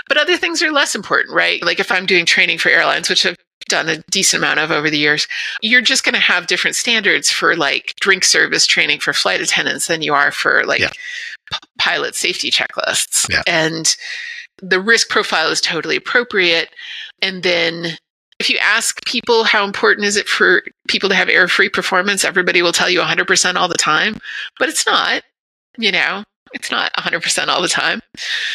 But 0.08 0.16
other 0.16 0.36
things 0.36 0.62
are 0.62 0.72
less 0.72 0.94
important 0.94 1.34
right? 1.34 1.62
Like 1.62 1.80
if 1.80 1.90
i'm 1.90 2.06
doing 2.06 2.26
training 2.26 2.58
for 2.58 2.68
airlines 2.68 3.08
which 3.08 3.26
i've 3.26 3.36
done 3.68 3.88
a 3.88 3.98
decent 4.10 4.42
amount 4.42 4.58
of 4.58 4.70
over 4.70 4.90
the 4.90 4.98
years 4.98 5.28
you're 5.62 5.80
just 5.80 6.02
going 6.02 6.14
to 6.14 6.20
have 6.20 6.48
different 6.48 6.74
standards 6.74 7.30
for 7.30 7.54
like 7.56 7.94
drink 8.00 8.24
service 8.24 8.66
training 8.66 8.98
for 8.98 9.12
flight 9.12 9.40
attendants 9.40 9.86
than 9.86 10.02
you 10.02 10.12
are 10.12 10.32
for 10.32 10.64
like 10.64 10.80
yeah. 10.80 10.90
p- 11.52 11.58
pilot 11.78 12.14
safety 12.14 12.50
checklists. 12.50 13.28
Yeah. 13.30 13.42
and 13.46 13.96
the 14.62 14.80
risk 14.80 15.08
profile 15.08 15.48
is 15.48 15.60
totally 15.60 15.96
appropriate. 15.96 16.70
And 17.22 17.42
then 17.42 17.96
if 18.40 18.48
you 18.48 18.58
ask 18.58 19.04
people 19.04 19.44
how 19.44 19.64
important 19.64 20.06
is 20.06 20.16
it 20.16 20.26
for 20.26 20.62
people 20.88 21.10
to 21.10 21.14
have 21.14 21.28
error 21.28 21.46
free 21.46 21.68
performance, 21.68 22.24
everybody 22.24 22.62
will 22.62 22.72
tell 22.72 22.88
you 22.88 23.00
100% 23.00 23.54
all 23.54 23.68
the 23.68 23.74
time, 23.74 24.16
but 24.58 24.68
it's 24.68 24.86
not. 24.86 25.22
You 25.78 25.92
know, 25.92 26.24
it's 26.52 26.70
not 26.70 26.92
100% 26.94 27.48
all 27.48 27.62
the 27.62 27.68
time. 27.68 28.00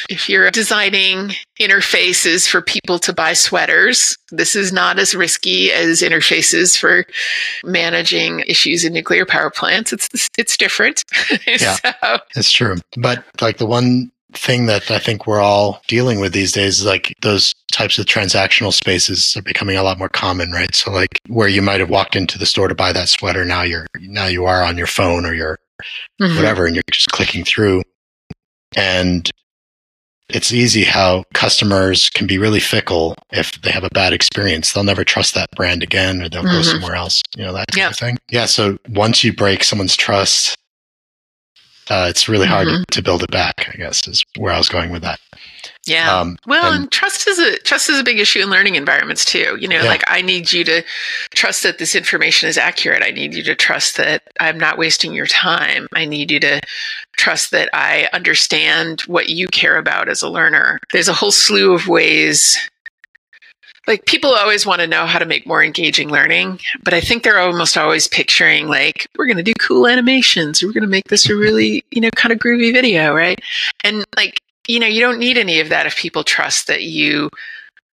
If 0.10 0.28
you're 0.28 0.50
designing 0.52 1.34
interfaces 1.60 2.48
for 2.48 2.62
people 2.62 3.00
to 3.00 3.14
buy 3.14 3.34
sweaters, 3.34 4.18
this 4.32 4.56
is 4.56 4.74
not 4.74 5.00
as 5.00 5.16
risky 5.16 5.72
as 5.72 6.02
interfaces 6.02 6.78
for 6.78 7.06
managing 7.64 8.42
issues 8.42 8.84
in 8.84 8.92
nuclear 8.92 9.26
power 9.26 9.50
plants. 9.50 9.94
It's 9.94 10.10
it's 10.38 10.58
different. 10.58 11.04
Yeah, 11.48 11.76
so. 11.76 12.18
it's 12.36 12.52
true. 12.52 12.78
But 12.98 13.24
like 13.40 13.58
the 13.58 13.66
one 13.66 14.12
thing 14.34 14.66
that 14.66 14.92
I 14.92 15.00
think 15.00 15.26
we're 15.26 15.42
all 15.42 15.82
dealing 15.88 16.20
with 16.20 16.34
these 16.34 16.52
days 16.52 16.80
is 16.80 16.86
like 16.86 17.14
those 17.22 17.54
types 17.76 18.00
of 18.00 18.06
transactional 18.06 18.72
spaces 18.72 19.36
are 19.36 19.42
becoming 19.42 19.76
a 19.76 19.84
lot 19.84 20.00
more 20.00 20.08
common, 20.08 20.52
right? 20.52 20.74
So 20.74 20.92
like 20.92 21.20
where 21.28 21.50
you 21.50 21.62
might 21.62 21.82
have 21.82 21.90
walked 21.90 22.16
into 22.16 22.40
the 22.40 22.46
store 22.46 22.70
to 22.70 22.76
buy 22.76 22.94
that 22.94 23.10
sweater, 23.10 23.44
now 23.44 23.64
you're 23.64 23.86
now 24.00 24.28
you 24.28 24.46
are 24.46 24.64
on 24.64 24.78
your 24.78 24.88
phone 24.88 25.26
or 25.26 25.34
your 25.34 25.60
mm-hmm. 26.22 26.36
whatever, 26.38 26.66
and 26.66 26.76
you're 26.76 26.84
just 26.90 27.10
clicking 27.10 27.44
through. 27.44 27.84
And 28.78 29.30
it's 30.30 30.54
easy 30.54 30.86
how 30.86 31.26
customers 31.34 32.10
can 32.10 32.28
be 32.28 32.38
really 32.38 32.62
fickle 32.62 33.16
if 33.32 33.62
they 33.62 33.72
have 33.72 33.84
a 33.84 33.90
bad 33.90 34.14
experience. 34.14 34.72
They'll 34.72 34.86
never 34.86 35.04
trust 35.04 35.36
that 35.36 35.52
brand 35.52 35.84
again 35.84 36.22
or 36.22 36.30
they'll 36.30 36.44
mm-hmm. 36.44 36.58
go 36.58 36.62
somewhere 36.62 36.96
else, 36.96 37.22
you 37.36 37.44
know, 37.44 37.54
that 37.54 37.76
of 37.92 37.98
thing. 37.98 38.18
Yeah. 38.32 38.46
So 38.46 38.78
once 38.90 39.24
you 39.24 39.34
break 39.34 39.64
someone's 39.64 39.96
trust, 39.98 40.58
uh, 41.90 42.08
it's 42.10 42.28
really 42.28 42.48
hard 42.48 42.68
mm-hmm. 42.68 42.84
to 42.90 43.04
build 43.04 43.22
it 43.22 43.32
back, 43.32 43.70
I 43.72 43.78
guess, 43.78 44.08
is 44.08 44.24
where 44.38 44.54
I 44.54 44.58
was 44.58 44.70
going 44.70 44.92
with 44.92 45.04
that. 45.04 45.20
Yeah. 45.86 46.20
Um, 46.20 46.38
well, 46.48 46.72
and, 46.72 46.84
and, 46.84 46.92
trust 46.92 47.28
is 47.28 47.38
a 47.38 47.58
trust 47.60 47.90
is 47.90 48.00
a 48.00 48.04
big 48.04 48.20
issue 48.20 48.40
in 48.40 48.50
learning 48.50 48.74
environments 48.76 49.24
too. 49.24 49.56
You 49.60 49.68
know, 49.68 49.82
yeah. 49.82 49.88
like 49.88 50.04
I 50.08 50.22
need 50.22 50.52
you 50.52 50.64
to 50.64 50.84
trust 51.32 51.62
that 51.64 51.78
this 51.78 51.96
information 51.96 52.50
is 52.50 52.58
accurate. 52.58 53.04
I 53.04 53.12
need 53.12 53.36
you 53.36 53.44
to 53.44 53.56
trust 53.56 53.98
that 53.98 54.24
I'm 54.40 54.58
not 54.58 54.80
wasting 54.80 55.14
your 55.14 55.28
time. 55.28 55.88
I 55.94 56.06
need 56.06 56.32
you 56.32 56.40
to 56.40 56.60
trust 57.18 57.52
that 57.52 57.70
I 57.72 58.10
understand 58.14 59.02
what 59.02 59.30
you 59.30 59.48
care 59.48 59.78
about 59.78 60.10
as 60.10 60.24
a 60.24 60.30
learner. 60.30 60.80
There's 60.92 61.08
a 61.08 61.14
whole 61.14 61.32
slew 61.32 61.74
of 61.74 61.88
ways 61.88 62.58
like 63.88 64.06
people 64.06 64.34
always 64.34 64.66
want 64.66 64.82
to 64.82 64.88
know 64.88 65.06
how 65.06 65.20
to 65.20 65.26
make 65.26 65.46
more 65.46 65.64
engaging 65.64 66.10
learning, 66.10 66.60
but 66.84 66.94
I 66.94 67.02
think 67.02 67.24
they're 67.24 67.40
almost 67.40 67.78
always 67.78 68.08
picturing 68.08 68.68
like 68.68 69.08
we're 69.18 69.28
going 69.28 69.38
to 69.38 69.44
do 69.44 69.54
cool 69.60 69.88
animations, 69.88 70.64
we're 70.64 70.72
going 70.72 70.82
to 70.82 70.88
make 70.88 71.08
this 71.10 71.30
a 71.30 71.36
really, 71.36 71.84
you 71.92 72.02
know, 72.02 72.10
kind 72.16 72.34
of 72.34 72.40
groovy 72.40 72.74
video, 72.74 73.14
right? 73.14 73.40
And 73.84 74.04
like 74.16 74.40
you 74.68 74.80
know, 74.80 74.88
you 74.88 75.02
don't 75.02 75.20
need 75.20 75.38
any 75.38 75.60
of 75.60 75.70
that 75.70 75.86
if 75.86 75.96
people 75.96 76.24
trust 76.24 76.68
that 76.68 76.84
you 76.84 77.30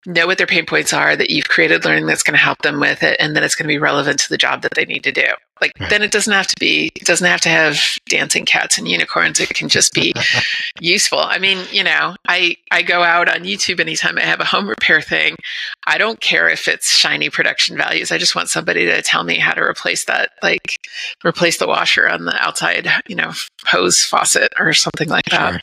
know 0.07 0.27
what 0.27 0.39
their 0.39 0.47
pain 0.47 0.64
points 0.64 0.93
are, 0.93 1.14
that 1.14 1.31
you've 1.31 1.49
created 1.49 1.85
learning 1.85 2.07
that's 2.07 2.23
going 2.23 2.37
to 2.37 2.43
help 2.43 2.62
them 2.62 2.81
with 2.81 3.03
it, 3.03 3.16
and 3.21 3.37
then 3.37 3.43
it's 3.43 3.55
going 3.55 3.64
to 3.64 3.73
be 3.73 3.79
relevant 3.79 4.18
to 4.21 4.29
the 4.29 4.39
job 4.39 4.62
that 4.62 4.75
they 4.75 4.85
need 4.85 5.05
to 5.05 5.12
do. 5.12 5.27
Like, 5.61 5.73
right. 5.79 5.91
then 5.91 6.03
it 6.03 6.11
doesn't 6.11 6.33
have 6.33 6.47
to 6.47 6.57
be, 6.59 6.91
it 6.95 7.05
doesn't 7.05 7.27
have 7.27 7.43
to 7.43 7.51
have 7.51 7.79
dancing 8.09 8.47
cats 8.47 8.79
and 8.79 8.89
unicorns. 8.89 9.41
It 9.41 9.51
can 9.51 9.68
just 9.68 9.93
be 9.93 10.14
useful. 10.81 11.18
I 11.18 11.39
mean, 11.39 11.66
you 11.71 11.85
know, 11.85 12.16
I, 12.27 12.57
I 12.71 12.81
go 12.81 13.03
out 13.03 13.29
on 13.29 13.45
YouTube 13.45 13.79
anytime 13.79 14.16
I 14.16 14.23
have 14.23 14.41
a 14.41 14.47
home 14.47 14.66
repair 14.66 15.03
thing. 15.03 15.37
I 15.87 15.99
don't 15.99 16.18
care 16.21 16.49
if 16.49 16.66
it's 16.66 16.91
shiny 16.91 17.29
production 17.29 17.77
values. 17.77 18.11
I 18.11 18.16
just 18.16 18.35
want 18.35 18.49
somebody 18.49 18.87
to 18.87 19.03
tell 19.03 19.23
me 19.23 19.39
how 19.39 19.53
to 19.53 19.61
replace 19.61 20.07
that, 20.07 20.31
like 20.43 20.79
replace 21.27 21.59
the 21.59 21.68
washer 21.68 22.09
on 22.09 22.25
the 22.25 22.43
outside, 22.43 22.89
you 23.07 23.16
know, 23.16 23.33
hose 23.66 24.03
faucet 24.03 24.55
or 24.59 24.73
something 24.73 25.11
like 25.11 25.27
that. 25.27 25.62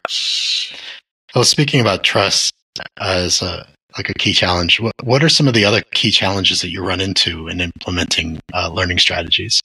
Well, 1.38 1.43
speaking 1.43 1.79
about 1.79 2.03
trust 2.03 2.51
as 2.99 3.43
a 3.43 3.67
like 3.95 4.09
a 4.09 4.15
key 4.15 4.33
challenge, 4.33 4.79
what, 4.79 4.95
what 5.03 5.23
are 5.23 5.29
some 5.29 5.47
of 5.47 5.53
the 5.53 5.65
other 5.65 5.83
key 5.93 6.09
challenges 6.09 6.61
that 6.61 6.69
you 6.69 6.83
run 6.83 6.99
into 6.99 7.47
in 7.47 7.61
implementing 7.61 8.39
uh, 8.55 8.71
learning 8.73 8.97
strategies? 8.97 9.61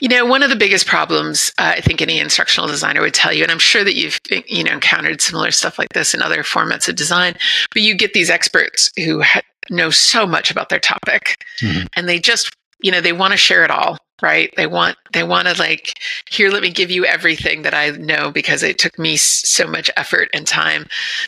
You 0.00 0.08
know, 0.08 0.26
one 0.26 0.42
of 0.42 0.50
the 0.50 0.56
biggest 0.56 0.88
problems 0.88 1.52
uh, 1.58 1.74
I 1.76 1.80
think 1.80 2.02
any 2.02 2.18
instructional 2.18 2.66
designer 2.66 3.02
would 3.02 3.14
tell 3.14 3.32
you, 3.32 3.44
and 3.44 3.52
I'm 3.52 3.60
sure 3.60 3.84
that 3.84 3.94
you've 3.94 4.18
you 4.48 4.64
know 4.64 4.72
encountered 4.72 5.20
similar 5.20 5.52
stuff 5.52 5.78
like 5.78 5.90
this 5.90 6.12
in 6.12 6.20
other 6.20 6.42
formats 6.42 6.88
of 6.88 6.96
design, 6.96 7.36
but 7.72 7.82
you 7.82 7.96
get 7.96 8.12
these 8.12 8.28
experts 8.28 8.90
who 8.96 9.22
ha- 9.22 9.42
know 9.70 9.90
so 9.90 10.26
much 10.26 10.50
about 10.50 10.70
their 10.70 10.80
topic, 10.80 11.36
mm-hmm. 11.60 11.86
and 11.94 12.08
they 12.08 12.18
just 12.18 12.50
you 12.82 12.90
know 12.90 13.00
they 13.00 13.12
want 13.12 13.32
to 13.32 13.36
share 13.36 13.64
it 13.64 13.70
all 13.70 13.98
right 14.22 14.54
they 14.56 14.66
want 14.66 14.96
they 15.12 15.24
want 15.24 15.48
to 15.48 15.58
like 15.58 15.98
here 16.30 16.48
let 16.48 16.62
me 16.62 16.70
give 16.70 16.90
you 16.90 17.04
everything 17.04 17.62
that 17.62 17.74
i 17.74 17.90
know 17.90 18.30
because 18.30 18.62
it 18.62 18.78
took 18.78 18.96
me 18.96 19.16
so 19.16 19.66
much 19.66 19.90
effort 19.96 20.28
and 20.32 20.46
time 20.46 20.86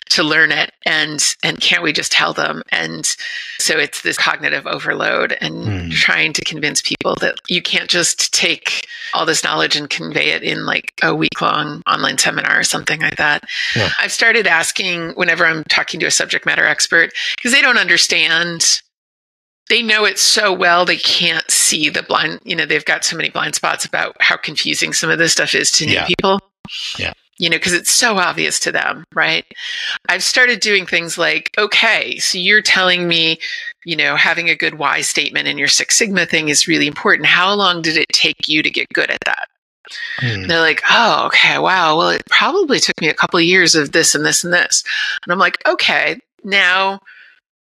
to 0.09 0.23
learn 0.23 0.51
it 0.51 0.71
and 0.85 1.35
and 1.43 1.59
can't 1.59 1.83
we 1.83 1.91
just 1.91 2.13
tell 2.13 2.31
them 2.31 2.63
and 2.71 3.05
so 3.59 3.77
it's 3.77 4.01
this 4.01 4.17
cognitive 4.17 4.65
overload 4.65 5.37
and 5.41 5.55
mm. 5.55 5.91
trying 5.91 6.31
to 6.31 6.41
convince 6.45 6.81
people 6.81 7.13
that 7.15 7.35
you 7.49 7.61
can't 7.61 7.89
just 7.89 8.33
take 8.33 8.87
all 9.13 9.25
this 9.25 9.43
knowledge 9.43 9.75
and 9.75 9.89
convey 9.89 10.29
it 10.29 10.41
in 10.41 10.65
like 10.65 10.93
a 11.03 11.13
week 11.13 11.41
long 11.41 11.81
online 11.87 12.17
seminar 12.17 12.57
or 12.59 12.63
something 12.63 13.01
like 13.01 13.17
that 13.17 13.43
yeah. 13.75 13.89
i've 13.99 14.13
started 14.13 14.47
asking 14.47 15.09
whenever 15.11 15.45
i'm 15.45 15.63
talking 15.65 15.99
to 15.99 16.05
a 16.05 16.11
subject 16.11 16.45
matter 16.45 16.65
expert 16.65 17.11
because 17.35 17.51
they 17.51 17.61
don't 17.61 17.77
understand 17.77 18.81
they 19.69 19.81
know 19.81 20.05
it 20.05 20.17
so 20.17 20.53
well 20.53 20.85
they 20.85 20.97
can't 20.97 21.49
see 21.49 21.89
the 21.89 22.03
blind 22.03 22.39
you 22.43 22.55
know 22.55 22.65
they've 22.65 22.85
got 22.85 23.05
so 23.05 23.15
many 23.15 23.29
blind 23.29 23.55
spots 23.55 23.85
about 23.85 24.15
how 24.19 24.37
confusing 24.37 24.93
some 24.93 25.09
of 25.09 25.17
this 25.17 25.31
stuff 25.31 25.53
is 25.53 25.71
to 25.71 25.85
yeah. 25.85 26.01
new 26.01 26.07
people 26.07 26.39
yeah 26.97 27.13
you 27.37 27.49
know 27.49 27.57
because 27.57 27.73
it's 27.73 27.91
so 27.91 28.17
obvious 28.17 28.59
to 28.59 28.71
them 28.71 29.03
right 29.13 29.45
i've 30.09 30.23
started 30.23 30.59
doing 30.59 30.85
things 30.85 31.17
like 31.17 31.51
okay 31.57 32.17
so 32.17 32.37
you're 32.37 32.61
telling 32.61 33.07
me 33.07 33.39
you 33.85 33.95
know 33.95 34.15
having 34.15 34.49
a 34.49 34.55
good 34.55 34.75
why 34.75 35.01
statement 35.01 35.47
in 35.47 35.57
your 35.57 35.67
six 35.67 35.97
sigma 35.97 36.25
thing 36.25 36.49
is 36.49 36.67
really 36.67 36.87
important 36.87 37.27
how 37.27 37.53
long 37.53 37.81
did 37.81 37.97
it 37.97 38.07
take 38.09 38.47
you 38.47 38.63
to 38.63 38.69
get 38.69 38.87
good 38.89 39.09
at 39.09 39.19
that 39.25 39.47
Hmm. 40.19 40.47
They're 40.47 40.59
like, 40.59 40.81
oh, 40.89 41.27
okay, 41.27 41.59
wow. 41.59 41.97
Well, 41.97 42.09
it 42.09 42.23
probably 42.29 42.79
took 42.79 42.99
me 42.99 43.07
a 43.07 43.13
couple 43.13 43.37
of 43.37 43.45
years 43.45 43.75
of 43.75 43.91
this 43.91 44.15
and 44.15 44.25
this 44.25 44.43
and 44.43 44.53
this. 44.53 44.83
And 45.25 45.31
I'm 45.31 45.39
like, 45.39 45.65
okay, 45.67 46.19
now 46.43 46.99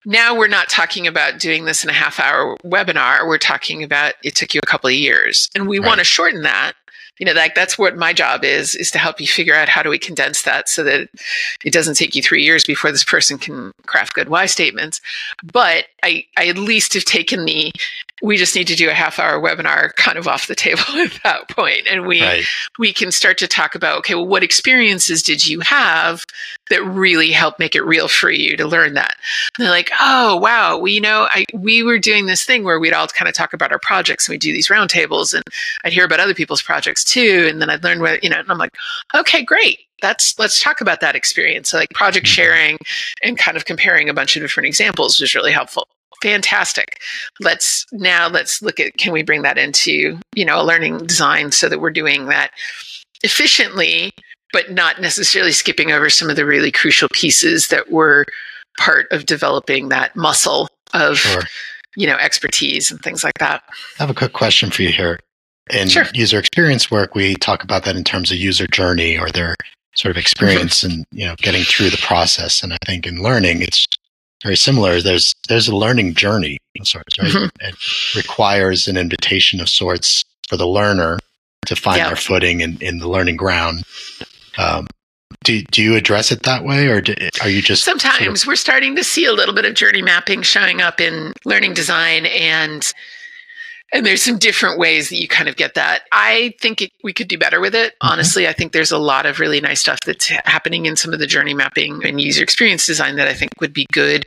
now 0.07 0.39
we're 0.39 0.47
not 0.47 0.69
talking 0.69 1.07
about 1.07 1.41
doing 1.41 1.65
this 1.65 1.83
in 1.83 1.91
a 1.91 1.93
half 1.93 2.21
hour 2.21 2.57
webinar. 2.65 3.27
We're 3.27 3.39
talking 3.39 3.83
about 3.83 4.15
it 4.23 4.37
took 4.37 4.55
you 4.55 4.61
a 4.63 4.67
couple 4.67 4.89
of 4.89 4.95
years. 4.95 5.51
And 5.55 5.69
we 5.69 5.79
right. 5.79 5.87
want 5.87 5.99
to 5.99 6.05
shorten 6.05 6.43
that. 6.43 6.73
You 7.19 7.27
know, 7.27 7.33
like 7.33 7.55
that's 7.55 7.79
what 7.79 7.97
my 7.97 8.13
job 8.13 8.45
is, 8.45 8.75
is 8.75 8.91
to 8.91 8.99
help 8.99 9.21
you 9.21 9.27
figure 9.27 9.55
out 9.55 9.71
how 9.71 9.83
do 9.83 9.89
we 9.89 9.99
condense 9.99 10.43
that 10.43 10.69
so 10.69 10.85
that 10.85 11.09
it 11.65 11.73
doesn't 11.73 11.95
take 11.95 12.15
you 12.15 12.23
three 12.23 12.45
years 12.45 12.65
before 12.65 12.93
this 12.93 13.05
person 13.05 13.39
can 13.39 13.73
craft 13.87 14.13
good 14.15 14.29
why 14.29 14.47
statements. 14.47 15.01
But 15.43 15.87
I, 16.03 16.27
I 16.37 16.49
at 16.49 16.59
least 16.59 16.93
have 16.95 17.07
taken 17.07 17.47
the 17.47 17.73
we 18.23 18.37
just 18.37 18.55
need 18.55 18.67
to 18.67 18.75
do 18.75 18.89
a 18.89 18.95
half 18.95 19.19
hour 19.19 19.41
webinar 19.41 19.95
kind 19.97 20.19
of 20.19 20.27
off 20.29 20.47
the 20.47 20.55
table 20.55 20.83
at 20.97 21.19
that 21.23 21.49
point 21.49 21.83
and 21.91 22.07
we 22.07 22.23
right. 22.23 22.45
we 22.79 22.93
can 22.93 23.11
start 23.13 23.39
to 23.39 23.47
talk 23.47 23.75
about 23.75 23.99
okay 23.99 24.15
well 24.15 24.27
what 24.27 24.43
experiences 24.43 25.23
did 25.23 25.47
you 25.47 25.61
have 25.61 26.25
that 26.71 26.83
really 26.85 27.31
helped 27.31 27.59
make 27.59 27.75
it 27.75 27.85
real 27.85 28.09
for 28.09 28.31
you 28.31 28.57
to 28.57 28.67
learn 28.67 28.95
that. 28.95 29.15
And 29.57 29.65
they're 29.65 29.73
like 29.73 29.91
oh 30.01 30.37
wow 30.37 30.79
we 30.79 30.93
you 30.93 31.01
know 31.01 31.29
I 31.31 31.45
we 31.55 31.83
were 31.83 31.99
doing 31.99 32.27
this 32.27 32.45
thing 32.45 32.65
where 32.65 32.79
we'd 32.79 32.93
all 32.93 33.07
kind 33.09 33.29
of 33.29 33.35
talk 33.35 33.53
about 33.53 33.73
our 33.73 33.79
projects 33.79 34.27
and 34.27 34.35
we'd 34.35 34.41
do 34.41 34.53
these 34.53 34.69
roundtables 34.69 35.35
and 35.35 35.43
I'd 35.85 35.93
hear 35.93 36.05
about 36.05 36.21
other 36.21 36.35
people's 36.35 36.63
projects 36.63 37.05
too 37.05 37.47
and 37.49 37.61
then 37.61 37.71
I'd 37.71 37.85
learn 37.85 38.01
what 38.01 38.23
you 38.23 38.31
know 38.31 38.39
and 38.39 38.51
I'm 38.51 38.59
like 38.59 38.75
okay 39.15 39.43
great. 39.43 39.81
That's 40.03 40.39
let's 40.39 40.63
talk 40.63 40.81
about 40.81 41.01
that 41.01 41.17
experience. 41.17 41.71
So 41.71 41.79
like 41.79 41.91
project 41.91 42.27
mm-hmm. 42.27 42.33
sharing 42.33 42.79
and 43.23 43.39
kind 43.39 43.57
of 43.57 43.65
comparing 43.65 44.09
a 44.09 44.15
bunch 44.15 44.37
of 44.37 44.43
different 44.43 44.67
examples 44.67 45.21
was 45.21 45.35
really 45.35 45.53
helpful. 45.53 45.89
Fantastic. 46.23 46.99
Let's 47.41 47.87
now 47.93 48.29
let's 48.29 48.63
look 48.63 48.81
at 48.81 48.97
can 48.97 49.13
we 49.13 49.23
bring 49.23 49.43
that 49.43 49.59
into 49.59 50.19
you 50.35 50.45
know 50.45 50.61
a 50.61 50.65
learning 50.65 50.99
design 50.99 51.53
so 51.53 51.69
that 51.69 51.81
we're 51.81 51.91
doing 51.91 52.27
that 52.27 52.51
efficiently 53.23 54.13
but 54.53 54.71
not 54.71 55.01
necessarily 55.01 55.53
skipping 55.53 55.93
over 55.93 56.09
some 56.09 56.31
of 56.31 56.37
the 56.37 56.47
really 56.47 56.71
crucial 56.71 57.09
pieces 57.13 57.69
that 57.69 57.91
were 57.91 58.25
part 58.79 59.07
of 59.11 59.27
developing 59.27 59.89
that 59.89 60.15
muscle 60.17 60.69
of 60.93 61.17
sure. 61.19 61.43
you 61.97 62.07
know 62.07 62.17
expertise 62.17 62.91
and 62.91 63.01
things 63.03 63.25
like 63.25 63.39
that 63.39 63.63
i 63.99 64.03
have 64.03 64.11
a 64.11 64.15
quick 64.15 64.33
question 64.33 64.71
for 64.71 64.83
you 64.83 64.91
here 64.91 65.19
in 65.73 65.89
sure. 65.89 66.05
user 66.15 66.39
experience 66.39 66.91
work 66.91 67.15
we 67.15 67.35
talk 67.37 67.65
about 67.65 67.85
that 67.85 67.97
in 67.97 68.05
terms 68.05 68.31
of 68.31 68.37
user 68.37 68.67
journey 68.67 69.19
or 69.19 69.31
their 69.31 69.55
sort 69.95 70.11
of 70.11 70.19
experience 70.19 70.85
mm-hmm. 70.85 70.93
and 70.93 71.07
you 71.11 71.25
know 71.25 71.35
getting 71.39 71.63
through 71.63 71.89
the 71.89 71.97
process 71.99 72.63
and 72.63 72.73
i 72.73 72.79
think 72.85 73.07
in 73.07 73.23
learning 73.23 73.63
it's 73.63 73.87
very 74.43 74.57
similar. 74.57 75.01
There's 75.01 75.33
there's 75.49 75.69
a 75.69 75.77
learning 75.77 76.15
journey 76.15 76.59
of 76.79 76.87
sorts, 76.87 77.19
right? 77.19 77.31
Mm-hmm. 77.31 77.67
It 77.67 78.17
requires 78.17 78.87
an 78.87 78.97
invitation 78.97 79.61
of 79.61 79.69
sorts 79.69 80.23
for 80.49 80.57
the 80.57 80.67
learner 80.69 81.19
to 81.67 81.77
find 81.77 82.01
their 82.01 82.17
footing 82.17 82.61
in, 82.61 82.79
in 82.81 82.99
the 82.99 83.09
learning 83.09 83.37
ground. 83.37 83.83
Um, 84.59 84.87
do, 85.45 85.63
do 85.65 85.83
you 85.83 85.97
address 85.97 86.33
it 86.33 86.43
that 86.45 86.65
way 86.65 86.87
or 86.89 87.01
do, 87.01 87.15
are 87.43 87.49
you 87.49 87.63
just 87.63 87.85
sometimes 87.85 88.25
sort 88.25 88.43
of- 88.43 88.47
we're 88.47 88.57
starting 88.57 88.97
to 88.97 89.05
see 89.05 89.25
a 89.25 89.33
little 89.33 89.55
bit 89.55 89.65
of 89.65 89.75
journey 89.75 90.03
mapping 90.03 90.43
showing 90.43 90.81
up 90.81 91.01
in 91.01 91.33
learning 91.45 91.75
design 91.75 92.27
and 92.27 92.93
and 93.93 94.05
there's 94.05 94.23
some 94.23 94.39
different 94.39 94.81
ways 94.81 95.11
that 95.11 95.17
you 95.17 95.29
kind 95.29 95.49
of 95.49 95.55
get 95.55 95.75
that. 95.75 96.03
I 96.11 96.55
think 96.61 96.83
it, 96.83 96.91
we 97.05 97.13
could 97.13 97.29
do 97.29 97.39
better 97.39 97.61
with 97.61 97.75
it. 97.75 97.93
Mm-hmm. 97.93 98.13
Honestly, 98.13 98.49
I 98.49 98.53
think 98.53 98.73
there's 98.73 98.91
a 98.91 98.99
lot 98.99 99.27
of 99.27 99.39
really 99.39 99.61
nice 99.61 99.81
stuff 99.81 100.01
that's 100.05 100.27
happening 100.27 100.87
in 100.87 100.97
some 100.97 101.13
of 101.13 101.21
the 101.21 101.27
journey 101.27 101.55
mapping 101.55 102.05
and 102.05 102.21
user 102.21 102.43
experience 102.43 102.85
design 102.85 103.15
that 103.17 103.29
I 103.29 103.35
think 103.35 103.53
would 103.61 103.73
be 103.73 103.87
good 103.93 104.25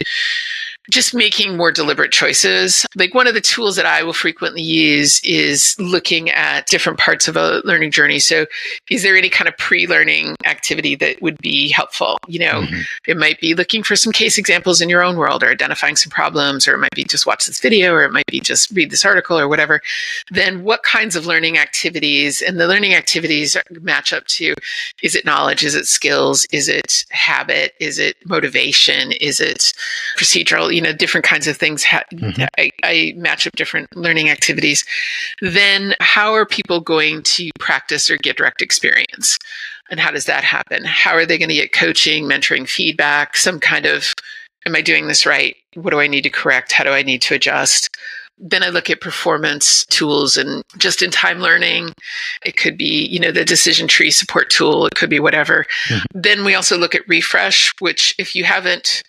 just 0.90 1.14
making 1.14 1.58
more 1.58 1.72
deliberate 1.72 2.12
choices. 2.12 2.86
Like 2.96 3.14
one 3.14 3.28
of 3.28 3.34
the 3.34 3.42
tools 3.42 3.76
that 3.76 3.86
I 3.86 4.04
will 4.04 4.14
frequently 4.14 4.62
use 4.62 5.22
is 5.24 5.76
looking 5.80 6.30
at 6.30 6.68
different 6.68 7.00
parts 7.00 7.28
of 7.28 7.36
a 7.36 7.62
learning 7.64 7.92
journey. 7.92 8.20
So, 8.20 8.46
is 8.90 9.04
there 9.04 9.16
any 9.16 9.30
kind 9.30 9.48
of 9.48 9.58
pre 9.58 9.88
learning 9.88 10.36
activity 10.46 10.96
that 10.96 11.22
would 11.22 11.38
be 11.38 11.70
helpful? 11.70 12.18
You 12.28 12.40
know, 12.40 12.62
mm-hmm. 12.62 12.82
it 13.08 13.18
might 13.18 13.40
be 13.40 13.54
looking 13.54 13.84
for 13.84 13.96
some 13.96 14.12
case 14.12 14.38
examples 14.38 14.82
in 14.82 14.90
your 14.90 15.04
own 15.04 15.18
world 15.18 15.44
or 15.44 15.50
identifying 15.50 15.96
some 15.96 16.12
problems, 16.12 16.68
or 16.68 16.74
it 16.74 16.80
might 16.80 16.96
be 16.96 17.04
just 17.04 17.26
watch 17.26 17.46
this 17.46 17.60
video, 17.60 17.94
or 17.94 18.04
it 18.04 18.12
might 18.12 18.26
be 18.28 18.40
just 18.40 18.72
read 18.72 18.92
this 18.92 19.06
article 19.06 19.38
or 19.40 19.48
whatever. 19.48 19.82
Then, 20.32 20.64
what 20.64 20.84
kinds 20.84 21.16
of 21.16 21.26
learning 21.26 21.58
activities 21.58 22.42
and 22.42 22.60
the 22.60 22.68
learning 22.68 22.94
activities 22.94 23.56
match 23.82 24.14
up 24.14 24.26
to 24.26 24.56
is 25.04 25.16
it 25.16 25.26
knowledge? 25.26 25.64
Is 25.64 25.76
it 25.76 25.88
skills? 25.88 26.46
Is 26.52 26.68
it 26.68 27.06
habit? 27.12 27.74
Is 27.80 28.00
it 28.00 28.18
motivation? 28.26 29.12
Is 29.14 29.40
it 29.40 29.74
procedural? 30.18 30.74
You 30.80 30.86
know, 30.86 30.94
different 30.94 31.26
kinds 31.26 31.46
of 31.46 31.58
things. 31.58 31.84
Ha- 31.84 32.06
mm-hmm. 32.14 32.44
I, 32.58 32.72
I 32.84 33.14
match 33.18 33.46
up 33.46 33.58
different 33.58 33.94
learning 33.98 34.30
activities. 34.30 34.86
Then, 35.42 35.94
how 36.00 36.32
are 36.32 36.46
people 36.46 36.80
going 36.80 37.22
to 37.24 37.52
practice 37.60 38.10
or 38.10 38.16
get 38.16 38.38
direct 38.38 38.62
experience? 38.62 39.38
And 39.92 40.00
how 40.00 40.10
does 40.10 40.24
that 40.24 40.46
happen? 40.46 40.86
How 40.86 41.12
are 41.12 41.26
they 41.26 41.38
going 41.38 41.50
to 41.50 41.56
get 41.56 41.74
coaching, 41.74 42.24
mentoring, 42.24 42.66
feedback, 42.66 43.36
some 43.36 43.60
kind 43.60 43.86
of, 43.86 44.14
am 44.66 44.74
I 44.74 44.80
doing 44.80 45.10
this 45.10 45.26
right? 45.26 45.54
What 45.74 45.90
do 45.90 46.00
I 46.00 46.08
need 46.08 46.22
to 46.22 46.30
correct? 46.30 46.72
How 46.72 46.86
do 46.86 46.92
I 46.92 47.04
need 47.04 47.22
to 47.24 47.36
adjust? 47.36 47.90
Then 48.38 48.64
I 48.64 48.70
look 48.70 48.90
at 48.90 49.02
performance 49.02 49.86
tools 49.88 50.38
and 50.38 50.64
just 50.78 51.02
in 51.02 51.12
time 51.12 51.40
learning. 51.40 51.92
It 52.46 52.56
could 52.56 52.78
be, 52.78 53.06
you 53.08 53.20
know, 53.20 53.34
the 53.34 53.44
decision 53.44 53.90
tree 53.90 54.12
support 54.12 54.50
tool. 54.50 54.86
It 54.86 54.96
could 54.96 55.10
be 55.10 55.20
whatever. 55.20 55.66
Mm-hmm. 55.90 56.22
Then 56.22 56.46
we 56.46 56.56
also 56.56 56.78
look 56.78 56.96
at 56.96 57.06
refresh, 57.06 57.74
which 57.80 58.16
if 58.18 58.34
you 58.34 58.46
haven't, 58.46 59.04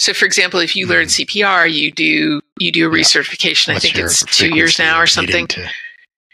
so 0.00 0.14
for 0.14 0.24
example, 0.24 0.60
if 0.60 0.74
you 0.74 0.86
mm-hmm. 0.86 0.92
learn 0.92 1.06
CPR, 1.06 1.70
you 1.70 1.92
do, 1.92 2.40
you 2.58 2.72
do 2.72 2.88
a 2.88 2.90
recertification. 2.90 3.74
What's 3.74 3.84
I 3.84 3.88
think 3.90 3.98
it's 3.98 4.24
two 4.24 4.54
years 4.54 4.78
now 4.78 4.98
or 4.98 5.06
something. 5.06 5.46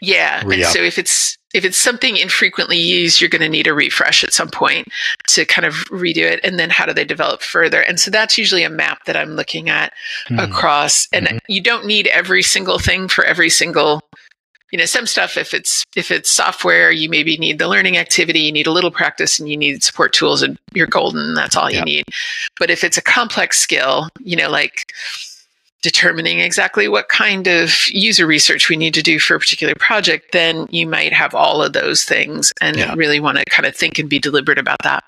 Yeah. 0.01 0.41
And 0.41 0.63
so 0.63 0.81
if 0.81 0.97
it's 0.97 1.37
if 1.53 1.65
it's 1.65 1.77
something 1.77 2.15
infrequently 2.17 2.77
used, 2.77 3.19
you're 3.19 3.29
going 3.29 3.41
to 3.41 3.49
need 3.49 3.67
a 3.67 3.73
refresh 3.73 4.23
at 4.23 4.31
some 4.31 4.49
point 4.49 4.87
to 5.27 5.45
kind 5.45 5.65
of 5.65 5.73
redo 5.85 6.19
it. 6.19 6.39
And 6.43 6.59
then 6.59 6.69
how 6.69 6.85
do 6.85 6.93
they 6.93 7.05
develop 7.05 7.41
further? 7.41 7.81
And 7.81 7.99
so 7.99 8.11
that's 8.11 8.37
usually 8.37 8.63
a 8.63 8.69
map 8.69 9.05
that 9.05 9.17
I'm 9.17 9.31
looking 9.31 9.69
at 9.69 9.91
mm-hmm. 10.29 10.39
across. 10.39 11.07
And 11.11 11.27
mm-hmm. 11.27 11.37
you 11.47 11.61
don't 11.61 11.85
need 11.85 12.07
every 12.07 12.43
single 12.43 12.79
thing 12.79 13.07
for 13.07 13.23
every 13.25 13.49
single 13.49 14.01
you 14.71 14.77
know 14.77 14.85
some 14.85 15.05
stuff 15.05 15.37
if 15.37 15.53
it's 15.53 15.83
if 15.95 16.11
it's 16.11 16.29
software 16.29 16.91
you 16.91 17.09
maybe 17.09 17.37
need 17.37 17.59
the 17.59 17.67
learning 17.67 17.97
activity 17.97 18.39
you 18.39 18.51
need 18.51 18.67
a 18.67 18.71
little 18.71 18.91
practice 18.91 19.39
and 19.39 19.49
you 19.49 19.57
need 19.57 19.83
support 19.83 20.13
tools 20.13 20.41
and 20.41 20.57
you're 20.73 20.87
golden 20.87 21.33
that's 21.33 21.55
all 21.55 21.71
you 21.71 21.81
need 21.83 22.05
but 22.59 22.69
if 22.69 22.83
it's 22.83 22.97
a 22.97 23.01
complex 23.01 23.59
skill 23.59 24.09
you 24.19 24.35
know 24.35 24.49
like 24.49 24.91
determining 25.81 26.39
exactly 26.39 26.87
what 26.87 27.07
kind 27.07 27.47
of 27.47 27.71
user 27.89 28.25
research 28.25 28.69
we 28.69 28.75
need 28.75 28.93
to 28.93 29.03
do 29.03 29.19
for 29.19 29.35
a 29.35 29.39
particular 29.39 29.75
project, 29.75 30.31
then 30.33 30.67
you 30.69 30.87
might 30.87 31.13
have 31.13 31.33
all 31.33 31.61
of 31.61 31.73
those 31.73 32.03
things 32.03 32.51
and 32.59 32.77
really 32.97 33.19
want 33.19 33.37
to 33.37 33.45
kind 33.45 33.65
of 33.65 33.75
think 33.75 33.99
and 33.99 34.09
be 34.09 34.19
deliberate 34.19 34.57
about 34.57 34.81
that. 34.83 35.03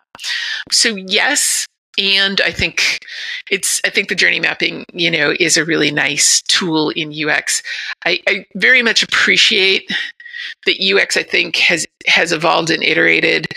So, 0.72 0.96
yes. 0.96 1.66
And 2.00 2.40
I 2.42 2.52
think 2.52 3.00
it's, 3.52 3.82
I 3.84 3.90
think 3.90 4.08
the 4.08 4.16
journey 4.16 4.40
mapping, 4.40 4.86
you 4.94 5.12
know, 5.12 5.34
is 5.40 5.58
a 5.58 5.66
really 5.66 5.92
nice 5.92 6.42
tool 6.44 6.90
in 6.92 7.14
UX. 7.14 7.62
I, 8.06 8.22
I 8.28 8.46
very 8.56 8.82
much 8.82 9.04
appreciate 9.04 9.92
that 10.66 10.80
UX, 10.80 11.18
I 11.18 11.24
think, 11.24 11.58
has 11.58 11.86
has 12.08 12.32
evolved 12.32 12.70
and 12.70 12.84
iterated 12.84 13.48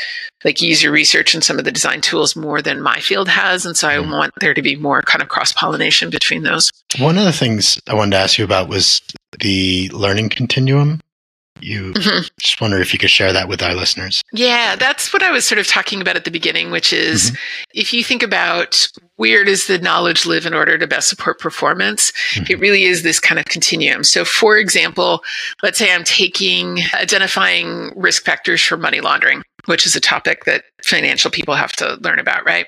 like 0.44 0.60
user 0.60 0.90
research 0.90 1.34
and 1.34 1.44
some 1.44 1.58
of 1.58 1.64
the 1.64 1.70
design 1.70 2.00
tools 2.00 2.34
more 2.34 2.60
than 2.60 2.82
my 2.82 2.98
field 2.98 3.28
has. 3.28 3.64
And 3.64 3.76
so 3.76 3.88
I 3.88 3.96
mm. 3.96 4.10
want 4.10 4.32
there 4.40 4.54
to 4.54 4.62
be 4.62 4.74
more 4.74 5.02
kind 5.02 5.22
of 5.22 5.28
cross 5.28 5.52
pollination 5.52 6.10
between 6.10 6.42
those. 6.42 6.70
One 6.98 7.18
of 7.18 7.24
the 7.24 7.32
things 7.32 7.80
I 7.86 7.94
wanted 7.94 8.12
to 8.12 8.16
ask 8.18 8.38
you 8.38 8.44
about 8.44 8.68
was 8.68 9.00
the 9.38 9.88
learning 9.90 10.30
continuum. 10.30 11.00
You 11.62 11.92
mm-hmm. 11.92 12.26
just 12.40 12.60
wonder 12.60 12.80
if 12.80 12.92
you 12.92 12.98
could 12.98 13.10
share 13.10 13.32
that 13.32 13.48
with 13.48 13.62
our 13.62 13.74
listeners. 13.74 14.22
Yeah, 14.32 14.76
that's 14.76 15.12
what 15.12 15.22
I 15.22 15.30
was 15.30 15.44
sort 15.46 15.58
of 15.58 15.66
talking 15.66 16.00
about 16.00 16.16
at 16.16 16.24
the 16.24 16.30
beginning, 16.30 16.70
which 16.70 16.92
is 16.92 17.30
mm-hmm. 17.30 17.36
if 17.74 17.92
you 17.92 18.02
think 18.02 18.22
about 18.22 18.88
where 19.16 19.44
does 19.44 19.66
the 19.66 19.78
knowledge 19.78 20.26
live 20.26 20.46
in 20.46 20.54
order 20.54 20.76
to 20.76 20.86
best 20.86 21.08
support 21.08 21.38
performance, 21.38 22.12
mm-hmm. 22.34 22.52
it 22.52 22.58
really 22.58 22.84
is 22.84 23.02
this 23.02 23.20
kind 23.20 23.38
of 23.38 23.44
continuum. 23.44 24.02
So, 24.04 24.24
for 24.24 24.56
example, 24.56 25.22
let's 25.62 25.78
say 25.78 25.92
I'm 25.92 26.04
taking 26.04 26.80
identifying 26.94 27.92
risk 27.94 28.24
factors 28.24 28.60
for 28.62 28.76
money 28.76 29.00
laundering 29.00 29.42
which 29.66 29.86
is 29.86 29.94
a 29.94 30.00
topic 30.00 30.44
that 30.44 30.64
financial 30.84 31.30
people 31.30 31.54
have 31.54 31.72
to 31.72 31.96
learn 32.02 32.18
about, 32.18 32.44
right? 32.44 32.66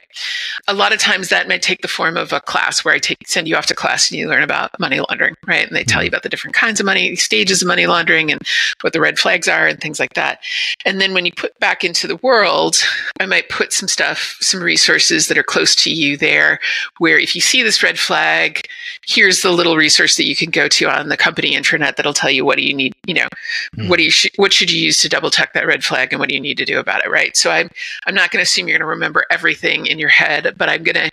A 0.69 0.75
lot 0.75 0.93
of 0.93 0.99
times 0.99 1.29
that 1.29 1.49
might 1.49 1.63
take 1.63 1.83
the 1.83 1.89
form 1.89 2.17
of 2.17 2.33
a 2.33 2.41
class 2.41 2.85
where 2.85 2.95
I 2.95 2.99
take 2.99 3.27
send 3.27 3.49
you 3.49 3.57
off 3.57 3.67
to 3.67 3.75
class 3.75 4.11
and 4.11 4.19
you 4.19 4.29
learn 4.29 4.43
about 4.43 4.79
money 4.79 5.01
laundering, 5.01 5.35
right? 5.47 5.67
And 5.67 5.77
they 5.77 5.85
tell 5.85 6.03
you 6.03 6.09
mm-hmm. 6.09 6.15
about 6.15 6.23
the 6.23 6.29
different 6.29 6.55
kinds 6.55 6.81
of 6.81 6.87
money, 6.87 7.17
stages 7.17 7.63
of 7.63 7.69
money 7.69 7.87
laundering 7.87 8.31
and 8.31 8.41
what 8.83 8.93
the 8.93 9.01
red 9.01 9.19
flags 9.19 9.49
are 9.49 9.67
and 9.67 9.81
things 9.81 9.99
like 9.99 10.15
that. 10.15 10.41
And 10.85 11.01
then 11.01 11.13
when 11.13 11.27
you 11.27 11.33
put 11.33 11.59
back 11.59 11.83
into 11.85 12.07
the 12.07 12.17
world, 12.17 12.77
I 13.19 13.27
might 13.27 13.49
put 13.49 13.73
some 13.73 13.89
stuff, 13.89 14.37
some 14.41 14.63
resources 14.63 15.29
that 15.29 15.39
are 15.39 15.43
close 15.43 15.75
to 15.77 15.93
you 15.93 16.17
there 16.17 16.61
where 16.99 17.19
if 17.19 17.35
you 17.35 17.41
see 17.41 17.63
this 17.63 17.83
red 17.83 17.99
flag, 17.99 18.69
here's 19.07 19.43
the 19.43 19.51
little 19.51 19.77
resource 19.77 20.17
that 20.17 20.27
you 20.27 20.37
can 20.37 20.51
go 20.51 20.69
to 20.69 20.89
on 20.89 21.09
the 21.09 21.17
company 21.17 21.53
intranet 21.53 21.97
that'll 21.97 22.13
tell 22.13 22.31
you 22.31 22.45
what 22.45 22.57
do 22.57 22.63
you 22.63 22.75
need, 22.75 22.93
you 23.07 23.15
know, 23.15 23.29
mm. 23.77 23.89
what 23.89 23.97
do 23.97 24.05
you 24.05 24.11
sh- 24.11 24.31
what 24.37 24.53
should 24.53 24.71
you 24.71 24.81
use 24.81 24.99
to 24.99 25.09
double 25.09 25.31
check 25.31 25.53
that 25.53 25.67
red 25.67 25.83
flag 25.83 26.13
and 26.13 26.21
what 26.21 26.29
do 26.29 26.35
you 26.35 26.41
need 26.41 26.59
to 26.59 26.65
do 26.65 26.79
about 26.85 27.05
it, 27.05 27.11
right? 27.11 27.37
So 27.37 27.51
I'm 27.51 27.71
I'm 28.07 28.15
not 28.15 28.31
going 28.31 28.39
to 28.39 28.45
assume 28.45 28.69
you're 28.69 28.79
going 28.79 28.87
to 28.87 28.91
remember 28.91 29.25
everything 29.31 29.87
in 29.87 29.99
your 29.99 30.11
head, 30.11 30.55
but 30.57 30.69
I'm 30.69 30.83
going 30.83 30.95
to 30.97 31.11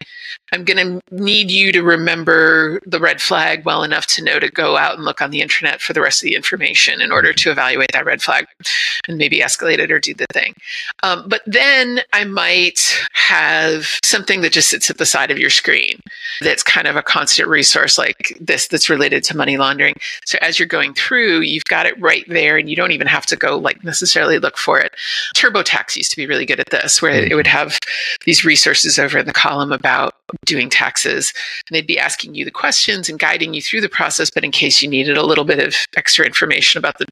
I'm 0.53 0.65
going 0.65 0.99
to 0.99 1.01
need 1.15 1.49
you 1.49 1.71
to 1.71 1.81
remember 1.81 2.81
the 2.85 2.99
red 2.99 3.21
flag 3.21 3.65
well 3.65 3.83
enough 3.83 4.05
to 4.07 4.23
know 4.23 4.37
to 4.37 4.49
go 4.49 4.75
out 4.75 4.95
and 4.95 5.05
look 5.05 5.21
on 5.21 5.31
the 5.31 5.41
internet 5.41 5.79
for 5.79 5.93
the 5.93 6.01
rest 6.01 6.21
of 6.21 6.25
the 6.25 6.35
information 6.35 6.99
in 6.99 7.11
order 7.11 7.31
to 7.31 7.51
evaluate 7.51 7.93
that 7.93 8.05
red 8.05 8.21
flag 8.21 8.45
and 9.07 9.17
maybe 9.17 9.39
escalate 9.39 9.79
it 9.79 9.91
or 9.91 9.99
do 9.99 10.13
the 10.13 10.25
thing. 10.33 10.53
Um, 11.03 11.29
but 11.29 11.41
then 11.45 12.01
I 12.11 12.25
might 12.25 13.01
have 13.13 13.97
something 14.03 14.41
that 14.41 14.51
just 14.51 14.69
sits 14.69 14.89
at 14.89 14.97
the 14.97 15.05
side 15.05 15.31
of 15.31 15.39
your 15.39 15.49
screen 15.49 16.01
that's 16.41 16.63
kind 16.63 16.87
of 16.87 16.97
a 16.97 17.03
constant 17.03 17.47
resource 17.47 17.97
like 17.97 18.37
this 18.41 18.67
that's 18.67 18.89
related 18.89 19.23
to 19.23 19.37
money 19.37 19.57
laundering. 19.57 19.95
So 20.25 20.37
as 20.41 20.59
you're 20.59 20.67
going 20.67 20.93
through, 20.95 21.41
you've 21.41 21.63
got 21.65 21.85
it 21.85 21.99
right 22.01 22.25
there 22.27 22.57
and 22.57 22.69
you 22.69 22.75
don't 22.75 22.91
even 22.91 23.07
have 23.07 23.25
to 23.27 23.37
go 23.37 23.57
like 23.57 23.83
necessarily 23.85 24.37
look 24.37 24.57
for 24.57 24.79
it. 24.79 24.93
TurboTax 25.33 25.95
used 25.95 26.11
to 26.11 26.17
be 26.17 26.25
really 26.25 26.45
good 26.45 26.59
at 26.59 26.71
this, 26.71 27.01
where 27.01 27.23
it 27.23 27.35
would 27.35 27.47
have 27.47 27.79
these 28.25 28.43
resources 28.43 28.99
over 28.99 29.17
in 29.17 29.25
the 29.25 29.33
column 29.33 29.71
about 29.71 30.13
doing 30.45 30.69
taxes. 30.69 31.33
And 31.69 31.75
they'd 31.75 31.87
be 31.87 31.99
asking 31.99 32.35
you 32.35 32.45
the 32.45 32.51
questions 32.51 33.09
and 33.09 33.19
guiding 33.19 33.53
you 33.53 33.61
through 33.61 33.81
the 33.81 33.89
process. 33.89 34.29
But 34.29 34.43
in 34.43 34.51
case 34.51 34.81
you 34.81 34.89
needed 34.89 35.17
a 35.17 35.25
little 35.25 35.45
bit 35.45 35.59
of 35.59 35.75
extra 35.95 36.25
information 36.25 36.79
about 36.79 36.97
the 36.97 37.05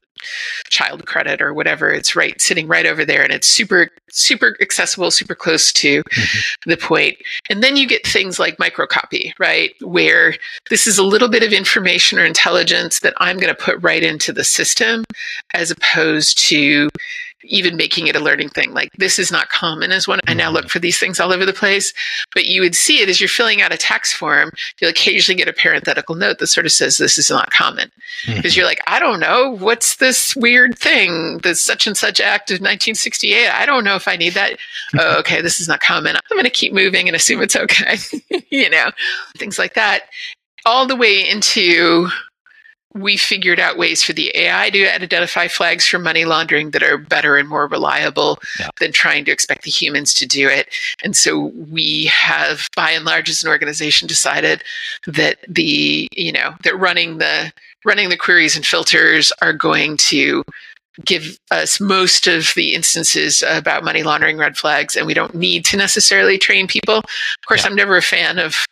child 0.68 1.06
credit 1.06 1.40
or 1.40 1.54
whatever, 1.54 1.90
it's 1.90 2.16
right 2.16 2.40
sitting 2.40 2.66
right 2.66 2.86
over 2.86 3.04
there. 3.04 3.22
And 3.22 3.32
it's 3.32 3.46
super, 3.46 3.88
super 4.10 4.56
accessible, 4.60 5.10
super 5.10 5.34
close 5.34 5.72
to 5.74 6.02
mm-hmm. 6.02 6.70
the 6.70 6.76
point. 6.76 7.16
And 7.48 7.62
then 7.62 7.76
you 7.76 7.86
get 7.86 8.06
things 8.06 8.38
like 8.38 8.56
microcopy, 8.58 9.32
right? 9.38 9.74
Where 9.80 10.34
this 10.68 10.86
is 10.86 10.98
a 10.98 11.04
little 11.04 11.28
bit 11.28 11.42
of 11.42 11.52
information 11.52 12.18
or 12.18 12.24
intelligence 12.24 13.00
that 13.00 13.14
I'm 13.18 13.38
going 13.38 13.54
to 13.54 13.62
put 13.62 13.82
right 13.82 14.02
into 14.02 14.32
the 14.32 14.44
system 14.44 15.04
as 15.54 15.70
opposed 15.70 16.38
to 16.48 16.88
even 17.44 17.76
making 17.76 18.06
it 18.06 18.16
a 18.16 18.20
learning 18.20 18.48
thing. 18.50 18.72
Like 18.72 18.90
this 18.98 19.18
is 19.18 19.30
not 19.30 19.48
common 19.48 19.92
as 19.92 20.06
one. 20.06 20.20
I 20.26 20.34
now 20.34 20.50
look 20.50 20.64
mm-hmm. 20.64 20.70
for 20.70 20.78
these 20.78 20.98
things 20.98 21.20
all 21.20 21.32
over 21.32 21.46
the 21.46 21.52
place, 21.52 21.92
but 22.34 22.46
you 22.46 22.60
would 22.60 22.74
see 22.74 23.00
it 23.00 23.08
as 23.08 23.20
you're 23.20 23.28
filling 23.28 23.62
out 23.62 23.72
a 23.72 23.76
tax 23.76 24.12
form. 24.12 24.50
You'll 24.80 24.90
occasionally 24.90 25.38
get 25.38 25.48
a 25.48 25.52
parenthetical 25.52 26.14
note 26.14 26.38
that 26.38 26.48
sort 26.48 26.66
of 26.66 26.72
says 26.72 26.98
this 26.98 27.18
is 27.18 27.30
not 27.30 27.50
common 27.50 27.90
because 28.26 28.52
mm-hmm. 28.52 28.58
you're 28.58 28.66
like, 28.66 28.82
I 28.86 28.98
don't 28.98 29.20
know 29.20 29.56
what's 29.56 29.96
this 29.96 30.36
weird 30.36 30.78
thing, 30.78 31.38
the 31.38 31.54
such 31.54 31.86
and 31.86 31.96
such 31.96 32.20
act 32.20 32.50
of 32.50 32.56
1968. 32.56 33.48
I 33.48 33.66
don't 33.66 33.84
know 33.84 33.96
if 33.96 34.08
I 34.08 34.16
need 34.16 34.34
that. 34.34 34.58
oh, 34.98 35.18
okay, 35.20 35.40
this 35.40 35.60
is 35.60 35.68
not 35.68 35.80
common. 35.80 36.16
I'm 36.16 36.36
going 36.36 36.44
to 36.44 36.50
keep 36.50 36.72
moving 36.72 37.08
and 37.08 37.16
assume 37.16 37.42
it's 37.42 37.56
okay. 37.56 37.96
you 38.50 38.68
know, 38.70 38.90
things 39.36 39.58
like 39.58 39.74
that. 39.74 40.04
All 40.66 40.86
the 40.86 40.96
way 40.96 41.26
into 41.28 42.08
we 42.94 43.16
figured 43.16 43.60
out 43.60 43.78
ways 43.78 44.02
for 44.02 44.12
the 44.12 44.32
AI 44.34 44.70
to 44.70 44.86
identify 44.86 45.46
flags 45.46 45.86
for 45.86 45.98
money 45.98 46.24
laundering 46.24 46.70
that 46.70 46.82
are 46.82 46.98
better 46.98 47.36
and 47.36 47.48
more 47.48 47.66
reliable 47.68 48.38
yeah. 48.58 48.68
than 48.80 48.92
trying 48.92 49.24
to 49.24 49.30
expect 49.30 49.62
the 49.62 49.70
humans 49.70 50.12
to 50.14 50.26
do 50.26 50.48
it. 50.48 50.68
And 51.04 51.16
so 51.16 51.52
we 51.70 52.06
have, 52.06 52.68
by 52.74 52.90
and 52.90 53.04
large, 53.04 53.28
as 53.28 53.44
an 53.44 53.50
organization, 53.50 54.08
decided 54.08 54.64
that 55.06 55.38
the, 55.48 56.08
you 56.12 56.32
know, 56.32 56.54
that 56.64 56.78
running 56.78 57.18
the 57.18 57.52
running 57.84 58.10
the 58.10 58.16
queries 58.16 58.56
and 58.56 58.66
filters 58.66 59.32
are 59.40 59.54
going 59.54 59.96
to 59.96 60.44
give 61.04 61.38
us 61.50 61.80
most 61.80 62.26
of 62.26 62.52
the 62.56 62.74
instances 62.74 63.42
about 63.48 63.84
money 63.84 64.02
laundering 64.02 64.36
red 64.36 64.56
flags 64.56 64.96
and 64.96 65.06
we 65.06 65.14
don't 65.14 65.34
need 65.34 65.64
to 65.64 65.76
necessarily 65.78 66.36
train 66.36 66.66
people 66.66 66.96
of 66.96 67.46
course 67.46 67.64
yeah. 67.64 67.70
i'm 67.70 67.76
never 67.76 67.96
a 67.96 68.02
fan 68.02 68.38
of 68.38 68.66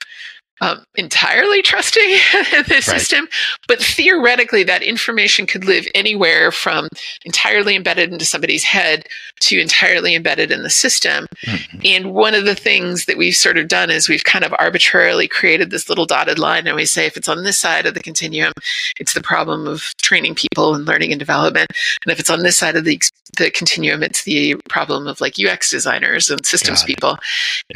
um, 0.60 0.84
entirely 0.96 1.62
trusting 1.62 2.02
the 2.32 2.64
right. 2.68 2.82
system, 2.82 3.28
but 3.66 3.80
theoretically, 3.80 4.64
that 4.64 4.82
information 4.82 5.46
could 5.46 5.64
live 5.64 5.86
anywhere 5.94 6.50
from 6.50 6.88
entirely 7.24 7.76
embedded 7.76 8.12
into 8.12 8.24
somebody's 8.24 8.64
head 8.64 9.06
to 9.40 9.60
entirely 9.60 10.14
embedded 10.14 10.50
in 10.50 10.62
the 10.62 10.70
system. 10.70 11.26
Mm-hmm. 11.44 11.80
And 11.84 12.12
one 12.12 12.34
of 12.34 12.44
the 12.44 12.54
things 12.54 13.06
that 13.06 13.16
we've 13.16 13.36
sort 13.36 13.58
of 13.58 13.68
done 13.68 13.90
is 13.90 14.08
we've 14.08 14.24
kind 14.24 14.44
of 14.44 14.54
arbitrarily 14.58 15.28
created 15.28 15.70
this 15.70 15.88
little 15.88 16.06
dotted 16.06 16.38
line, 16.38 16.66
and 16.66 16.76
we 16.76 16.86
say 16.86 17.06
if 17.06 17.16
it's 17.16 17.28
on 17.28 17.44
this 17.44 17.58
side 17.58 17.86
of 17.86 17.94
the 17.94 18.02
continuum, 18.02 18.52
it's 18.98 19.14
the 19.14 19.22
problem 19.22 19.66
of 19.66 19.94
training 20.02 20.34
people 20.34 20.74
and 20.74 20.86
learning 20.86 21.12
and 21.12 21.18
development, 21.18 21.70
and 22.04 22.12
if 22.12 22.18
it's 22.18 22.30
on 22.30 22.42
this 22.42 22.56
side 22.56 22.76
of 22.76 22.84
the 22.84 23.00
the 23.36 23.50
continuum, 23.50 24.02
it's 24.02 24.24
the 24.24 24.56
problem 24.68 25.06
of 25.06 25.20
like 25.20 25.34
UX 25.38 25.70
designers 25.70 26.30
and 26.30 26.44
systems 26.44 26.82
people. 26.82 27.16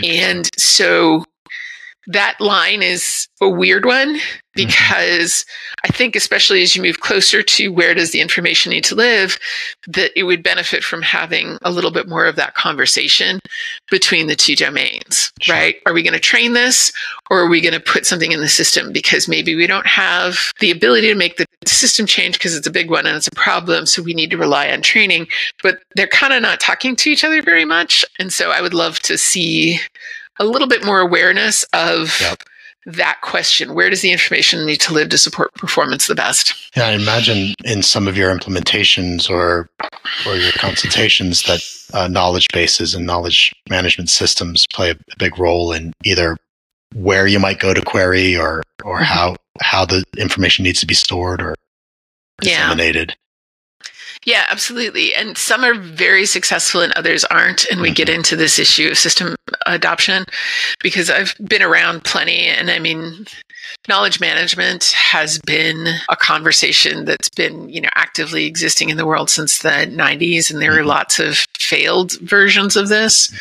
And 0.03 0.49
so 0.59 1.25
that 2.09 2.41
line 2.41 2.83
is 2.83 3.29
a 3.41 3.49
weird 3.49 3.85
one 3.85 4.17
mm-hmm. 4.17 4.39
because 4.55 5.45
mm-hmm. 5.45 5.81
I 5.85 5.89
think, 5.89 6.17
especially 6.17 6.63
as 6.63 6.75
you 6.75 6.83
move 6.83 7.01
closer 7.01 7.43
to 7.43 7.69
where 7.69 7.95
does 7.95 8.11
the 8.11 8.21
information 8.21 8.71
need 8.71 8.85
to 8.85 8.95
live, 8.95 9.39
that 9.89 10.11
it 10.17 10.25
would 10.25 10.43
benefit 10.43 10.83
from 10.83 11.03
having 11.03 11.59
a 11.63 11.71
little 11.71 11.91
bit 11.91 12.09
more 12.09 12.27
of 12.27 12.37
that 12.37 12.55
conversation 12.55 13.39
between 13.91 14.27
the 14.27 14.37
two 14.37 14.57
domains, 14.57 15.33
sure. 15.41 15.55
right? 15.55 15.77
Are 15.87 15.93
we 15.93 16.03
going 16.03 16.13
to 16.15 16.21
train 16.21 16.55
this 16.55 16.93
or 17.31 17.41
are 17.41 17.49
we 17.49 17.61
going 17.61 17.75
to 17.75 17.81
put 17.81 18.07
something 18.07 18.33
in 18.33 18.41
the 18.41 18.49
system 18.49 18.93
because 18.93 19.29
maybe 19.29 19.55
we 19.55 19.67
don't 19.67 19.87
have 19.87 20.39
the 20.61 20.71
ability 20.71 21.09
to 21.09 21.15
make 21.15 21.37
the 21.37 21.47
system 21.67 22.07
change 22.07 22.35
because 22.35 22.57
it's 22.57 22.67
a 22.67 22.71
big 22.71 22.91
one 22.91 23.07
and 23.07 23.17
it's 23.17 23.29
a 23.29 23.33
problem. 23.33 23.87
So 23.87 24.03
we 24.03 24.15
need 24.15 24.31
to 24.31 24.37
rely 24.37 24.71
on 24.71 24.83
training, 24.83 25.29
but 25.63 25.81
they're 25.95 26.07
kind 26.09 26.33
of 26.33 26.43
not 26.43 26.61
talking 26.61 26.97
to 26.97 27.11
each 27.11 27.25
other 27.25 27.43
very 27.43 27.65
much. 27.65 28.05
And 28.19 28.33
so 28.33 28.51
I 28.51 28.61
would 28.61 28.75
love 28.75 28.99
to 29.01 29.17
see 29.17 29.79
a 30.43 30.45
little 30.45 30.69
bit 30.69 30.85
more 30.85 30.99
awareness 30.99 31.65
of 31.73 32.19
yep. 32.21 32.43
that 32.85 33.21
question 33.23 33.75
where 33.75 33.89
does 33.89 34.03
the 34.03 34.11
information 34.11 34.67
need 34.67 34.81
to 34.81 34.93
live 34.93 35.09
to 35.09 35.17
support 35.17 35.55
performance 35.55 36.09
the 36.09 36.15
best 36.15 36.71
yeah 36.77 36.87
i 36.87 36.93
imagine 36.93 37.55
in 37.65 37.83
some 37.83 38.09
of 38.09 38.17
your 38.17 38.37
implementations 38.37 39.31
or 39.31 39.71
or 40.27 40.35
your 40.35 40.53
consultations 40.53 41.45
that 41.45 41.61
uh, 41.95 42.09
knowledge 42.09 42.49
bases 42.53 42.95
and 42.95 43.07
knowledge 43.07 43.55
management 43.71 44.11
systems 44.11 44.67
play 44.73 44.91
a, 44.91 44.97
big 45.19 45.39
role 45.39 45.73
in 45.73 45.93
either 46.05 46.37
where 46.95 47.27
you 47.27 47.39
might 47.39 47.61
go 47.61 47.73
to 47.73 47.83
query 47.83 48.37
or 48.37 48.63
or 48.85 48.97
mm-hmm. 48.97 49.05
how 49.05 49.37
how 49.61 49.85
the 49.85 50.03
information 50.19 50.65
needs 50.65 50.81
to 50.81 50.87
be 50.87 50.95
stored 50.95 51.41
or 51.41 51.55
disseminated 52.41 53.15
yeah. 54.25 54.45
Absolutely. 54.51 55.15
And 55.15 55.37
some 55.37 55.65
are 55.65 55.75
very 55.75 56.27
successful 56.27 56.83
and 56.83 56.93
others 56.93 57.25
aren't. 57.25 57.65
And 57.71 57.81
we 57.81 57.89
mm-hmm. 57.89 57.95
get 57.95 58.09
into 58.09 58.37
this 58.37 58.59
issue 58.59 58.89
of 58.89 58.99
system 58.99 59.35
adoption 59.67 60.25
because 60.81 61.11
I've 61.11 61.35
been 61.45 61.63
around 61.63 62.05
plenty. 62.05 62.47
And 62.47 62.71
I 62.71 62.79
mean, 62.79 63.27
knowledge 63.89 64.21
management 64.21 64.93
has 64.93 65.39
been 65.41 65.87
a 66.09 66.17
conversation 66.17 67.05
that's 67.05 67.29
been, 67.31 67.69
you 67.69 67.81
know, 67.81 67.89
actively 67.95 68.47
existing 68.47 68.91
in 68.91 68.97
the 68.97 69.07
world 69.07 69.31
since 69.31 69.59
the 69.59 69.69
90s. 69.69 70.51
And 70.51 70.61
there 70.61 70.73
are 70.73 70.79
mm-hmm. 70.79 70.89
lots 70.89 71.19
of 71.19 71.45
failed 71.59 72.19
versions 72.21 72.77
of 72.77 72.89
this 72.89 73.33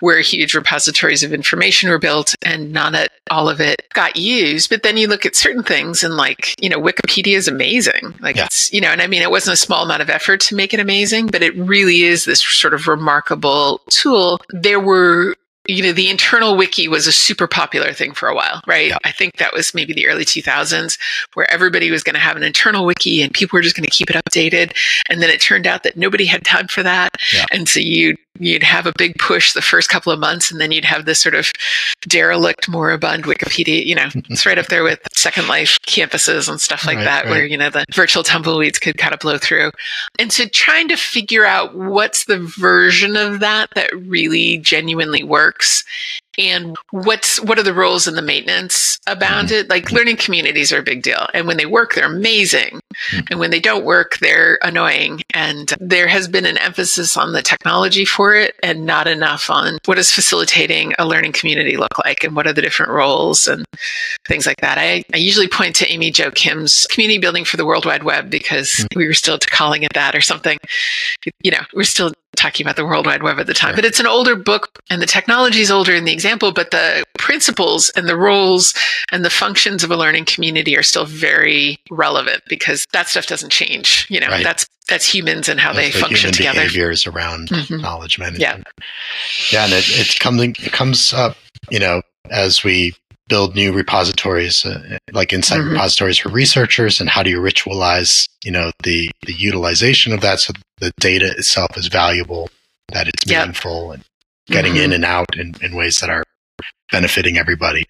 where 0.00 0.20
huge 0.20 0.54
repositories 0.54 1.22
of 1.22 1.32
information 1.32 1.90
were 1.90 1.98
built 1.98 2.34
and 2.42 2.72
not 2.72 2.94
all 3.30 3.48
of 3.48 3.60
it 3.60 3.82
got 3.92 4.16
used. 4.16 4.70
But 4.70 4.82
then 4.82 4.96
you 4.96 5.08
look 5.08 5.26
at 5.26 5.36
certain 5.36 5.62
things 5.62 6.02
and 6.02 6.16
like, 6.16 6.54
you 6.62 6.68
know, 6.68 6.78
Wikipedia 6.78 7.36
is 7.36 7.48
amazing. 7.48 8.14
Like 8.20 8.36
yeah. 8.36 8.46
it's, 8.46 8.72
you 8.72 8.80
know, 8.80 8.88
and 8.88 9.02
I 9.02 9.06
mean, 9.06 9.22
it 9.22 9.30
wasn't 9.30 9.54
a 9.54 9.56
small 9.56 9.84
amount 9.84 10.02
of 10.02 10.10
effort 10.10 10.40
to 10.42 10.54
make 10.54 10.72
it 10.72 10.80
amazing, 10.80 11.28
but 11.28 11.42
it 11.42 11.54
really 11.56 12.02
is 12.02 12.24
this 12.24 12.42
sort 12.42 12.74
of 12.74 12.86
remarkable 12.86 13.80
tool. 13.88 14.40
There 14.50 14.80
were 14.80 15.34
you 15.70 15.82
know, 15.82 15.92
the 15.92 16.08
internal 16.08 16.56
wiki 16.56 16.88
was 16.88 17.06
a 17.06 17.12
super 17.12 17.46
popular 17.46 17.92
thing 17.92 18.12
for 18.12 18.28
a 18.28 18.34
while, 18.34 18.62
right? 18.66 18.88
Yeah. 18.88 18.98
I 19.04 19.12
think 19.12 19.36
that 19.36 19.52
was 19.52 19.74
maybe 19.74 19.92
the 19.92 20.08
early 20.08 20.24
2000s 20.24 20.98
where 21.34 21.50
everybody 21.50 21.90
was 21.90 22.02
going 22.02 22.14
to 22.14 22.20
have 22.20 22.36
an 22.36 22.42
internal 22.42 22.84
wiki 22.84 23.22
and 23.22 23.32
people 23.32 23.56
were 23.56 23.62
just 23.62 23.76
going 23.76 23.84
to 23.84 23.90
keep 23.90 24.10
it 24.10 24.16
updated. 24.16 24.76
And 25.08 25.22
then 25.22 25.30
it 25.30 25.40
turned 25.40 25.66
out 25.66 25.82
that 25.84 25.96
nobody 25.96 26.26
had 26.26 26.44
time 26.44 26.68
for 26.68 26.82
that. 26.82 27.10
Yeah. 27.32 27.46
And 27.52 27.68
so 27.68 27.80
you 27.80 28.16
you'd 28.38 28.62
have 28.62 28.86
a 28.86 28.92
big 28.96 29.18
push 29.18 29.52
the 29.52 29.62
first 29.62 29.88
couple 29.88 30.12
of 30.12 30.18
months 30.18 30.50
and 30.50 30.60
then 30.60 30.70
you'd 30.70 30.84
have 30.84 31.04
this 31.04 31.20
sort 31.20 31.34
of 31.34 31.50
derelict 32.08 32.68
moribund 32.68 33.24
wikipedia 33.24 33.84
you 33.84 33.94
know 33.94 34.08
it's 34.28 34.46
right 34.46 34.58
up 34.58 34.66
there 34.66 34.84
with 34.84 35.00
second 35.14 35.48
life 35.48 35.78
campuses 35.86 36.48
and 36.48 36.60
stuff 36.60 36.86
like 36.86 36.96
right, 36.96 37.04
that 37.04 37.24
right. 37.24 37.30
where 37.30 37.46
you 37.46 37.56
know 37.56 37.70
the 37.70 37.84
virtual 37.94 38.22
tumbleweeds 38.22 38.78
could 38.78 38.96
kind 38.98 39.12
of 39.12 39.20
blow 39.20 39.38
through 39.38 39.70
and 40.18 40.32
so 40.32 40.44
trying 40.46 40.88
to 40.88 40.96
figure 40.96 41.44
out 41.44 41.74
what's 41.74 42.26
the 42.26 42.38
version 42.38 43.16
of 43.16 43.40
that 43.40 43.68
that 43.74 43.90
really 44.06 44.58
genuinely 44.58 45.22
works 45.22 45.84
and 46.40 46.76
what's 46.90 47.40
what 47.40 47.58
are 47.58 47.62
the 47.62 47.74
roles 47.74 48.08
in 48.08 48.14
the 48.14 48.22
maintenance 48.22 48.98
about 49.06 49.46
mm-hmm. 49.46 49.54
it 49.54 49.70
like 49.70 49.92
learning 49.92 50.16
communities 50.16 50.72
are 50.72 50.78
a 50.78 50.82
big 50.82 51.02
deal 51.02 51.26
and 51.34 51.46
when 51.46 51.56
they 51.56 51.66
work 51.66 51.94
they're 51.94 52.06
amazing 52.06 52.80
mm-hmm. 53.10 53.20
and 53.30 53.38
when 53.38 53.50
they 53.50 53.60
don't 53.60 53.84
work 53.84 54.18
they're 54.18 54.58
annoying 54.62 55.20
and 55.34 55.74
there 55.80 56.08
has 56.08 56.28
been 56.28 56.46
an 56.46 56.58
emphasis 56.58 57.16
on 57.16 57.32
the 57.32 57.42
technology 57.42 58.04
for 58.04 58.34
it 58.34 58.54
and 58.62 58.86
not 58.86 59.06
enough 59.06 59.50
on 59.50 59.78
what 59.84 59.96
does 59.96 60.12
facilitating 60.12 60.94
a 60.98 61.06
learning 61.06 61.32
community 61.32 61.76
look 61.76 61.98
like 62.04 62.24
and 62.24 62.34
what 62.34 62.46
are 62.46 62.52
the 62.52 62.62
different 62.62 62.90
roles 62.90 63.46
and 63.46 63.64
things 64.26 64.46
like 64.46 64.60
that 64.60 64.78
i, 64.78 65.04
I 65.12 65.18
usually 65.18 65.48
point 65.48 65.76
to 65.76 65.92
amy 65.92 66.10
jo 66.10 66.30
kim's 66.30 66.86
community 66.90 67.18
building 67.18 67.44
for 67.44 67.56
the 67.56 67.66
world 67.66 67.84
wide 67.84 68.04
web 68.04 68.30
because 68.30 68.70
mm-hmm. 68.70 68.98
we 68.98 69.06
were 69.06 69.14
still 69.14 69.38
calling 69.38 69.82
it 69.82 69.92
that 69.94 70.14
or 70.14 70.20
something 70.20 70.58
you 71.42 71.50
know 71.50 71.62
we're 71.74 71.84
still 71.84 72.12
talking 72.40 72.64
about 72.64 72.76
the 72.76 72.86
World 72.86 73.06
Wide 73.06 73.22
Web 73.22 73.38
at 73.38 73.46
the 73.46 73.54
time, 73.54 73.74
but 73.74 73.84
it's 73.84 74.00
an 74.00 74.06
older 74.06 74.34
book 74.34 74.80
and 74.88 75.02
the 75.02 75.06
technology 75.06 75.60
is 75.60 75.70
older 75.70 75.94
in 75.94 76.04
the 76.04 76.12
example, 76.12 76.52
but 76.52 76.70
the 76.70 77.04
principles 77.18 77.90
and 77.90 78.08
the 78.08 78.16
roles 78.16 78.74
and 79.12 79.24
the 79.24 79.30
functions 79.30 79.84
of 79.84 79.90
a 79.90 79.96
learning 79.96 80.24
community 80.24 80.76
are 80.76 80.82
still 80.82 81.04
very 81.04 81.78
relevant 81.90 82.42
because 82.48 82.86
that 82.92 83.08
stuff 83.08 83.26
doesn't 83.26 83.50
change. 83.50 84.06
You 84.08 84.20
know, 84.20 84.28
right. 84.28 84.42
that's 84.42 84.66
that's 84.88 85.06
humans 85.12 85.48
and 85.48 85.60
how 85.60 85.72
that's 85.72 85.94
they 85.94 86.00
function 86.00 86.32
together. 86.32 86.60
Behaviors 86.60 87.06
around 87.06 87.48
mm-hmm. 87.48 87.80
knowledge 87.80 88.18
management. 88.18 88.66
Yeah, 88.78 88.84
yeah, 89.52 89.64
and 89.64 89.72
it, 89.72 89.84
it's 89.88 90.18
coming. 90.18 90.56
It 90.58 90.72
comes 90.72 91.12
up. 91.12 91.36
You 91.70 91.78
know, 91.78 92.02
as 92.30 92.64
we 92.64 92.94
build 93.30 93.54
new 93.54 93.72
repositories 93.72 94.66
uh, 94.66 94.98
like 95.12 95.32
insight 95.32 95.60
mm-hmm. 95.60 95.70
repositories 95.70 96.18
for 96.18 96.28
researchers 96.28 97.00
and 97.00 97.08
how 97.08 97.22
do 97.22 97.30
you 97.30 97.38
ritualize 97.38 98.28
you 98.44 98.50
know 98.50 98.70
the 98.82 99.10
the 99.24 99.32
utilization 99.32 100.12
of 100.12 100.20
that 100.20 100.40
so 100.40 100.52
the 100.78 100.92
data 100.98 101.30
itself 101.38 101.78
is 101.78 101.86
valuable 101.86 102.50
that 102.92 103.08
it's 103.08 103.26
meaningful 103.26 103.86
yep. 103.86 103.94
and 103.94 104.04
getting 104.46 104.74
mm-hmm. 104.74 104.84
in 104.84 104.92
and 104.92 105.04
out 105.04 105.28
in, 105.36 105.54
in 105.62 105.74
ways 105.74 106.00
that 106.00 106.10
are 106.10 106.24
benefiting 106.90 107.38
everybody 107.38 107.86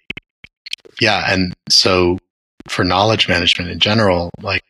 yeah 1.00 1.24
and 1.32 1.54
so 1.68 2.18
for 2.68 2.84
knowledge 2.84 3.26
management 3.26 3.70
in 3.70 3.80
general 3.80 4.30
like 4.42 4.62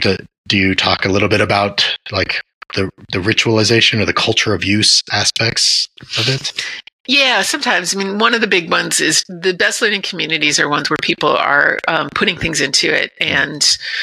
do, 0.00 0.16
do 0.48 0.56
you 0.56 0.74
talk 0.74 1.04
a 1.04 1.08
little 1.08 1.28
bit 1.28 1.40
about 1.40 1.96
like 2.12 2.40
the 2.74 2.88
the 3.12 3.18
ritualization 3.18 4.00
or 4.00 4.06
the 4.06 4.12
culture 4.12 4.54
of 4.54 4.64
use 4.64 5.02
aspects 5.12 5.88
of 6.16 6.28
it 6.28 6.64
yeah, 7.08 7.42
sometimes. 7.42 7.94
I 7.94 7.98
mean, 7.98 8.18
one 8.18 8.32
of 8.32 8.40
the 8.40 8.46
big 8.46 8.70
ones 8.70 9.00
is 9.00 9.24
the 9.28 9.52
best 9.52 9.82
learning 9.82 10.02
communities 10.02 10.60
are 10.60 10.68
ones 10.68 10.88
where 10.88 10.98
people 11.02 11.30
are 11.30 11.78
um, 11.88 12.08
putting 12.14 12.36
things 12.36 12.60
into 12.60 12.92
it 12.92 13.12
and 13.20 13.62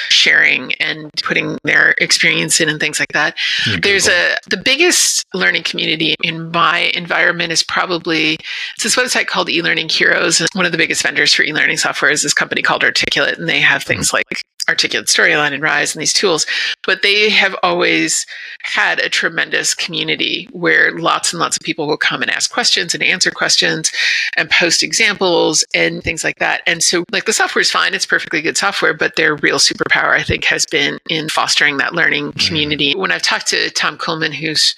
sharing 0.10 0.74
and 0.76 1.10
putting 1.24 1.58
their 1.64 1.96
experience 2.00 2.60
in 2.60 2.68
and 2.68 2.80
things 2.80 3.00
like 3.00 3.14
that. 3.14 3.38
Mm-hmm. 3.64 3.80
There's 3.82 4.10
a 4.10 4.36
the 4.50 4.58
biggest 4.58 5.26
learning 5.34 5.64
community 5.64 6.16
in 6.24 6.52
my 6.52 6.92
environment 6.94 7.54
is 7.54 7.64
probably 7.64 8.38
it's 8.76 8.84
this 8.84 8.98
website 8.98 9.28
called 9.28 9.48
eLearning 9.48 9.90
Heroes. 9.90 10.42
And 10.42 10.50
One 10.54 10.66
of 10.66 10.74
the 10.74 10.78
biggest 10.78 11.02
vendors 11.04 11.34
for 11.34 11.44
e-learning 11.44 11.78
software 11.78 12.12
is 12.12 12.24
this 12.24 12.34
company 12.34 12.62
called 12.62 12.84
Articulate, 12.84 13.38
and 13.38 13.48
they 13.48 13.62
have 13.62 13.84
things 13.84 14.08
mm-hmm. 14.08 14.18
like 14.18 14.44
Articulate 14.70 15.08
Storyline 15.08 15.52
and 15.52 15.64
Rise 15.64 15.96
and 15.96 16.02
these 16.02 16.14
tools, 16.14 16.46
but 16.86 17.02
they 17.02 17.30
have 17.30 17.56
always 17.64 18.26
had 18.62 19.00
a 19.00 19.10
tremendous 19.10 19.74
community 19.74 20.48
where 20.52 20.98
lots 20.98 21.34
and 21.34 21.40
lots 21.40 21.58
of 21.58 21.62
people 21.66 21.88
will 21.88 21.98
come 21.98 22.22
and 22.22 22.30
ask 22.30 22.52
questions 22.52 22.94
and 22.94 23.02
answer 23.02 23.32
questions 23.32 23.92
and 24.38 24.50
post 24.52 24.84
examples 24.84 25.66
and 25.74 26.04
things 26.04 26.24
like 26.24 26.38
that. 26.38 26.62
And 26.68 26.84
so, 26.84 27.04
like, 27.12 27.26
the 27.26 27.34
software 27.34 27.62
is 27.62 27.72
fine, 27.72 27.96
it's 27.96 28.06
perfectly 28.06 28.42
good 28.42 28.58
software, 28.58 28.94
but 28.94 29.16
their 29.16 29.36
real 29.36 29.58
superpower, 29.58 30.14
I 30.14 30.24
think, 30.24 30.44
has 30.46 30.68
been 30.68 31.00
in 31.10 31.30
fostering 31.30 31.78
that 31.78 31.96
learning 31.96 32.28
mm-hmm. 32.28 32.48
community. 32.48 32.94
When 32.96 33.12
I've 33.12 33.24
talked 33.24 33.48
to 33.48 33.72
Tom 33.72 33.98
Kuhlmann 33.98 34.34
who's 34.34 34.76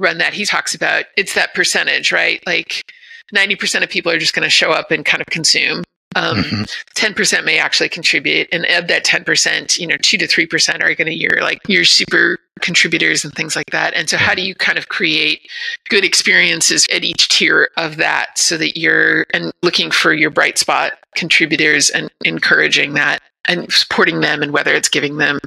run 0.00 0.18
that, 0.18 0.34
he 0.34 0.44
talks 0.44 0.74
about 0.74 1.04
it's 1.16 1.34
that 1.34 1.54
percentage, 1.54 2.10
right? 2.10 2.44
Like, 2.44 2.82
90% 3.32 3.82
of 3.82 3.90
people 3.90 4.10
are 4.10 4.18
just 4.18 4.34
going 4.34 4.44
to 4.44 4.50
show 4.50 4.70
up 4.70 4.90
and 4.90 5.04
kind 5.04 5.20
of 5.20 5.26
consume 5.26 5.84
um, 6.18 6.38
mm-hmm. 6.38 6.62
10% 6.96 7.44
may 7.44 7.58
actually 7.58 7.88
contribute. 7.88 8.48
And 8.52 8.66
of 8.66 8.88
that 8.88 9.04
10%, 9.04 9.78
you 9.78 9.86
know, 9.86 9.96
two 10.02 10.18
to 10.18 10.26
3% 10.26 10.82
are 10.82 10.94
going 10.94 11.06
to 11.06 11.14
your 11.14 11.40
like 11.40 11.60
your 11.68 11.84
super 11.84 12.38
contributors 12.60 13.24
and 13.24 13.32
things 13.34 13.54
like 13.54 13.70
that. 13.70 13.94
And 13.94 14.10
so 14.10 14.16
how 14.16 14.34
do 14.34 14.42
you 14.42 14.54
kind 14.54 14.78
of 14.78 14.88
create 14.88 15.48
good 15.88 16.04
experiences 16.04 16.86
at 16.92 17.04
each 17.04 17.28
tier 17.28 17.70
of 17.76 17.96
that 17.98 18.36
so 18.36 18.56
that 18.56 18.78
you're 18.78 19.26
and 19.32 19.52
looking 19.62 19.90
for 19.90 20.12
your 20.12 20.30
bright 20.30 20.58
spot 20.58 20.92
contributors 21.14 21.88
and 21.90 22.10
encouraging 22.24 22.94
that 22.94 23.20
and 23.46 23.72
supporting 23.72 24.20
them 24.20 24.42
and 24.42 24.52
whether 24.52 24.74
it's 24.74 24.88
giving 24.88 25.18
them 25.18 25.38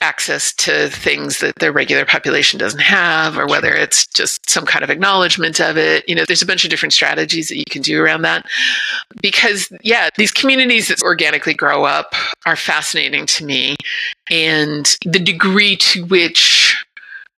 access 0.00 0.52
to 0.52 0.88
things 0.90 1.38
that 1.40 1.54
their 1.56 1.72
regular 1.72 2.04
population 2.04 2.58
doesn't 2.58 2.80
have, 2.80 3.38
or 3.38 3.46
whether 3.46 3.72
it's 3.72 4.06
just 4.08 4.48
some 4.48 4.66
kind 4.66 4.84
of 4.84 4.90
acknowledgement 4.90 5.60
of 5.60 5.76
it. 5.76 6.06
You 6.08 6.14
know, 6.14 6.24
there's 6.26 6.42
a 6.42 6.46
bunch 6.46 6.64
of 6.64 6.70
different 6.70 6.92
strategies 6.92 7.48
that 7.48 7.56
you 7.56 7.64
can 7.68 7.82
do 7.82 8.00
around 8.00 8.22
that. 8.22 8.46
Because, 9.22 9.72
yeah, 9.82 10.10
these 10.16 10.30
communities 10.30 10.88
that 10.88 11.02
organically 11.02 11.54
grow 11.54 11.84
up 11.84 12.14
are 12.44 12.56
fascinating 12.56 13.26
to 13.26 13.44
me. 13.44 13.76
And 14.30 14.96
the 15.04 15.18
degree 15.18 15.76
to 15.76 16.04
which 16.04 16.85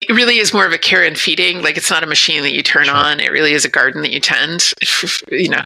it 0.00 0.12
really 0.14 0.38
is 0.38 0.54
more 0.54 0.64
of 0.64 0.72
a 0.72 0.78
care 0.78 1.02
and 1.02 1.18
feeding. 1.18 1.60
Like 1.60 1.76
it's 1.76 1.90
not 1.90 2.04
a 2.04 2.06
machine 2.06 2.42
that 2.42 2.52
you 2.52 2.62
turn 2.62 2.84
sure. 2.84 2.94
on. 2.94 3.18
It 3.18 3.32
really 3.32 3.52
is 3.52 3.64
a 3.64 3.68
garden 3.68 4.02
that 4.02 4.12
you 4.12 4.20
tend, 4.20 4.72
you 5.30 5.48
know, 5.48 5.62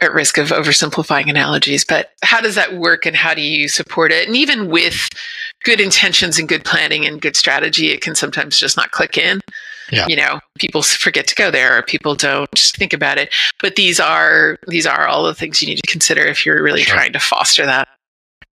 at 0.00 0.12
risk 0.12 0.36
of 0.36 0.48
oversimplifying 0.48 1.30
analogies. 1.30 1.84
But 1.84 2.10
how 2.22 2.40
does 2.40 2.56
that 2.56 2.74
work 2.74 3.06
and 3.06 3.14
how 3.14 3.34
do 3.34 3.40
you 3.40 3.68
support 3.68 4.10
it? 4.10 4.26
And 4.26 4.36
even 4.36 4.68
with 4.68 5.08
good 5.62 5.80
intentions 5.80 6.38
and 6.38 6.48
good 6.48 6.64
planning 6.64 7.06
and 7.06 7.20
good 7.20 7.36
strategy, 7.36 7.90
it 7.90 8.00
can 8.00 8.16
sometimes 8.16 8.58
just 8.58 8.76
not 8.76 8.90
click 8.90 9.16
in. 9.16 9.40
Yeah. 9.92 10.06
You 10.08 10.16
know, 10.16 10.40
people 10.58 10.82
forget 10.82 11.28
to 11.28 11.34
go 11.34 11.50
there 11.50 11.78
or 11.78 11.82
people 11.82 12.16
don't 12.16 12.48
think 12.58 12.92
about 12.92 13.18
it. 13.18 13.32
But 13.60 13.76
these 13.76 14.00
are 14.00 14.58
these 14.66 14.86
are 14.86 15.06
all 15.06 15.24
the 15.24 15.34
things 15.34 15.60
you 15.60 15.68
need 15.68 15.80
to 15.84 15.90
consider 15.90 16.22
if 16.22 16.44
you're 16.44 16.62
really 16.62 16.82
sure. 16.82 16.96
trying 16.96 17.12
to 17.12 17.20
foster 17.20 17.64
that. 17.66 17.88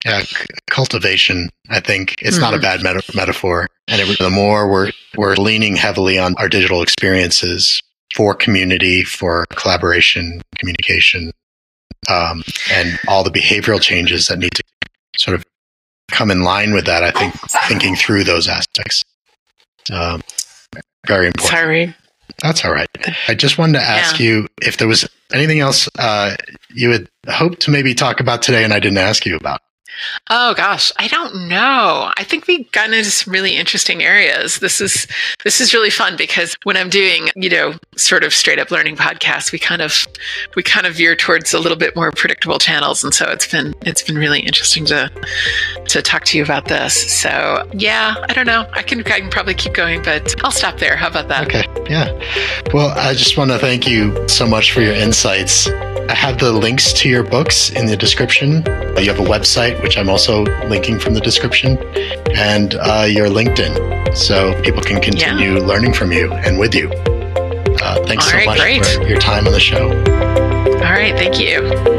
Yeah, 0.05 0.23
cultivation. 0.69 1.49
I 1.69 1.81
think 1.81 2.15
it's 2.21 2.35
mm-hmm. 2.35 2.41
not 2.41 2.53
a 2.53 2.57
mm-hmm. 2.57 2.83
bad 2.83 2.95
meta- 2.95 3.15
metaphor. 3.15 3.67
And 3.87 4.01
it, 4.01 4.17
the 4.19 4.29
more 4.29 4.69
we're 4.69 4.91
we're 5.17 5.35
leaning 5.35 5.75
heavily 5.75 6.17
on 6.17 6.35
our 6.37 6.47
digital 6.47 6.81
experiences 6.81 7.81
for 8.15 8.33
community, 8.33 9.03
for 9.03 9.45
collaboration, 9.51 10.41
communication, 10.57 11.31
um, 12.09 12.43
and 12.71 12.99
all 13.07 13.23
the 13.23 13.29
behavioral 13.29 13.81
changes 13.81 14.27
that 14.27 14.39
need 14.39 14.53
to 14.53 14.63
sort 15.17 15.35
of 15.35 15.43
come 16.11 16.31
in 16.31 16.43
line 16.43 16.73
with 16.73 16.85
that. 16.85 17.03
I 17.03 17.11
think 17.11 17.33
thinking 17.67 17.95
through 17.95 18.23
those 18.23 18.47
aspects, 18.47 19.03
um, 19.91 20.21
very 21.07 21.27
important. 21.27 21.59
Sorry. 21.59 21.95
That's 22.41 22.63
all 22.63 22.71
right. 22.71 22.87
I 23.27 23.35
just 23.35 23.57
wanted 23.57 23.73
to 23.73 23.83
ask 23.83 24.19
yeah. 24.19 24.25
you 24.25 24.47
if 24.61 24.77
there 24.77 24.87
was 24.87 25.09
anything 25.33 25.59
else 25.59 25.89
uh, 25.97 26.37
you 26.69 26.91
had 26.91 27.09
hoped 27.27 27.59
to 27.61 27.71
maybe 27.71 27.93
talk 27.93 28.19
about 28.19 28.41
today 28.41 28.63
and 28.63 28.73
I 28.73 28.79
didn't 28.79 28.99
ask 28.99 29.25
you 29.25 29.35
about. 29.35 29.61
Oh 30.29 30.53
gosh, 30.53 30.91
I 30.97 31.07
don't 31.07 31.47
know. 31.47 32.11
I 32.17 32.23
think 32.23 32.47
we've 32.47 32.71
gotten 32.71 32.93
into 32.93 33.11
some 33.11 33.33
really 33.33 33.55
interesting 33.55 34.03
areas. 34.03 34.59
This 34.59 34.81
is 34.81 35.07
this 35.43 35.59
is 35.59 35.73
really 35.73 35.89
fun 35.89 36.15
because 36.17 36.55
when 36.63 36.77
I'm 36.77 36.89
doing, 36.89 37.29
you 37.35 37.49
know, 37.49 37.73
sort 37.95 38.23
of 38.23 38.33
straight 38.33 38.59
up 38.59 38.71
learning 38.71 38.95
podcasts, 38.95 39.51
we 39.51 39.59
kind 39.59 39.81
of 39.81 40.07
we 40.55 40.63
kind 40.63 40.85
of 40.85 40.95
veer 40.95 41.15
towards 41.15 41.53
a 41.53 41.59
little 41.59 41.77
bit 41.77 41.95
more 41.95 42.11
predictable 42.11 42.59
channels. 42.59 43.03
And 43.03 43.13
so 43.13 43.29
it's 43.29 43.47
been 43.47 43.73
it's 43.81 44.01
been 44.01 44.17
really 44.17 44.39
interesting 44.39 44.85
to 44.85 45.09
to 45.87 46.01
talk 46.01 46.23
to 46.25 46.37
you 46.37 46.43
about 46.43 46.67
this. 46.67 47.19
So 47.21 47.67
yeah, 47.73 48.15
I 48.29 48.33
don't 48.33 48.47
know. 48.47 48.67
I 48.73 48.83
can 48.83 48.99
I 48.99 49.19
can 49.19 49.29
probably 49.29 49.53
keep 49.53 49.73
going, 49.73 50.03
but 50.03 50.35
I'll 50.43 50.51
stop 50.51 50.77
there. 50.79 50.95
How 50.95 51.07
about 51.07 51.27
that? 51.29 51.47
Okay. 51.47 51.65
Yeah. 51.89 52.11
Well, 52.73 52.89
I 52.97 53.13
just 53.13 53.37
want 53.37 53.51
to 53.51 53.59
thank 53.59 53.87
you 53.87 54.27
so 54.27 54.47
much 54.47 54.71
for 54.71 54.81
your 54.81 54.93
insights. 54.93 55.67
I 56.09 56.15
have 56.15 56.39
the 56.39 56.51
links 56.51 56.91
to 56.93 57.09
your 57.09 57.23
books 57.23 57.69
in 57.69 57.85
the 57.85 57.95
description. 57.95 58.63
You 58.97 59.11
have 59.13 59.19
a 59.19 59.29
website, 59.29 59.79
which 59.89 59.97
I'm 59.97 60.07
also 60.07 60.43
linking 60.67 60.99
from 60.99 61.15
the 61.15 61.19
description, 61.19 61.75
and 62.37 62.75
uh, 62.75 63.07
your 63.09 63.27
LinkedIn, 63.27 64.15
so 64.15 64.53
people 64.61 64.83
can 64.83 65.01
continue 65.01 65.55
yeah. 65.55 65.65
learning 65.65 65.93
from 65.93 66.11
you 66.11 66.31
and 66.31 66.59
with 66.59 66.75
you. 66.75 66.91
Uh, 66.91 68.05
thanks 68.05 68.25
All 68.25 68.29
so 68.29 68.37
right, 68.37 68.45
much 68.45 68.59
great. 68.59 68.85
for 68.85 69.07
your 69.07 69.17
time 69.17 69.47
on 69.47 69.51
the 69.51 69.59
show. 69.59 69.87
All 69.87 70.93
right, 70.93 71.15
thank 71.15 71.39
you. 71.39 71.98